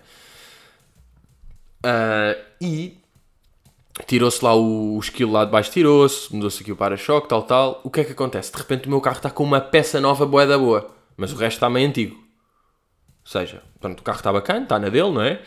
Ah, 1.82 2.36
e 2.60 2.98
tirou-se 4.06 4.44
lá 4.44 4.54
o, 4.54 4.98
o 4.98 5.00
esquilo 5.00 5.32
lá 5.32 5.46
de 5.46 5.52
baixo, 5.52 5.72
tirou-se, 5.72 6.34
mudou-se 6.36 6.62
aqui 6.62 6.74
o 6.74 6.76
para-choque, 6.76 7.30
tal, 7.30 7.44
tal. 7.44 7.80
O 7.86 7.90
que 7.90 8.02
é 8.02 8.04
que 8.04 8.12
acontece? 8.12 8.52
De 8.52 8.58
repente 8.58 8.88
o 8.88 8.90
meu 8.90 9.00
carro 9.00 9.16
está 9.18 9.30
com 9.30 9.46
uma 9.46 9.62
peça 9.62 10.02
nova 10.02 10.26
boa 10.26 10.46
da 10.46 10.58
boa, 10.58 10.94
mas 11.16 11.32
o 11.32 11.38
resto 11.38 11.56
está 11.56 11.70
meio 11.70 11.88
antigo. 11.88 12.16
Ou 12.16 13.32
seja, 13.32 13.64
pronto, 13.80 14.02
o 14.02 14.04
carro 14.04 14.18
está 14.18 14.34
bacana, 14.34 14.64
está 14.64 14.78
na 14.78 14.90
dele, 14.90 15.10
não 15.10 15.22
é? 15.22 15.42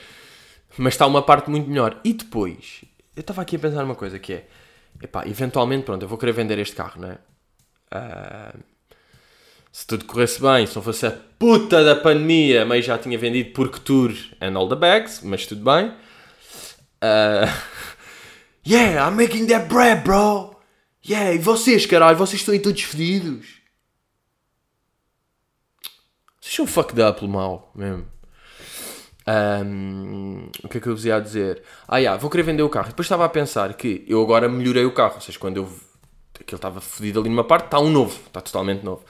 Mas 0.79 0.95
está 0.95 1.07
uma 1.07 1.23
parte 1.23 1.51
muito 1.51 1.69
melhor. 1.69 2.01
E 2.05 2.13
depois, 2.13 2.85
eu 3.15 3.21
estava 3.21 3.43
aqui 3.43 3.57
a 3.57 3.59
pensar 3.59 3.85
uma 3.85 3.95
coisa 3.95 4.19
que 4.19 4.33
é, 4.35 4.49
epá, 5.03 5.27
eventualmente, 5.27 5.85
pronto, 5.85 6.03
eu 6.03 6.09
vou 6.09 6.19
querer 6.19 6.33
vender 6.33 6.59
este 6.59 6.77
carro, 6.77 7.01
não 7.01 7.11
é? 7.11 7.19
Ah, 7.91 8.55
se 9.73 9.87
tudo 9.87 10.05
corresse 10.05 10.41
bem, 10.41 10.67
se 10.67 10.75
não 10.75 10.83
fosse 10.83 11.07
a 11.07 11.11
puta 11.11 11.85
da 11.85 11.95
pandemia, 11.95 12.65
meio 12.65 12.83
já 12.83 12.99
tinha 12.99 13.19
vendido 13.19 13.53
porque 13.53 13.81
tour 13.81 14.15
and 14.41 14.57
all 14.57 14.69
the 14.69 14.77
bags, 14.77 15.21
mas 15.23 15.47
tudo 15.47 15.65
bem. 15.65 15.93
Ah, 17.01 17.47
yeah, 18.67 19.09
I'm 19.09 19.17
making 19.17 19.47
that 19.47 19.69
bread, 19.69 20.03
bro. 20.03 20.57
Yeah, 21.09 21.33
e 21.35 21.39
vocês, 21.39 21.87
caralho, 21.87 22.17
vocês 22.17 22.41
estão 22.41 22.53
aí 22.53 22.61
todos 22.61 22.83
fedidos. 22.83 23.47
Vocês 26.41 26.55
são 26.55 26.67
fucked 26.67 27.01
up, 27.01 27.27
mal, 27.27 27.71
mesmo. 27.75 28.07
Ahm, 29.27 30.49
o 30.63 30.69
que 30.69 30.79
é 30.79 30.81
que 30.81 30.87
eu 30.87 30.95
vos 30.95 31.05
ia 31.05 31.21
dizer? 31.21 31.63
Ah, 31.89 31.99
yeah, 31.99 32.21
vou 32.21 32.31
querer 32.31 32.45
vender 32.45 32.63
o 32.63 32.69
carro. 32.69 32.89
Depois 32.89 33.07
estava 33.07 33.25
a 33.25 33.29
pensar 33.29 33.75
que 33.75 34.05
eu 34.07 34.23
agora 34.23 34.49
melhorei 34.49 34.85
o 34.85 34.93
carro. 34.93 35.15
Ou 35.17 35.21
seja, 35.21 35.39
quando 35.39 35.57
eu 35.57 35.69
aquilo 36.41 36.57
estava 36.57 36.81
fodido 36.81 37.21
ali 37.21 37.29
numa 37.29 37.45
parte, 37.45 37.65
está 37.65 37.81
um 37.81 37.91
novo, 37.91 38.19
está 38.27 38.41
totalmente 38.41 38.85
novo. 38.85 39.03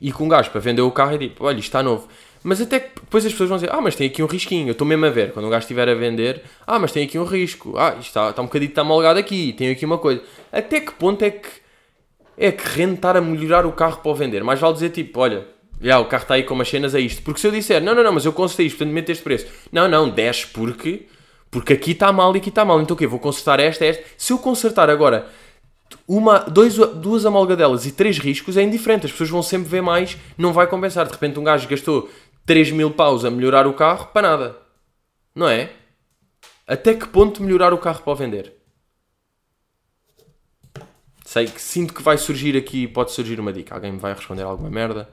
E 0.00 0.12
com 0.12 0.24
um 0.24 0.28
gajo 0.28 0.50
para 0.50 0.60
vender 0.60 0.82
o 0.82 0.90
carro 0.90 1.14
é 1.14 1.18
tipo, 1.18 1.44
olha, 1.44 1.58
isto 1.58 1.66
está 1.66 1.82
novo. 1.82 2.08
Mas 2.42 2.60
até 2.60 2.80
que 2.80 3.00
depois 3.00 3.26
as 3.26 3.32
pessoas 3.32 3.48
vão 3.48 3.58
dizer, 3.58 3.70
ah, 3.72 3.80
mas 3.80 3.96
tem 3.96 4.06
aqui 4.06 4.22
um 4.22 4.26
risquinho, 4.26 4.68
eu 4.68 4.72
estou 4.72 4.86
mesmo 4.86 5.04
a 5.04 5.10
ver. 5.10 5.32
Quando 5.32 5.46
um 5.46 5.50
gajo 5.50 5.64
estiver 5.64 5.88
a 5.88 5.94
vender, 5.94 6.44
ah, 6.66 6.78
mas 6.78 6.92
tem 6.92 7.04
aqui 7.04 7.18
um 7.18 7.24
risco, 7.24 7.76
ah, 7.76 7.90
isto 7.98 8.08
está, 8.08 8.30
está 8.30 8.40
um 8.40 8.46
bocadinho 8.46 8.70
está 8.70 8.84
molgado 8.84 9.18
aqui, 9.18 9.52
tem 9.52 9.70
aqui 9.70 9.84
uma 9.84 9.98
coisa. 9.98 10.22
Até 10.52 10.80
que 10.80 10.92
ponto 10.92 11.22
é 11.22 11.30
que 11.30 11.48
é 12.40 12.52
que 12.52 12.64
rende 12.68 12.94
estar 12.94 13.16
a 13.16 13.20
melhorar 13.20 13.66
o 13.66 13.72
carro 13.72 13.98
para 14.00 14.10
o 14.12 14.14
vender? 14.14 14.44
Mais 14.44 14.60
vale 14.60 14.74
dizer 14.74 14.90
tipo, 14.90 15.18
olha, 15.18 15.48
Já, 15.80 16.00
o 16.00 16.06
carro 16.06 16.22
está 16.22 16.34
aí 16.34 16.42
com 16.42 16.54
umas 16.54 16.68
cenas, 16.68 16.94
é 16.94 17.00
isto. 17.00 17.22
Porque 17.22 17.40
se 17.40 17.46
eu 17.46 17.52
disser, 17.52 17.82
não, 17.82 17.94
não, 17.94 18.02
não, 18.02 18.12
mas 18.12 18.24
eu 18.24 18.32
consertei 18.32 18.66
isto, 18.66 18.78
portanto 18.78 18.94
mete 18.94 19.12
este 19.12 19.22
preço. 19.22 19.46
Não, 19.70 19.88
não, 19.88 20.08
10 20.08 20.46
porque, 20.46 21.06
porque 21.50 21.72
aqui 21.72 21.92
está 21.92 22.12
mal 22.12 22.34
e 22.34 22.38
aqui 22.38 22.48
está 22.48 22.64
mal. 22.64 22.80
Então 22.80 22.94
o 22.94 22.98
quê? 22.98 23.06
Vou 23.06 23.20
consertar 23.20 23.60
esta, 23.60 23.84
esta. 23.84 24.04
Se 24.16 24.32
eu 24.32 24.38
consertar 24.38 24.90
agora 24.90 25.28
uma, 26.06 26.40
dois, 26.40 26.76
duas 26.76 27.24
amalgadelas 27.24 27.86
e 27.86 27.92
três 27.92 28.18
riscos, 28.18 28.56
é 28.56 28.62
indiferente. 28.62 29.06
As 29.06 29.12
pessoas 29.12 29.30
vão 29.30 29.42
sempre 29.42 29.68
ver 29.68 29.80
mais, 29.80 30.18
não 30.36 30.52
vai 30.52 30.66
compensar. 30.66 31.06
De 31.06 31.12
repente 31.12 31.38
um 31.38 31.44
gajo 31.44 31.68
gastou 31.68 32.10
3 32.44 32.72
mil 32.72 32.90
paus 32.90 33.24
a 33.24 33.30
melhorar 33.30 33.66
o 33.66 33.72
carro 33.72 34.06
para 34.06 34.28
nada. 34.28 34.56
Não 35.34 35.48
é? 35.48 35.70
Até 36.66 36.92
que 36.94 37.06
ponto 37.06 37.42
melhorar 37.42 37.72
o 37.72 37.78
carro 37.78 38.02
para 38.02 38.14
vender? 38.14 38.52
Sei 41.24 41.46
que 41.46 41.60
sinto 41.60 41.94
que 41.94 42.02
vai 42.02 42.18
surgir 42.18 42.56
aqui, 42.56 42.88
pode 42.88 43.12
surgir 43.12 43.38
uma 43.38 43.52
dica. 43.52 43.74
Alguém 43.74 43.92
me 43.92 43.98
vai 43.98 44.12
responder 44.12 44.42
alguma 44.42 44.70
merda 44.70 45.08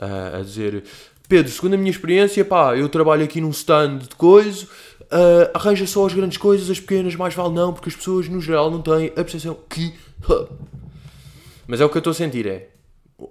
uh, 0.00 0.38
a 0.38 0.42
dizer: 0.42 0.82
Pedro, 1.28 1.52
segundo 1.52 1.74
a 1.74 1.76
minha 1.76 1.90
experiência, 1.90 2.44
pá, 2.44 2.76
eu 2.76 2.88
trabalho 2.88 3.22
aqui 3.22 3.40
num 3.40 3.50
stand 3.50 3.98
de 3.98 4.16
coisa, 4.16 4.64
uh, 4.64 5.50
arranja 5.54 5.86
só 5.86 6.06
as 6.06 6.14
grandes 6.14 6.38
coisas, 6.38 6.70
as 6.70 6.80
pequenas 6.80 7.14
mais 7.14 7.34
vale 7.34 7.54
não, 7.54 7.72
porque 7.72 7.88
as 7.88 7.96
pessoas 7.96 8.28
no 8.28 8.40
geral 8.40 8.70
não 8.70 8.80
têm 8.82 9.08
a 9.08 9.22
percepção 9.22 9.56
que. 9.68 9.94
Mas 11.66 11.80
é 11.80 11.84
o 11.84 11.88
que 11.88 11.96
eu 11.96 12.00
estou 12.00 12.10
a 12.10 12.14
sentir: 12.14 12.46
é 12.46 12.68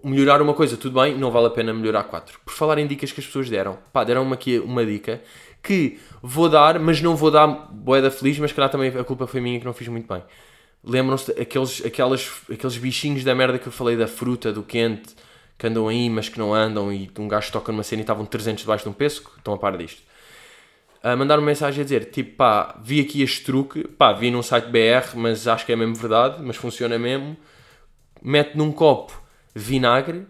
melhorar 0.03 0.41
uma 0.41 0.53
coisa, 0.53 0.78
tudo 0.78 0.99
bem, 1.01 1.17
não 1.17 1.32
vale 1.32 1.47
a 1.47 1.49
pena 1.49 1.74
melhorar 1.74 2.03
quatro. 2.03 2.39
Por 2.45 2.53
falar 2.53 2.78
em 2.78 2.88
dicas 2.88 3.11
que 3.11 3.20
as 3.20 3.26
pessoas 3.26 3.49
deram, 3.49 3.78
pá, 3.91 4.03
deram-me 4.03 4.34
aqui 4.34 4.59
uma 4.59 4.86
dica 4.86 5.22
que 5.61 5.99
vou 6.22 6.47
dar, 6.47 6.80
mas 6.80 7.01
não 7.01 7.15
vou 7.15 7.32
dar 7.32 7.47
boeda 7.47 8.09
feliz, 8.09 8.39
mas 8.39 8.51
calhar 8.51 8.70
também 8.70 8.89
a 8.89 9.03
culpa 9.03 9.28
foi 9.28 9.41
minha 9.41 9.59
que 9.59 9.65
não 9.65 9.74
fiz 9.74 9.88
muito 9.88 10.07
bem. 10.07 10.24
Lembram-se 10.84 11.32
aqueles, 11.32 11.84
aqueles 11.86 12.78
bichinhos 12.78 13.24
da 13.24 13.36
merda 13.36 13.59
que 13.59 13.67
eu 13.67 13.72
falei 13.72 13.97
da 13.97 14.07
fruta, 14.07 14.53
do 14.53 14.63
quente, 14.63 15.13
que 15.60 15.68
andam 15.68 15.89
aí, 15.89 16.10
mas 16.10 16.30
que 16.30 16.39
não 16.39 16.53
andam, 16.53 16.91
e 16.91 17.12
um 17.20 17.28
gajo 17.28 17.51
toca 17.51 17.70
numa 17.72 17.84
cena 17.84 17.99
e 17.99 18.03
estavam 18.03 18.26
300 18.26 18.62
debaixo 18.62 18.86
de 18.86 18.89
um 18.89 18.93
pesco? 18.93 19.34
Estão 19.38 19.53
a 19.53 19.57
par 19.57 19.78
disto. 19.78 20.01
A 21.03 21.16
mandar 21.18 21.38
uma 21.38 21.45
mensagem 21.45 21.82
a 21.82 21.84
dizer, 21.84 22.05
tipo, 22.12 22.38
pá, 22.38 22.80
vi 22.82 23.01
aqui 23.01 23.22
este 23.22 23.43
truque, 23.43 23.86
pá, 23.86 24.14
vi 24.14 24.32
num 24.32 24.41
site 24.41 24.70
BR, 24.70 25.16
mas 25.16 25.47
acho 25.47 25.66
que 25.66 25.74
é 25.74 25.76
mesmo 25.76 25.95
verdade, 25.95 26.41
mas 26.41 26.55
funciona 26.55 26.97
mesmo. 26.97 27.36
Mete 28.22 28.55
num 28.55 28.72
copo 28.72 29.22
vinagre, 29.53 30.26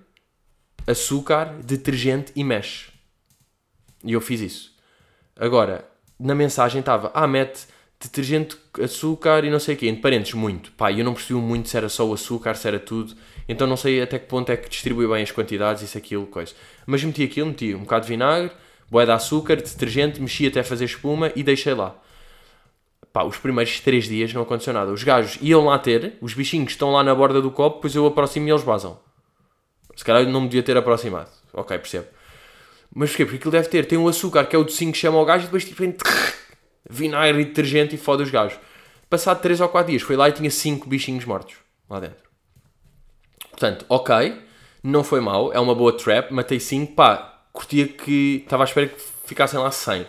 açúcar, 0.88 1.54
detergente 1.64 2.32
e 2.36 2.44
mexe. 2.44 2.92
E 4.04 4.14
eu 4.14 4.22
fiz 4.22 4.42
isso. 4.42 4.76
Agora, 5.36 5.88
na 6.20 6.34
mensagem 6.34 6.80
estava, 6.80 7.12
ah, 7.14 7.28
mete 7.28 7.68
detergente, 8.00 8.58
açúcar 8.82 9.44
e 9.44 9.50
não 9.52 9.60
sei 9.60 9.76
o 9.76 9.78
quê, 9.78 9.88
entre 9.88 10.02
parentes, 10.02 10.34
muito. 10.34 10.72
Pá, 10.72 10.92
eu 10.92 11.06
não 11.06 11.14
percebi 11.14 11.40
muito 11.40 11.70
se 11.70 11.78
era 11.78 11.90
só 11.90 12.08
o 12.08 12.14
açúcar, 12.14 12.56
se 12.56 12.68
era 12.68 12.80
tudo. 12.80 13.16
Então 13.50 13.66
não 13.66 13.76
sei 13.76 14.00
até 14.00 14.20
que 14.20 14.28
ponto 14.28 14.52
é 14.52 14.56
que 14.56 14.70
distribui 14.70 15.08
bem 15.08 15.24
as 15.24 15.32
quantidades, 15.32 15.82
isso, 15.82 15.98
aquilo, 15.98 16.28
coisa. 16.28 16.54
Mas 16.86 17.04
meti 17.04 17.24
aquilo, 17.24 17.48
meti 17.48 17.74
um 17.74 17.80
bocado 17.80 18.06
de 18.06 18.10
vinagre, 18.10 18.52
boé 18.92 19.06
de 19.06 19.12
açúcar, 19.12 19.56
detergente, 19.56 20.22
mexi 20.22 20.46
até 20.46 20.62
fazer 20.62 20.86
espuma 20.86 21.32
e 21.36 21.42
deixei 21.42 21.74
lá. 21.74 21.96
Pá, 23.12 23.24
os 23.24 23.38
primeiros 23.38 23.80
3 23.80 24.08
dias 24.08 24.32
não 24.34 24.44
aconteceu 24.44 24.72
nada. 24.72 24.92
Os 24.92 25.04
gajos 25.04 25.40
iam 25.42 25.66
lá 25.66 25.80
ter, 25.80 26.14
os 26.22 26.36
bichinhos 26.36 26.74
estão 26.74 26.92
lá 26.92 27.04
na 27.04 27.16
borda 27.16 27.42
do 27.42 27.50
copo, 27.50 27.78
depois 27.78 27.96
eu 27.96 28.06
aproximo 28.06 28.48
e 28.48 28.52
eles 28.52 28.62
vazam. 28.62 29.00
Se 29.96 30.06
calhar 30.06 30.28
não 30.28 30.42
me 30.42 30.48
devia 30.48 30.62
ter 30.62 30.78
aproximado. 30.78 31.32
Ok, 31.52 31.76
percebo. 31.80 32.06
Mas 32.94 33.10
porquê? 33.10 33.26
Porque 33.26 33.38
aquilo 33.38 33.52
deve 33.52 33.68
ter, 33.68 33.86
tem 33.88 33.98
um 33.98 34.08
açúcar 34.08 34.46
que 34.46 34.56
é 34.56 34.60
o 34.60 34.64
docinho 34.64 34.92
que 34.92 34.98
chama 35.00 35.20
o 35.20 35.26
gajo 35.26 35.46
e 35.46 35.48
depois 35.48 35.66
tipo 35.66 35.84
vinagre 36.88 37.42
e 37.42 37.46
detergente 37.46 37.96
e 37.96 37.98
foda 37.98 38.22
os 38.22 38.30
gajos. 38.30 38.60
Passado 39.10 39.42
3 39.42 39.60
ou 39.62 39.70
4 39.70 39.90
dias, 39.90 40.04
foi 40.04 40.16
lá 40.16 40.30
e 40.30 40.34
tinha 40.34 40.52
5 40.52 40.88
bichinhos 40.88 41.26
mortos 41.26 41.56
lá 41.90 42.00
dentro. 42.00 42.29
Portanto, 43.60 43.86
ok, 43.90 44.42
não 44.82 45.04
foi 45.04 45.20
mal, 45.20 45.52
é 45.52 45.60
uma 45.60 45.76
boa 45.76 45.92
trap, 45.92 46.32
matei 46.32 46.62
5, 46.62 46.94
pá, 46.94 47.42
curtia 47.52 47.88
que. 47.88 48.42
Estava 48.46 48.64
à 48.64 48.66
espera 48.66 48.88
que 48.88 49.02
ficassem 49.26 49.60
lá 49.60 49.70
100. 49.70 50.08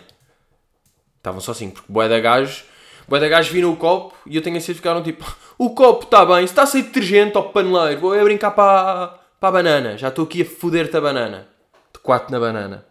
Estavam 1.17 1.41
só 1.41 1.53
5, 1.53 1.73
porque 1.73 1.91
boé 1.91 2.07
da 2.07 2.19
gajo. 2.19 2.63
Boé 3.09 3.19
da 3.19 3.27
gajo 3.27 3.51
viram 3.51 3.73
o 3.73 3.75
copo 3.75 4.15
e 4.25 4.37
eu 4.37 4.41
tenho 4.41 4.57
a 4.57 4.61
ficaram 4.61 5.03
tipo: 5.03 5.25
o 5.57 5.71
copo 5.71 6.05
está 6.05 6.25
bem, 6.25 6.45
está 6.45 6.65
sem 6.65 6.81
detergente 6.81 7.35
ao 7.35 7.49
paneleiro, 7.49 7.99
vou 7.99 8.15
eu 8.15 8.23
brincar 8.23 8.51
para, 8.51 9.19
para 9.37 9.49
a 9.49 9.51
banana, 9.51 9.97
já 9.97 10.07
estou 10.07 10.23
aqui 10.23 10.43
a 10.43 10.45
foder-te 10.45 10.95
a 10.95 11.01
banana. 11.01 11.47
De 11.93 11.99
4 11.99 12.31
na 12.31 12.39
banana 12.39 12.85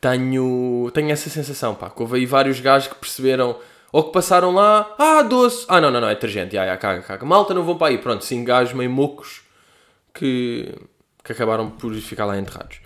tenho, 0.00 0.90
tenho 0.94 1.10
essa 1.10 1.28
sensação, 1.28 1.74
pá, 1.74 1.90
que 1.90 2.00
houve 2.00 2.18
aí 2.18 2.26
vários 2.26 2.60
gajos 2.60 2.88
que 2.88 2.94
perceberam, 2.94 3.58
ou 3.92 4.04
que 4.04 4.12
passaram 4.12 4.52
lá, 4.52 4.94
ah, 4.98 5.22
doce, 5.22 5.64
ah, 5.68 5.80
não, 5.80 5.90
não, 5.90 6.00
não, 6.00 6.08
é 6.08 6.14
detergente, 6.14 6.56
ah, 6.58 6.72
ah, 6.72 6.76
caga, 6.76 7.02
caga, 7.02 7.24
malta, 7.24 7.54
não 7.54 7.62
vão 7.62 7.76
para 7.76 7.88
aí, 7.88 7.98
pronto, 7.98 8.24
cinco 8.24 8.46
gajos 8.46 8.74
meio 8.74 8.90
mocos 8.90 9.42
que, 10.12 10.74
que 11.22 11.32
acabaram 11.32 11.70
por 11.70 11.94
ficar 11.94 12.24
lá 12.24 12.38
enterrados. 12.38 12.80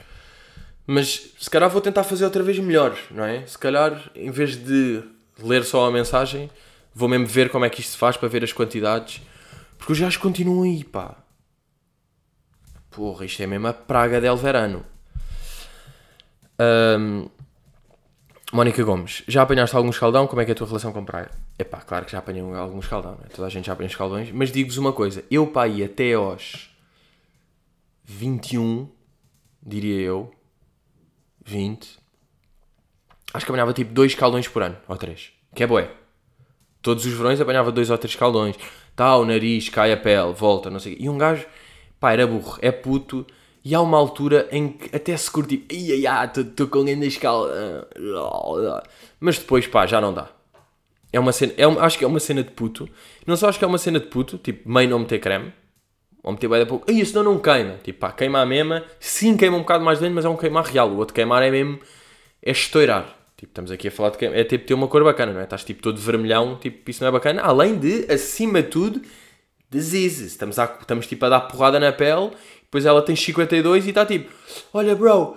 Mas 0.86 1.32
se 1.38 1.48
calhar 1.48 1.70
vou 1.70 1.80
tentar 1.80 2.04
fazer 2.04 2.24
outra 2.24 2.42
vez 2.42 2.58
melhor, 2.58 2.96
não 3.10 3.24
é? 3.24 3.46
Se 3.46 3.56
calhar, 3.56 4.10
em 4.14 4.30
vez 4.30 4.56
de 4.56 5.02
ler 5.42 5.64
só 5.64 5.86
a 5.86 5.90
mensagem, 5.90 6.50
vou 6.94 7.08
mesmo 7.08 7.26
ver 7.26 7.50
como 7.50 7.64
é 7.64 7.70
que 7.70 7.80
isto 7.80 7.92
se 7.92 7.98
faz 7.98 8.16
para 8.16 8.28
ver 8.28 8.42
as 8.42 8.52
quantidades, 8.52 9.22
porque 9.78 9.92
os 9.92 10.00
gajos 10.00 10.16
continuam 10.16 10.62
aí, 10.62 10.84
pá. 10.84 11.16
Porra, 12.90 13.24
isto 13.24 13.42
é 13.42 13.46
mesmo 13.46 13.68
a 13.68 13.72
praga 13.72 14.20
del 14.20 14.36
verano. 14.36 14.84
Um, 16.58 17.28
Mónica 18.52 18.82
Gomes, 18.82 19.22
já 19.28 19.42
apanhaste 19.42 19.76
algum 19.76 19.90
escaldão? 19.90 20.26
Como 20.26 20.42
é 20.42 20.44
que 20.44 20.50
é 20.50 20.54
a 20.54 20.56
tua 20.56 20.66
relação 20.66 20.92
com 20.92 21.04
praia? 21.04 21.30
Epá, 21.56 21.80
claro 21.80 22.04
que 22.04 22.12
já 22.12 22.18
apanhei 22.18 22.42
algum 22.42 22.80
escaldão, 22.80 23.12
né? 23.12 23.28
toda 23.32 23.46
a 23.46 23.50
gente 23.50 23.66
já 23.66 23.72
apanha 23.72 23.86
escaldões, 23.86 24.32
mas 24.32 24.50
digo-vos 24.50 24.76
uma 24.76 24.92
coisa, 24.92 25.24
eu 25.30 25.46
pá, 25.46 25.66
até 25.66 26.14
aos 26.14 26.68
21, 28.04 28.88
diria 29.62 30.00
eu, 30.00 30.34
20, 31.44 31.96
acho 33.32 33.46
que 33.46 33.52
apanhava 33.52 33.72
tipo 33.72 33.92
2 33.92 34.12
escaldões 34.12 34.48
por 34.48 34.62
ano, 34.62 34.76
ou 34.88 34.96
3, 34.96 35.30
que 35.54 35.62
é 35.62 35.66
boé. 35.66 35.88
Todos 36.82 37.06
os 37.06 37.12
verões 37.12 37.40
apanhava 37.40 37.70
2 37.70 37.88
ou 37.88 37.98
3 37.98 38.12
escaldões, 38.12 38.56
tá, 38.96 39.16
o 39.16 39.24
nariz, 39.24 39.68
cai 39.68 39.92
a 39.92 39.96
pele, 39.96 40.32
volta, 40.32 40.70
não 40.70 40.80
sei 40.80 40.96
E 40.98 41.08
um 41.08 41.16
gajo, 41.16 41.46
pá, 42.00 42.12
era 42.12 42.26
burro, 42.26 42.58
é 42.60 42.72
puto, 42.72 43.24
e 43.64 43.74
há 43.74 43.80
uma 43.80 43.98
altura 43.98 44.48
em 44.50 44.68
que 44.68 44.94
até 44.94 45.16
se 45.16 45.30
curte, 45.30 45.64
ia, 45.70 46.24
estou 46.24 46.66
com 46.68 46.84
grande 46.84 47.06
escala. 47.06 47.88
Mas 49.18 49.38
depois, 49.38 49.66
pá, 49.66 49.86
já 49.86 50.00
não 50.00 50.12
dá. 50.14 50.28
É 51.12 51.20
uma 51.20 51.32
cena, 51.32 51.52
é 51.56 51.66
uma, 51.66 51.82
acho 51.82 51.98
que 51.98 52.04
é 52.04 52.06
uma 52.06 52.20
cena 52.20 52.42
de 52.42 52.50
puto. 52.52 52.88
Não 53.26 53.36
só 53.36 53.48
acho 53.48 53.58
que 53.58 53.64
é 53.64 53.68
uma 53.68 53.78
cena 53.78 54.00
de 54.00 54.06
puto, 54.06 54.38
tipo, 54.38 54.70
meio 54.70 54.88
não 54.88 55.00
meter 55.00 55.18
creme, 55.18 55.52
ou 56.22 56.32
meter 56.32 56.48
bem 56.48 56.60
da 56.60 56.66
pouco, 56.66 56.90
e 56.90 57.04
senão 57.04 57.24
não 57.24 57.38
queima. 57.38 57.78
Tipo, 57.82 57.98
pá, 57.98 58.12
queima 58.12 58.40
a 58.40 58.46
mesma, 58.46 58.84
sim 58.98 59.36
queima 59.36 59.56
um 59.56 59.60
bocado 59.60 59.84
mais 59.84 59.98
dentro, 59.98 60.14
mas 60.14 60.24
é 60.24 60.28
um 60.28 60.36
queimar 60.36 60.64
real. 60.64 60.88
O 60.90 60.96
outro 60.96 61.14
queimar 61.14 61.42
é 61.42 61.50
mesmo, 61.50 61.80
é 62.42 62.50
estourar. 62.52 63.16
Tipo, 63.36 63.50
estamos 63.50 63.70
aqui 63.70 63.88
a 63.88 63.90
falar 63.90 64.10
de 64.10 64.18
queimar, 64.18 64.38
é 64.38 64.44
tipo 64.44 64.66
ter 64.66 64.74
uma 64.74 64.86
cor 64.86 65.02
bacana, 65.02 65.32
não 65.32 65.40
é? 65.40 65.44
Estás 65.44 65.64
tipo 65.64 65.82
todo 65.82 66.00
vermelhão, 66.00 66.56
tipo, 66.56 66.90
isso 66.90 67.02
não 67.02 67.08
é 67.08 67.12
bacana. 67.12 67.42
Além 67.42 67.76
de, 67.78 68.06
acima 68.10 68.62
de 68.62 68.68
tudo, 68.68 69.02
diseases. 69.68 70.32
Estamos, 70.32 70.58
a, 70.58 70.64
estamos 70.80 71.06
tipo 71.06 71.24
a 71.26 71.28
dar 71.28 71.40
porrada 71.40 71.80
na 71.80 71.92
pele 71.92 72.30
depois 72.70 72.86
ela 72.86 73.02
tem 73.02 73.16
52 73.16 73.86
e 73.86 73.88
está 73.88 74.06
tipo: 74.06 74.32
Olha, 74.72 74.94
bro, 74.94 75.36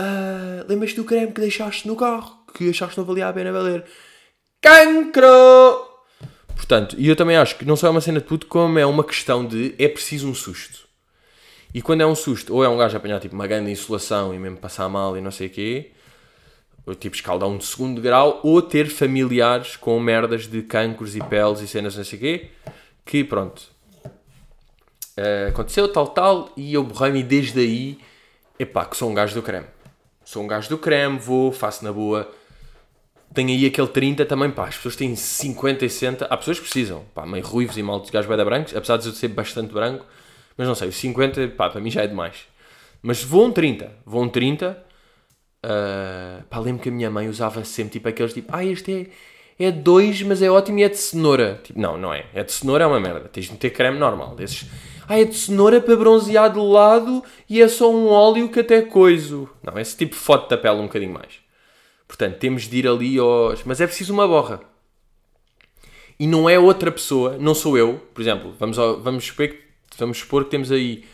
uh, 0.00 0.68
lembras-te 0.68 0.96
do 0.96 1.04
creme 1.04 1.30
que 1.30 1.40
deixaste 1.40 1.86
no 1.86 1.94
carro? 1.94 2.44
Que 2.52 2.70
achaste 2.70 2.94
que 2.94 3.00
não 3.00 3.06
valia 3.06 3.28
a 3.28 3.32
pena 3.32 3.52
valer? 3.52 3.84
Cancro! 4.60 5.86
Portanto, 6.56 6.96
e 6.98 7.08
eu 7.08 7.14
também 7.14 7.36
acho 7.36 7.56
que 7.56 7.64
não 7.64 7.76
só 7.76 7.86
é 7.86 7.90
uma 7.90 8.00
cena 8.00 8.18
de 8.18 8.26
puto, 8.26 8.48
como 8.48 8.80
é 8.80 8.84
uma 8.84 9.04
questão 9.04 9.46
de 9.46 9.76
é 9.78 9.86
preciso 9.86 10.28
um 10.28 10.34
susto. 10.34 10.88
E 11.72 11.80
quando 11.80 12.00
é 12.00 12.06
um 12.06 12.16
susto, 12.16 12.52
ou 12.52 12.64
é 12.64 12.68
um 12.68 12.76
gajo 12.76 12.96
a 12.96 12.98
apanhar 12.98 13.20
tipo 13.20 13.34
uma 13.34 13.46
grande 13.46 13.70
insolação 13.70 14.34
e 14.34 14.38
mesmo 14.38 14.58
passar 14.58 14.88
mal 14.88 15.16
e 15.16 15.20
não 15.20 15.30
sei 15.30 15.46
o 15.46 15.50
quê, 15.50 15.92
ou 16.84 16.96
tipo 16.96 17.14
escaldão 17.14 17.56
de 17.56 17.64
segundo 17.64 18.00
grau, 18.00 18.40
ou 18.42 18.60
ter 18.60 18.88
familiares 18.88 19.76
com 19.76 19.98
merdas 20.00 20.48
de 20.48 20.62
cancros 20.62 21.14
e 21.14 21.22
peles 21.22 21.60
e 21.60 21.68
cenas 21.68 21.96
não 21.96 22.04
sei 22.04 22.18
o 22.18 22.20
quê, 22.20 22.50
que 23.06 23.24
pronto, 23.24 23.71
Uh, 25.18 25.48
aconteceu 25.48 25.86
tal, 25.92 26.08
tal, 26.08 26.50
e 26.56 26.72
eu 26.72 26.82
borrei-me 26.82 27.22
desde 27.22 27.60
aí, 27.60 27.98
epá, 28.58 28.84
que 28.86 28.96
sou 28.96 29.10
um 29.10 29.14
gajo 29.14 29.34
do 29.34 29.42
creme. 29.42 29.66
Sou 30.24 30.42
um 30.42 30.46
gajo 30.46 30.68
do 30.68 30.78
creme, 30.78 31.18
vou, 31.18 31.52
faço 31.52 31.84
na 31.84 31.92
boa. 31.92 32.30
Tenho 33.34 33.50
aí 33.50 33.66
aquele 33.66 33.88
30 33.88 34.24
também, 34.24 34.50
pá, 34.50 34.68
as 34.68 34.76
pessoas 34.76 34.96
têm 34.96 35.14
50 35.14 35.84
e 35.84 35.90
60, 35.90 36.24
há 36.26 36.36
pessoas 36.36 36.58
que 36.58 36.64
precisam, 36.64 37.04
pá, 37.14 37.26
meio 37.26 37.44
ruivos 37.44 37.76
e 37.76 37.82
maltos 37.82 38.10
gajos 38.10 38.28
bem 38.28 38.44
brancos, 38.44 38.74
apesar 38.74 38.96
de 38.96 39.06
eu 39.06 39.12
ser 39.12 39.28
bastante 39.28 39.72
branco, 39.72 40.06
mas 40.56 40.66
não 40.66 40.74
sei, 40.74 40.88
os 40.88 40.96
50, 40.96 41.48
pá, 41.48 41.68
para 41.68 41.80
mim 41.80 41.90
já 41.90 42.02
é 42.02 42.06
demais. 42.06 42.46
Mas 43.02 43.22
vou 43.22 43.46
um 43.46 43.52
30, 43.52 43.90
vou 44.06 44.22
um 44.22 44.28
30, 44.28 44.78
uh, 45.64 46.42
pá, 46.44 46.58
lembro 46.58 46.82
que 46.82 46.88
a 46.88 46.92
minha 46.92 47.10
mãe 47.10 47.28
usava 47.28 47.64
sempre, 47.64 47.94
tipo, 47.94 48.08
aqueles 48.08 48.32
tipo, 48.32 48.50
ah, 48.54 48.64
este 48.64 49.10
é, 49.58 49.66
é 49.66 49.70
2, 49.70 50.22
mas 50.22 50.40
é 50.40 50.50
ótimo 50.50 50.78
e 50.78 50.84
é 50.84 50.88
de 50.88 50.96
cenoura. 50.96 51.60
Tipo, 51.62 51.78
não, 51.78 51.98
não 51.98 52.14
é, 52.14 52.26
é 52.32 52.44
de 52.44 52.52
cenoura 52.52 52.84
é 52.84 52.86
uma 52.86 53.00
merda, 53.00 53.28
tens 53.28 53.46
de 53.46 53.52
meter 53.52 53.70
creme 53.70 53.98
normal, 53.98 54.36
desses 54.36 54.66
ah, 55.08 55.18
é 55.18 55.24
de 55.24 55.34
cenoura 55.34 55.80
para 55.80 55.96
bronzear 55.96 56.52
de 56.52 56.58
lado 56.58 57.22
e 57.48 57.60
é 57.60 57.68
só 57.68 57.90
um 57.92 58.08
óleo 58.08 58.48
que 58.48 58.60
até 58.60 58.82
coiso. 58.82 59.48
Não, 59.62 59.78
esse 59.78 59.96
tipo 59.96 60.14
de 60.14 60.20
foto 60.20 60.48
da 60.48 60.56
pele 60.56 60.76
um 60.76 60.84
bocadinho 60.86 61.12
mais. 61.12 61.40
Portanto, 62.06 62.38
temos 62.38 62.68
de 62.68 62.78
ir 62.78 62.86
ali 62.86 63.18
aos... 63.18 63.62
Mas 63.64 63.80
é 63.80 63.86
preciso 63.86 64.12
uma 64.12 64.28
borra. 64.28 64.60
E 66.18 66.26
não 66.26 66.48
é 66.48 66.58
outra 66.58 66.92
pessoa, 66.92 67.36
não 67.38 67.54
sou 67.54 67.76
eu. 67.76 68.00
Por 68.14 68.20
exemplo, 68.20 68.54
vamos, 68.58 68.78
ao, 68.78 69.00
vamos, 69.00 69.24
supor, 69.24 69.48
que, 69.48 69.58
vamos 69.98 70.18
supor 70.18 70.44
que 70.44 70.50
temos 70.50 70.70
aí 70.70 71.04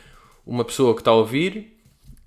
uma 0.46 0.64
pessoa 0.64 0.94
que 0.94 1.00
está 1.00 1.10
a 1.10 1.14
ouvir 1.14 1.78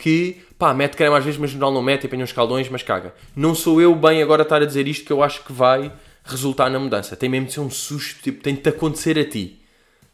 que, 0.02 0.42
pá, 0.58 0.74
mete 0.74 0.98
creme 0.98 1.16
às 1.16 1.24
vezes, 1.24 1.40
mas 1.40 1.52
no 1.52 1.58
geral 1.58 1.72
não 1.72 1.82
mete 1.82 2.06
e 2.06 2.08
apanha 2.08 2.24
uns 2.24 2.32
caldões, 2.32 2.68
mas 2.70 2.82
caga. 2.82 3.14
Não 3.36 3.54
sou 3.54 3.80
eu 3.80 3.94
bem 3.94 4.24
agora 4.24 4.42
a 4.42 4.44
estar 4.44 4.60
a 4.62 4.66
dizer 4.66 4.88
isto 4.88 5.06
que 5.06 5.14
eu 5.14 5.22
acho 5.22 5.44
que 5.44 5.54
vai 5.54 5.94
resultar 6.24 6.72
na 6.72 6.80
mudança. 6.80 7.16
Tem 7.16 7.30
mesmo 7.30 7.46
de 7.46 7.54
ser 7.54 7.60
um 7.60 7.70
susto, 7.70 8.24
tipo, 8.24 8.42
tem 8.42 8.56
de 8.56 8.68
acontecer 8.68 9.20
a 9.20 9.24
ti. 9.24 9.61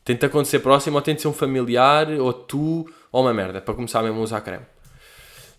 Tem 0.07 0.15
de 0.15 0.25
acontecer 0.25 0.59
próximo, 0.59 0.95
ou 0.95 1.01
tem 1.01 1.15
de 1.15 1.21
ser 1.21 1.27
um 1.27 1.33
familiar, 1.33 2.09
ou 2.11 2.31
tu, 2.31 2.89
ou 3.11 3.21
uma 3.23 3.33
merda, 3.33 3.59
para 3.59 3.73
começar 3.73 4.01
mesmo 4.01 4.17
a 4.17 4.23
usar 4.23 4.39
creme. 4.39 4.65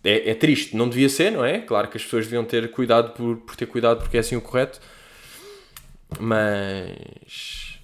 É, 0.03 0.31
é 0.31 0.35
triste, 0.35 0.75
não 0.75 0.89
devia 0.89 1.11
ser, 1.11 1.31
não 1.31 1.45
é? 1.45 1.59
Claro 1.59 1.87
que 1.89 1.99
as 1.99 2.03
pessoas 2.03 2.25
deviam 2.25 2.43
ter 2.47 2.71
cuidado 2.71 3.13
por, 3.13 3.37
por 3.37 3.55
ter 3.55 3.67
cuidado 3.67 4.01
porque 4.01 4.17
é 4.17 4.21
assim 4.21 4.37
o 4.37 4.41
correto, 4.41 4.81
mas. 6.19 7.79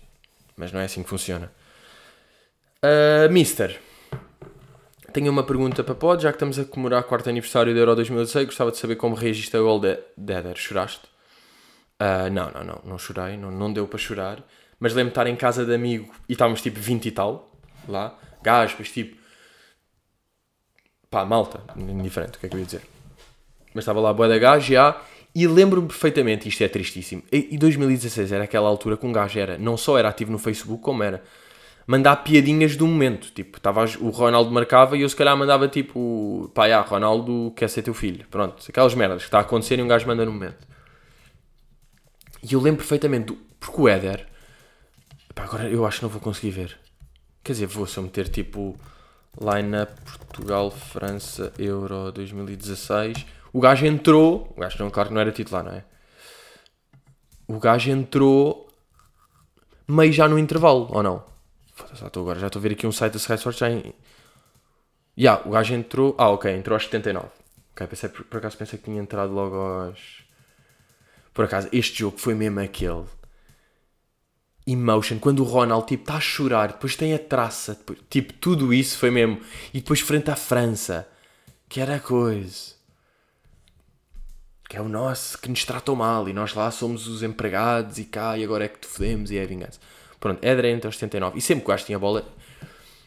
Mas 0.56 0.72
não 0.72 0.80
é 0.80 0.84
assim 0.84 1.02
que 1.02 1.08
funciona. 1.10 1.52
Uh, 2.82 3.30
Mister, 3.30 3.78
tenho 5.12 5.30
uma 5.30 5.42
pergunta 5.42 5.84
para 5.84 5.94
pod, 5.94 6.22
já 6.22 6.30
que 6.30 6.36
estamos 6.36 6.58
a 6.58 6.64
comemorar 6.64 7.02
o 7.02 7.04
quarto 7.04 7.28
aniversário 7.28 7.74
do 7.74 7.78
Euro 7.78 7.94
2016, 7.94 8.46
gostava 8.46 8.70
de 8.70 8.78
saber 8.78 8.96
como 8.96 9.14
reagiste 9.14 9.54
a 9.54 9.60
gol 9.60 9.80
de 9.80 9.98
Deder. 10.16 10.56
Choraste? 10.56 11.04
Uh, 12.00 12.30
não, 12.32 12.50
não, 12.52 12.64
não, 12.64 12.80
não 12.86 12.98
chorei, 12.98 13.36
não, 13.36 13.50
não 13.50 13.70
deu 13.70 13.86
para 13.86 13.98
chorar. 13.98 14.42
Mas 14.78 14.92
lembro 14.94 15.10
de 15.10 15.12
estar 15.12 15.26
em 15.26 15.36
casa 15.36 15.64
de 15.64 15.74
amigo 15.74 16.12
e 16.28 16.32
estávamos 16.32 16.60
tipo 16.60 16.78
20 16.78 17.06
e 17.06 17.10
tal, 17.10 17.50
lá, 17.88 18.18
gajos, 18.42 18.90
tipo, 18.90 19.16
pá, 21.10 21.24
malta, 21.24 21.60
indiferente, 21.76 22.36
o 22.36 22.40
que 22.40 22.46
é 22.46 22.48
que 22.48 22.54
eu 22.56 22.60
ia 22.60 22.66
dizer? 22.66 22.82
Mas 23.72 23.82
estava 23.82 24.00
lá 24.00 24.12
boa 24.12 24.28
da 24.28 24.38
gajo 24.38 24.72
já, 24.72 25.00
e 25.34 25.46
lembro-me 25.46 25.88
perfeitamente, 25.88 26.48
isto 26.48 26.62
é 26.62 26.68
tristíssimo, 26.68 27.22
e 27.32 27.56
2016 27.56 28.32
era 28.32 28.44
aquela 28.44 28.68
altura 28.68 28.96
que 28.96 29.06
um 29.06 29.12
gajo 29.12 29.38
era, 29.38 29.58
não 29.58 29.76
só 29.76 29.98
era 29.98 30.08
ativo 30.08 30.30
no 30.30 30.38
Facebook, 30.38 30.82
como 30.82 31.02
era 31.02 31.22
mandar 31.86 32.16
piadinhas 32.16 32.76
do 32.76 32.86
momento, 32.86 33.30
tipo, 33.32 33.60
tava, 33.60 33.84
o 34.00 34.10
Ronaldo 34.10 34.50
marcava 34.50 34.96
e 34.96 35.02
eu 35.02 35.08
se 35.08 35.16
calhar 35.16 35.36
mandava 35.36 35.68
tipo, 35.68 36.50
pá, 36.54 36.68
já, 36.68 36.80
Ronaldo 36.80 37.52
quer 37.56 37.68
ser 37.68 37.82
teu 37.82 37.94
filho, 37.94 38.26
pronto, 38.30 38.64
aquelas 38.68 38.94
merdas 38.94 39.22
que 39.22 39.28
está 39.28 39.38
a 39.38 39.42
acontecer 39.42 39.78
e 39.78 39.82
um 39.82 39.88
gajo 39.88 40.06
manda 40.06 40.24
no 40.24 40.32
momento. 40.32 40.66
E 42.42 42.52
eu 42.52 42.60
lembro 42.60 42.78
perfeitamente, 42.78 43.36
porque 43.58 43.80
o 43.80 43.88
Éder, 43.88 44.26
agora 45.36 45.68
eu 45.68 45.84
acho 45.86 45.98
que 45.98 46.02
não 46.04 46.10
vou 46.10 46.20
conseguir 46.20 46.50
ver, 46.50 46.78
quer 47.42 47.52
dizer, 47.52 47.66
vou 47.66 47.86
só 47.86 48.00
meter 48.02 48.28
tipo 48.28 48.78
Line-up 49.40 49.92
Portugal, 50.02 50.70
França, 50.70 51.52
Euro 51.58 52.12
2016. 52.12 53.26
O 53.52 53.60
gajo 53.60 53.86
entrou. 53.86 54.52
O 54.56 54.60
gajo, 54.60 54.82
não, 54.82 54.90
claro 54.90 55.08
que 55.08 55.14
não 55.14 55.20
era 55.20 55.32
titular, 55.32 55.64
não 55.64 55.72
é? 55.72 55.84
O 57.46 57.58
gajo 57.58 57.90
entrou 57.90 58.68
meio 59.88 60.12
já 60.12 60.28
no 60.28 60.38
intervalo, 60.38 60.88
ou 60.90 61.02
não? 61.02 61.24
Já 61.94 62.06
estou 62.06 62.22
agora, 62.22 62.38
já 62.38 62.46
estou 62.46 62.60
a 62.60 62.62
ver 62.62 62.72
aqui 62.72 62.86
um 62.86 62.92
site 62.92 63.12
da 63.12 63.18
Sky 63.18 63.34
Sports 63.34 63.58
já 63.58 63.70
em. 63.70 63.92
Yeah, 65.18 65.42
o 65.46 65.50
gajo 65.50 65.74
entrou. 65.74 66.14
Ah, 66.18 66.30
ok, 66.30 66.52
entrou 66.52 66.74
aos 66.74 66.84
79. 66.84 67.28
Ok, 67.72 67.86
pensei, 67.86 68.08
por, 68.08 68.24
por 68.24 68.38
acaso 68.38 68.56
pensei 68.56 68.78
que 68.78 68.84
tinha 68.84 69.00
entrado 69.00 69.32
logo 69.32 69.56
aos. 69.56 70.24
Por 71.32 71.44
acaso, 71.44 71.68
este 71.72 71.98
jogo 71.98 72.18
foi 72.18 72.34
mesmo 72.34 72.60
aquele 72.60 73.04
emotion, 74.66 75.18
quando 75.18 75.40
o 75.40 75.44
Ronald 75.44 75.86
tipo 75.86 76.04
está 76.04 76.16
a 76.16 76.20
chorar, 76.20 76.68
depois 76.68 76.96
tem 76.96 77.14
a 77.14 77.18
traça, 77.18 77.74
depois, 77.74 77.98
tipo 78.08 78.32
tudo 78.34 78.72
isso 78.72 78.98
foi 78.98 79.10
mesmo. 79.10 79.40
E 79.72 79.80
depois 79.80 80.00
frente 80.00 80.30
à 80.30 80.36
França, 80.36 81.06
que 81.68 81.80
era 81.80 81.96
a 81.96 82.00
coisa. 82.00 82.74
Que 84.68 84.76
é 84.76 84.80
o 84.80 84.88
nosso 84.88 85.38
que 85.38 85.48
nos 85.48 85.64
tratou 85.64 85.94
mal 85.94 86.28
e 86.28 86.32
nós 86.32 86.54
lá 86.54 86.70
somos 86.70 87.06
os 87.06 87.22
empregados 87.22 87.98
e 87.98 88.04
cá 88.04 88.36
e 88.38 88.42
agora 88.42 88.64
é 88.64 88.68
que 88.68 88.80
te 88.80 88.86
fodemos 88.86 89.30
e 89.30 89.36
é 89.36 89.42
a 89.42 89.46
vingança. 89.46 89.78
Pronto, 90.18 90.42
Éder 90.42 90.64
entre 90.66 90.88
os 90.88 90.96
79 90.96 91.38
e 91.38 91.42
sempre 91.42 91.64
que 91.64 91.70
o 91.70 91.74
gajo 91.74 91.84
tinha 91.84 91.98
bola 91.98 92.26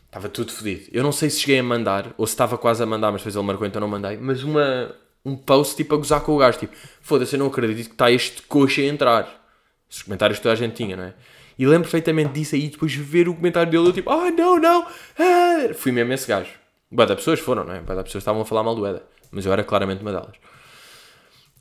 estava 0.06 0.30
tudo 0.30 0.52
fodido. 0.52 0.88
Eu 0.92 1.04
não 1.04 1.12
sei 1.12 1.30
se 1.30 1.40
cheguei 1.40 1.60
a 1.60 1.64
mandar 1.64 2.14
ou 2.18 2.28
se 2.28 2.34
estava 2.34 2.58
quase 2.58 2.84
a 2.84 2.86
mandar, 2.86 3.12
mas 3.12 3.22
depois 3.22 3.36
ele 3.36 3.46
marcou 3.46 3.66
então 3.66 3.82
não 3.82 3.88
mandei. 3.88 4.18
Mas 4.18 4.44
uma, 4.44 4.96
um 5.26 5.36
post 5.36 5.76
tipo 5.76 5.96
a 5.96 5.98
gozar 5.98 6.22
com 6.22 6.36
o 6.36 6.38
gajo, 6.38 6.60
tipo 6.60 6.76
foda-se, 7.02 7.36
eu 7.36 7.40
não 7.40 7.48
acredito 7.48 7.88
que 7.88 7.94
está 7.94 8.12
este 8.12 8.44
coxa 8.44 8.82
a 8.82 8.86
entrar. 8.86 9.48
Os 9.90 10.04
comentários 10.04 10.38
que 10.40 10.44
toda 10.44 10.54
a 10.54 10.58
gente 10.58 10.76
tinha, 10.76 10.96
não 10.96 11.06
é? 11.06 11.14
E 11.58 11.66
lembro 11.66 11.84
perfeitamente 11.84 12.34
disso 12.34 12.56
aí, 12.56 12.70
depois 12.70 12.94
ver 12.94 13.28
o 13.28 13.34
comentário 13.34 13.72
dele, 13.72 13.88
eu 13.88 13.94
tipo, 13.94 14.10
ah, 14.10 14.28
oh, 14.28 14.30
não, 14.30 14.60
não, 14.60 14.86
ah. 15.18 15.74
fui 15.74 15.92
mesmo 15.92 16.14
esse 16.14 16.28
gajo. 16.28 16.52
Boa 16.92 17.08
pessoas 17.16 17.40
foram, 17.40 17.64
não 17.64 17.74
é? 17.74 17.82
Boa 17.82 18.04
pessoas 18.04 18.22
estavam 18.22 18.42
a 18.42 18.46
falar 18.46 18.64
mal 18.64 18.76
do 18.76 18.86
Eda, 18.86 19.04
mas 19.32 19.46
eu 19.46 19.52
era 19.52 19.64
claramente 19.64 20.02
uma 20.02 20.12
delas. 20.12 20.36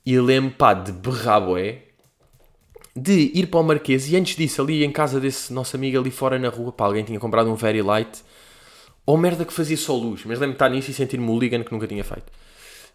E 0.05 0.18
lembro, 0.20 0.53
pá, 0.53 0.74
de 0.74 0.92
berrar 0.92 1.40
boé, 1.40 1.82
de 2.94 3.32
ir 3.34 3.47
para 3.47 3.61
o 3.61 3.62
Marquês, 3.64 4.11
e 4.11 4.16
antes 4.16 4.36
disso, 4.36 4.62
ali 4.62 4.84
em 4.84 4.92
casa 4.92 5.18
desse 5.18 5.53
nosso 5.53 5.74
amigo 5.76 5.99
ali 5.99 6.11
fora 6.11 6.38
na 6.38 6.49
rua, 6.49 6.70
pá, 6.72 6.84
alguém 6.84 7.03
tinha 7.03 7.18
comprado 7.18 7.51
um 7.51 7.55
Very 7.55 7.82
Light, 7.82 8.22
ou 9.05 9.16
merda 9.16 9.44
que 9.44 9.53
fazia 9.53 9.76
só 9.76 9.94
luz, 9.94 10.24
mas 10.24 10.38
lembro 10.38 10.53
de 10.53 10.57
estar 10.57 10.68
nisso 10.68 10.90
e 10.90 10.94
sentir-me 10.94 11.28
o 11.28 11.40
que 11.40 11.72
nunca 11.72 11.86
tinha 11.86 12.05
feito. 12.05 12.30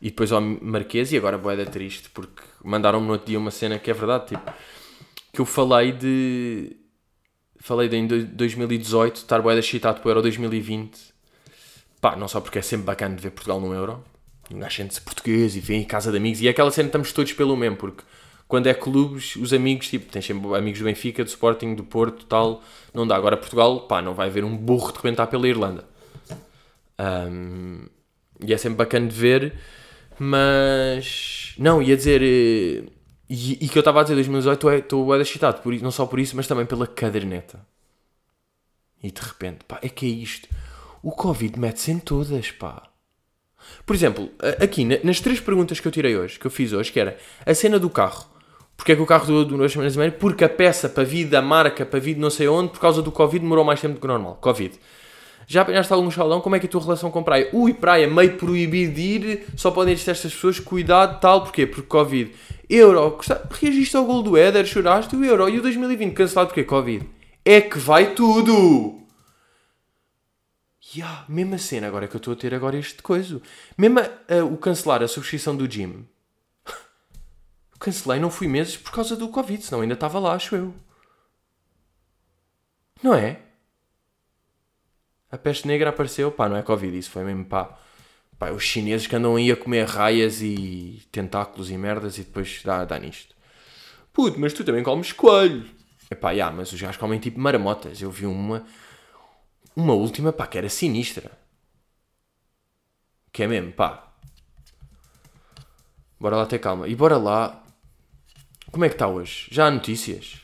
E 0.02 0.10
depois 0.10 0.32
ao 0.32 0.42
Marquês, 0.42 1.12
e 1.12 1.18
agora 1.18 1.38
boeda 1.38 1.66
triste, 1.66 2.10
porque 2.12 2.42
mandaram-me 2.64 3.06
no 3.06 3.14
outro 3.14 3.28
dia 3.28 3.38
uma 3.38 3.52
cena 3.52 3.78
que 3.78 3.92
é 3.92 3.94
verdade, 3.94 4.28
tipo, 4.28 4.54
que 5.34 5.42
eu 5.42 5.46
falei 5.46 5.92
de 5.92 6.81
falei 7.62 7.88
de 7.88 7.96
em 7.96 8.08
2018 8.08 9.18
estar 9.18 9.42
bué 9.42 9.58
excitado 9.58 10.02
para 10.02 10.08
o 10.08 10.12
Euro 10.12 10.22
2020. 10.22 11.00
Pá, 12.02 12.16
não 12.16 12.28
só 12.28 12.42
porque 12.42 12.60
é 12.60 12.62
sempre 12.62 12.86
bacana 12.86 13.16
de 13.16 13.22
ver 13.22 13.32
Portugal 13.32 13.60
no 13.62 13.74
Euro. 13.74 14.04
Um 14.52 14.60
gajo 14.60 14.76
sente-se 14.76 15.02
português 15.02 15.56
e 15.56 15.60
vem 15.60 15.82
em 15.82 15.86
casa 15.86 16.12
de 16.12 16.18
amigos. 16.18 16.42
E 16.42 16.48
é 16.48 16.52
aquela 16.52 16.72
cena 16.72 16.88
estamos 16.88 17.14
todos 17.14 17.32
pelo 17.34 17.56
mesmo, 17.56 17.78
porque 17.78 18.04
quando 18.48 18.68
é 18.68 18.74
clubes, 18.74 19.36
os 19.38 19.54
amigos, 19.54 19.88
tipo, 19.88 20.12
tens 20.12 20.26
sempre 20.26 20.54
amigos 20.56 20.80
do 20.80 20.86
Benfica, 20.86 21.24
do 21.24 21.28
Sporting, 21.28 21.76
do 21.76 21.84
Porto, 21.84 22.26
tal, 22.26 22.62
não 22.94 23.08
dá. 23.08 23.16
Agora 23.16 23.38
Portugal, 23.38 23.82
pá, 23.82 24.02
não 24.02 24.14
vai 24.14 24.28
haver 24.28 24.44
um 24.44 24.58
burro 24.58 24.92
de 24.92 24.98
rebentar 24.98 25.28
pela 25.28 25.48
Irlanda. 25.48 25.86
Um, 27.00 27.86
e 28.46 28.54
é 28.54 28.58
sempre 28.58 28.78
bacana 28.78 29.08
de 29.08 29.16
ver, 29.16 29.54
mas... 30.20 31.54
Não, 31.58 31.82
ia 31.82 31.96
dizer... 31.96 32.92
E, 33.34 33.54
e 33.62 33.70
que 33.70 33.78
eu 33.78 33.80
estava 33.80 34.02
a 34.02 34.04
dizer 34.04 34.16
2018, 34.16 34.70
estou 34.72 35.16
é, 35.16 35.22
excitado, 35.22 35.62
por, 35.62 35.74
não 35.82 35.90
só 35.90 36.06
por 36.06 36.20
isso, 36.20 36.36
mas 36.36 36.48
também 36.48 36.66
pela 36.66 36.86
caderneta. 36.86 37.66
E 39.02 39.10
de 39.10 39.22
repente, 39.22 39.60
pá, 39.66 39.80
é 39.82 39.88
que 39.88 40.06
é 40.06 40.10
isto. 40.10 40.50
O 41.02 41.12
Covid 41.12 41.58
mete-se 41.58 41.92
em 41.92 42.00
todas, 42.00 42.52
pá. 42.52 42.84
Por 43.86 43.96
exemplo, 43.96 44.30
aqui, 44.62 44.84
nas 44.84 45.22
três 45.22 45.40
perguntas 45.40 45.80
que 45.80 45.88
eu 45.88 45.92
tirei 45.94 46.18
hoje, 46.18 46.38
que 46.38 46.46
eu 46.46 46.52
fiz 46.52 46.74
hoje, 46.74 46.92
que 46.92 47.00
era 47.00 47.18
a 47.46 47.54
cena 47.54 47.80
do 47.80 47.90
carro. 47.90 48.30
Porquê 48.76 48.92
é 48.92 48.96
que 48.98 49.02
o 49.02 49.06
carro 49.06 49.26
durou 49.26 49.46
duas 49.46 49.72
semanas 49.72 49.96
e 49.96 49.98
meia? 49.98 50.12
Porque 50.12 50.44
a 50.44 50.50
peça 50.50 50.90
para 50.90 51.06
vir 51.06 51.26
da 51.26 51.42
marca, 51.42 51.86
para 51.86 52.02
vir 52.02 52.16
de 52.16 52.20
não 52.20 52.30
sei 52.30 52.50
onde, 52.50 52.74
por 52.74 52.82
causa 52.82 53.02
do 53.02 53.14
Covid, 53.14 53.40
demorou 53.40 53.64
mais 53.64 53.80
tempo 53.80 53.94
do 53.94 54.02
que 54.02 54.08
normal. 54.08 54.40
Covid. 54.42 54.78
Já 55.52 55.64
apanhaste 55.64 55.92
algum 55.92 56.10
chalão? 56.10 56.40
Como 56.40 56.56
é 56.56 56.60
que 56.60 56.66
é 56.66 56.70
a 56.70 56.72
tua 56.72 56.82
relação 56.82 57.12
com 57.12 57.22
praia? 57.22 57.50
Ui, 57.52 57.74
praia, 57.74 58.10
meio 58.10 58.38
proibido 58.38 58.94
de 58.94 59.02
ir, 59.02 59.48
só 59.58 59.70
podem 59.70 59.92
existir 59.92 60.12
estas 60.12 60.34
pessoas, 60.34 60.62
cuidado, 60.62 61.20
tal, 61.20 61.42
porquê? 61.42 61.68
Porque 61.68 61.90
Covid. 61.90 62.34
Euro, 62.70 63.20
reagiste 63.60 63.98
ao 63.98 64.06
gol 64.06 64.24
do 64.24 64.38
Éder, 64.38 64.66
choraste 64.66 65.14
o 65.14 65.26
Euro 65.26 65.50
e 65.50 65.60
o 65.60 65.62
2020 65.62 66.14
cancelado 66.14 66.48
porque 66.48 66.64
Covid. 66.64 67.06
É 67.44 67.60
que 67.60 67.78
vai 67.78 68.16
tudo! 68.16 69.02
Yeah, 70.96 71.26
mesma 71.28 71.58
cena 71.58 71.88
agora 71.88 72.08
que 72.08 72.16
eu 72.16 72.20
estou 72.20 72.32
a 72.32 72.38
ter 72.38 72.56
agora 72.56 72.78
este 72.78 73.02
coisa. 73.04 73.42
Mesmo 73.78 74.00
uh, 74.00 74.54
o 74.54 74.56
cancelar 74.56 75.04
a 75.04 75.08
subscrição 75.10 75.54
do 75.54 75.70
gym. 75.70 76.08
Cancelei, 77.78 78.22
não 78.22 78.32
fui 78.32 78.48
meses 78.48 78.78
por 78.78 78.94
causa 78.94 79.18
do 79.18 79.28
Covid, 79.28 79.62
senão 79.66 79.82
ainda 79.82 79.96
estava 79.96 80.18
lá, 80.18 80.34
acho 80.34 80.56
eu. 80.56 80.74
Não 83.04 83.14
é? 83.14 83.51
A 85.32 85.38
peste 85.38 85.68
negra 85.68 85.90
apareceu, 85.90 86.32
pá, 86.32 86.50
não 86.50 86.58
é 86.58 86.62
Covid, 86.62 86.98
isso 86.98 87.10
foi 87.10 87.24
mesmo, 87.24 87.46
pá 87.46 87.78
Pá, 88.42 88.50
os 88.50 88.64
chineses 88.64 89.06
que 89.06 89.16
andam 89.16 89.36
aí 89.36 89.52
a 89.52 89.56
comer 89.56 89.86
raias 89.86 90.42
e 90.42 91.08
tentáculos 91.12 91.70
e 91.70 91.78
merdas 91.78 92.18
e 92.18 92.24
depois 92.24 92.64
dá, 92.66 92.84
dá 92.84 92.98
nisto. 92.98 93.36
Puto, 94.12 94.40
mas 94.40 94.52
tu 94.52 94.64
também 94.64 94.82
comes 94.82 95.14
coelho. 95.14 95.70
Epá, 96.10 96.34
já, 96.34 96.50
mas 96.50 96.74
os 96.74 96.82
gajos 96.82 96.98
comem 96.98 97.20
tipo 97.20 97.40
marmotas. 97.40 98.02
Eu 98.02 98.10
vi 98.10 98.26
uma, 98.26 98.66
uma 99.76 99.94
última, 99.94 100.34
pá, 100.34 100.48
que 100.48 100.58
era 100.58 100.70
sinistra. 100.70 101.32
Que 103.32 103.44
é 103.44 103.48
mesmo, 103.48 103.72
pá. 103.74 104.12
Bora 106.20 106.38
lá 106.38 106.48
ter 106.48 106.58
calma. 106.58 106.88
E 106.88 106.96
bora 106.96 107.18
lá. 107.18 107.64
Como 108.72 108.86
é 108.86 108.90
que 108.90 108.96
está 108.96 109.08
hoje? 109.08 109.50
Já 109.52 109.68
há 109.68 109.72
notícias? 109.72 110.42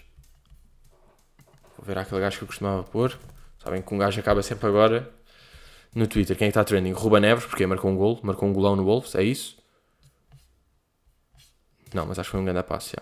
Vou 1.75 1.83
ver 1.83 1.97
aquele 1.97 2.21
gajo 2.21 2.37
que 2.37 2.43
eu 2.43 2.47
costumava 2.47 2.83
pôr. 2.83 3.17
Sabem 3.67 3.81
que 3.81 3.93
um 3.93 3.97
gajo 3.97 4.17
acaba 4.17 4.41
sempre 4.41 4.65
agora 4.65 5.11
no 5.93 6.07
Twitter, 6.07 6.37
quem 6.37 6.45
é 6.45 6.47
está 6.47 6.63
trending? 6.63 6.93
Ruba 6.93 7.19
Neves, 7.19 7.43
porque 7.45 7.67
marcou 7.67 7.91
um 7.91 7.97
gol, 7.97 8.17
marcou 8.23 8.47
um 8.47 8.53
golão 8.53 8.77
no 8.77 8.85
Wolves, 8.85 9.13
é 9.13 9.23
isso? 9.23 9.57
Não, 11.93 12.05
mas 12.05 12.17
acho 12.17 12.29
que 12.29 12.31
foi 12.31 12.39
um 12.39 12.45
grande 12.45 12.63
passo. 12.63 12.95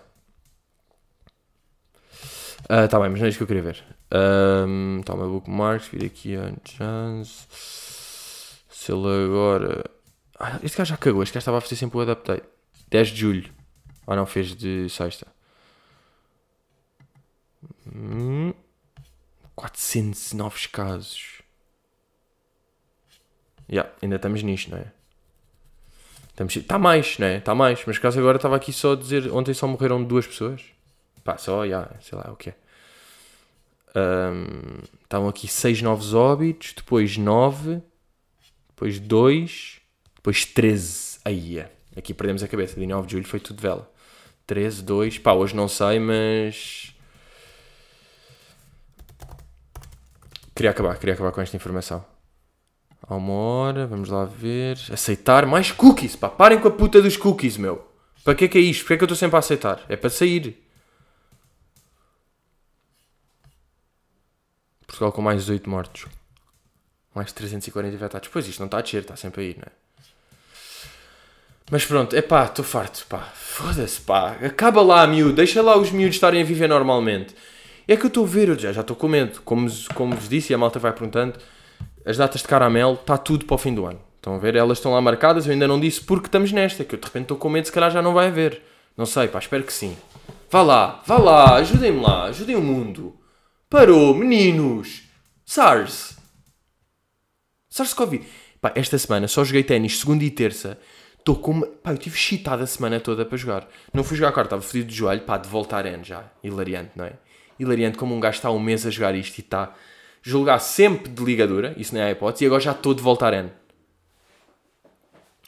Uh, 2.64 2.88
tá 2.90 2.98
bem, 2.98 3.10
mas 3.10 3.20
não 3.20 3.26
é 3.26 3.28
isso 3.28 3.38
que 3.38 3.44
eu 3.44 3.46
queria 3.46 3.62
ver. 3.62 3.84
Um, 4.12 5.02
toma 5.04 5.28
bookmarks, 5.28 5.86
vir 5.86 6.04
aqui 6.04 6.34
a 6.34 6.52
chance. 6.64 7.46
Se 8.68 8.90
ele 8.90 9.24
agora. 9.24 9.84
Ah, 10.36 10.58
este 10.64 10.76
gajo 10.76 10.90
já 10.90 10.96
cagou, 10.96 11.22
este 11.22 11.32
gajo 11.32 11.42
estava 11.42 11.58
a 11.58 11.60
fazer 11.60 11.76
sempre 11.76 11.96
o 11.96 12.10
update. 12.10 12.42
10 12.88 13.08
de 13.10 13.16
julho. 13.20 13.52
Ah 14.04 14.16
não, 14.16 14.26
fez 14.26 14.56
de 14.56 14.88
sexta. 14.90 15.28
Hum, 17.86 18.52
409 19.56 20.68
casos. 20.68 21.42
Yeah, 23.68 23.90
ainda 24.00 24.16
estamos 24.16 24.42
nisto, 24.42 24.70
não 24.70 24.78
é? 24.78 24.92
Está 26.38 26.78
mais, 26.78 27.18
não 27.18 27.26
é? 27.26 27.38
Está 27.38 27.54
mais. 27.54 27.82
Mas 27.86 27.98
caso 27.98 28.18
agora 28.18 28.36
estava 28.36 28.54
aqui 28.56 28.72
só 28.72 28.92
a 28.92 28.96
dizer. 28.96 29.32
Ontem 29.32 29.54
só 29.54 29.66
morreram 29.66 30.04
duas 30.04 30.26
pessoas. 30.26 30.62
Pá, 31.24 31.38
só, 31.38 31.64
yeah, 31.64 31.90
sei 32.00 32.16
lá 32.18 32.30
o 32.30 32.36
que 32.36 32.50
é. 32.50 32.54
Estavam 35.02 35.28
aqui 35.28 35.48
seis 35.48 35.80
novos 35.80 36.12
óbitos, 36.12 36.74
depois 36.74 37.16
nove, 37.16 37.80
depois 38.68 39.00
dois, 39.00 39.80
depois 40.14 40.44
treze. 40.44 41.18
Aí, 41.24 41.58
é. 41.58 41.72
aqui 41.96 42.12
perdemos 42.12 42.42
a 42.42 42.48
cabeça. 42.48 42.78
De 42.78 42.86
9 42.86 43.06
de 43.06 43.12
julho 43.14 43.26
foi 43.26 43.40
tudo 43.40 43.60
vela. 43.60 43.90
13, 44.46 44.82
2. 44.82 45.18
Pá, 45.18 45.32
hoje 45.32 45.56
não 45.56 45.66
sei, 45.66 45.98
mas. 45.98 46.94
Queria 50.56 50.70
acabar, 50.70 50.96
queria 50.96 51.12
acabar 51.12 51.32
com 51.32 51.42
esta 51.42 51.54
informação. 51.54 52.02
Há 53.06 53.14
uma 53.14 53.32
hora, 53.34 53.86
vamos 53.86 54.08
lá 54.08 54.24
ver. 54.24 54.78
Aceitar 54.90 55.44
mais 55.44 55.70
cookies, 55.70 56.16
pá. 56.16 56.30
Parem 56.30 56.58
com 56.58 56.66
a 56.66 56.70
puta 56.70 57.02
dos 57.02 57.14
cookies, 57.14 57.58
meu. 57.58 57.86
Para 58.24 58.34
que 58.34 58.46
é 58.46 58.48
que 58.48 58.56
é 58.56 58.60
isto? 58.62 58.80
Porquê 58.80 58.94
é 58.94 58.96
que 58.96 59.04
eu 59.04 59.06
estou 59.06 59.16
sempre 59.18 59.36
a 59.36 59.40
aceitar? 59.40 59.84
É 59.86 59.96
para 59.96 60.08
sair. 60.08 60.66
Portugal 64.86 65.12
com 65.12 65.20
mais 65.20 65.40
18 65.42 65.68
mortos. 65.68 66.06
Mais 67.14 67.30
340 67.32 67.94
infectados. 67.94 68.30
Pois 68.32 68.48
isto 68.48 68.60
não 68.60 68.66
está 68.66 68.78
a 68.78 68.80
descer, 68.80 69.02
está 69.02 69.14
sempre 69.14 69.42
a 69.42 69.44
ir, 69.44 69.56
não 69.58 69.64
é? 69.64 69.72
Mas 71.70 71.84
pronto, 71.84 72.16
é 72.16 72.22
pá, 72.22 72.46
estou 72.46 72.64
farto, 72.64 73.04
pá. 73.10 73.30
Foda-se, 73.34 74.00
pá. 74.00 74.32
Acaba 74.42 74.80
lá, 74.80 75.06
miúdo. 75.06 75.34
Deixa 75.34 75.60
lá 75.60 75.76
os 75.76 75.90
miúdos 75.90 76.16
estarem 76.16 76.40
a 76.40 76.46
viver 76.46 76.66
normalmente. 76.66 77.34
É 77.88 77.96
que 77.96 78.04
eu 78.04 78.08
estou 78.08 78.24
a 78.24 78.28
ver, 78.28 78.48
eu 78.48 78.58
já 78.58 78.80
estou 78.80 78.96
com 78.96 79.08
medo. 79.08 79.40
Como, 79.44 79.68
como 79.94 80.14
vos 80.14 80.28
disse, 80.28 80.52
e 80.52 80.54
a 80.54 80.58
malta 80.58 80.78
vai 80.78 80.92
perguntando, 80.92 81.38
as 82.04 82.16
datas 82.16 82.42
de 82.42 82.48
caramelo, 82.48 82.94
está 82.94 83.16
tudo 83.16 83.44
para 83.44 83.54
o 83.54 83.58
fim 83.58 83.74
do 83.74 83.86
ano. 83.86 84.00
Estão 84.16 84.34
a 84.34 84.38
ver? 84.38 84.56
Elas 84.56 84.78
estão 84.78 84.92
lá 84.92 85.00
marcadas, 85.00 85.46
eu 85.46 85.52
ainda 85.52 85.68
não 85.68 85.78
disse 85.78 86.00
porque 86.00 86.26
estamos 86.26 86.50
nesta, 86.50 86.84
que 86.84 86.96
eu 86.96 86.98
de 86.98 87.06
repente 87.06 87.24
estou 87.24 87.36
com 87.36 87.48
medo, 87.48 87.66
se 87.66 87.72
calhar 87.72 87.90
já 87.90 88.02
não 88.02 88.12
vai 88.12 88.26
haver. 88.26 88.60
Não 88.96 89.06
sei, 89.06 89.28
pá, 89.28 89.38
espero 89.38 89.62
que 89.62 89.72
sim. 89.72 89.96
Vá 90.50 90.62
lá, 90.62 91.02
vá 91.06 91.18
lá, 91.18 91.56
ajudem-me 91.56 92.00
lá, 92.00 92.24
ajudem 92.24 92.56
o 92.56 92.60
mundo. 92.60 93.16
Parou, 93.70 94.14
meninos. 94.14 95.02
SARS. 95.44 96.16
SARS-CoV. 97.70 98.24
Pá, 98.60 98.72
esta 98.74 98.98
semana 98.98 99.28
só 99.28 99.44
joguei 99.44 99.62
ténis 99.62 99.98
segunda 100.00 100.24
e 100.24 100.30
terça. 100.30 100.78
Estou 101.18 101.36
com. 101.36 101.60
Pá, 101.60 101.92
eu 101.92 101.98
tive 101.98 102.16
cheatado 102.16 102.62
a 102.62 102.66
semana 102.66 102.98
toda 102.98 103.24
para 103.24 103.36
jogar. 103.36 103.68
Não 103.92 104.02
fui 104.02 104.16
jogar 104.16 104.32
carta, 104.32 104.46
estava 104.56 104.62
fodido 104.62 104.88
de 104.88 104.94
joelho. 104.94 105.22
Pá, 105.22 105.36
de 105.36 105.48
voltar 105.48 105.84
N 105.84 106.02
já. 106.02 106.24
Hilariante, 106.42 106.92
não 106.96 107.04
é? 107.04 107.14
Hilariante 107.58 107.98
como 107.98 108.14
um 108.14 108.20
gajo 108.20 108.36
está 108.36 108.50
um 108.50 108.60
mês 108.60 108.86
a 108.86 108.90
jogar 108.90 109.14
isto 109.14 109.38
e 109.38 109.40
está 109.40 109.74
julgar 110.26 110.58
sempre 110.58 111.08
de 111.08 111.24
ligadura, 111.24 111.72
isso 111.76 111.94
não 111.94 112.00
é 112.00 112.06
a 112.06 112.10
hipótese, 112.10 112.42
e 112.42 112.46
agora 112.48 112.60
já 112.60 112.72
estou 112.72 112.92
de 112.92 113.00
voltar 113.00 113.32
N. 113.32 113.48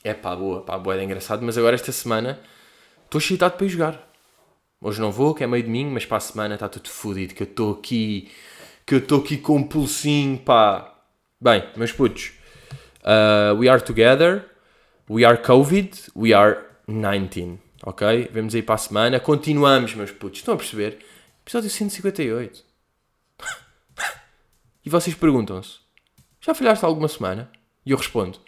É 0.05 0.15
pá, 0.15 0.37
boa, 0.37 0.63
pá, 0.63 0.79
boa, 0.79 0.97
é 0.97 1.03
engraçado, 1.03 1.45
mas 1.45 1.59
agora 1.59 1.75
esta 1.75 1.91
semana 1.91 2.39
estou 3.05 3.19
excitado 3.19 3.57
para 3.57 3.67
ir 3.67 3.71
jogar. 3.71 4.09
Hoje 4.81 5.01
não 5.01 5.11
vou, 5.11 5.35
que 5.35 5.43
é 5.43 5.49
meio 5.49 5.65
domingo, 5.65 5.91
mas 5.91 6.07
para 6.07 6.19
a 6.19 6.21
semana 6.21 6.55
está 6.55 6.69
tudo 6.69 6.89
fodido, 6.89 7.35
que 7.35 7.43
eu 7.43 7.47
estou 7.49 7.73
aqui, 7.73 8.31
que 8.87 8.95
eu 8.95 8.99
estou 8.99 9.19
aqui 9.19 9.37
com 9.37 9.57
um 9.57 9.65
pulsinho, 9.65 10.39
pá. 10.39 10.95
Bem, 11.41 11.65
meus 11.77 11.91
putos, 11.91 12.33
uh, 13.03 13.59
we 13.59 13.69
are 13.69 13.83
together, 13.83 14.45
we 15.11 15.25
are 15.25 15.37
COVID, 15.37 15.91
we 16.15 16.33
are 16.33 16.65
19, 16.87 17.59
ok? 17.83 18.29
Vemos 18.33 18.55
aí 18.55 18.63
para 18.63 18.77
a 18.77 18.79
semana, 18.79 19.19
continuamos, 19.19 19.93
meus 19.97 20.13
putos, 20.13 20.39
estão 20.39 20.55
a 20.55 20.57
perceber? 20.57 20.99
Episódio 21.49 21.71
158. 21.71 22.63
e 24.85 24.91
vocês 24.91 25.17
perguntam-se: 25.17 25.79
já 26.43 26.55
falhaste 26.55 26.85
alguma 26.85 27.09
semana? 27.09 27.51
E 27.87 27.91
eu 27.91 27.97
respondo: 27.97 28.39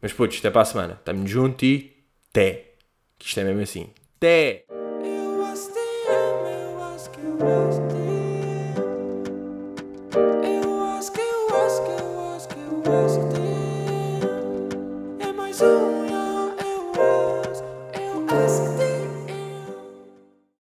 Mas 0.00 0.14
putos, 0.14 0.38
até 0.38 0.50
para 0.50 0.62
a 0.62 0.64
semana. 0.64 0.94
Estamos 0.94 1.30
juntos 1.30 1.62
e 1.62 1.94
até. 2.30 2.72
Que 3.18 3.26
isto 3.26 3.38
é 3.38 3.44
mesmo 3.44 3.60
assim. 3.60 3.92
Até! 4.16 4.64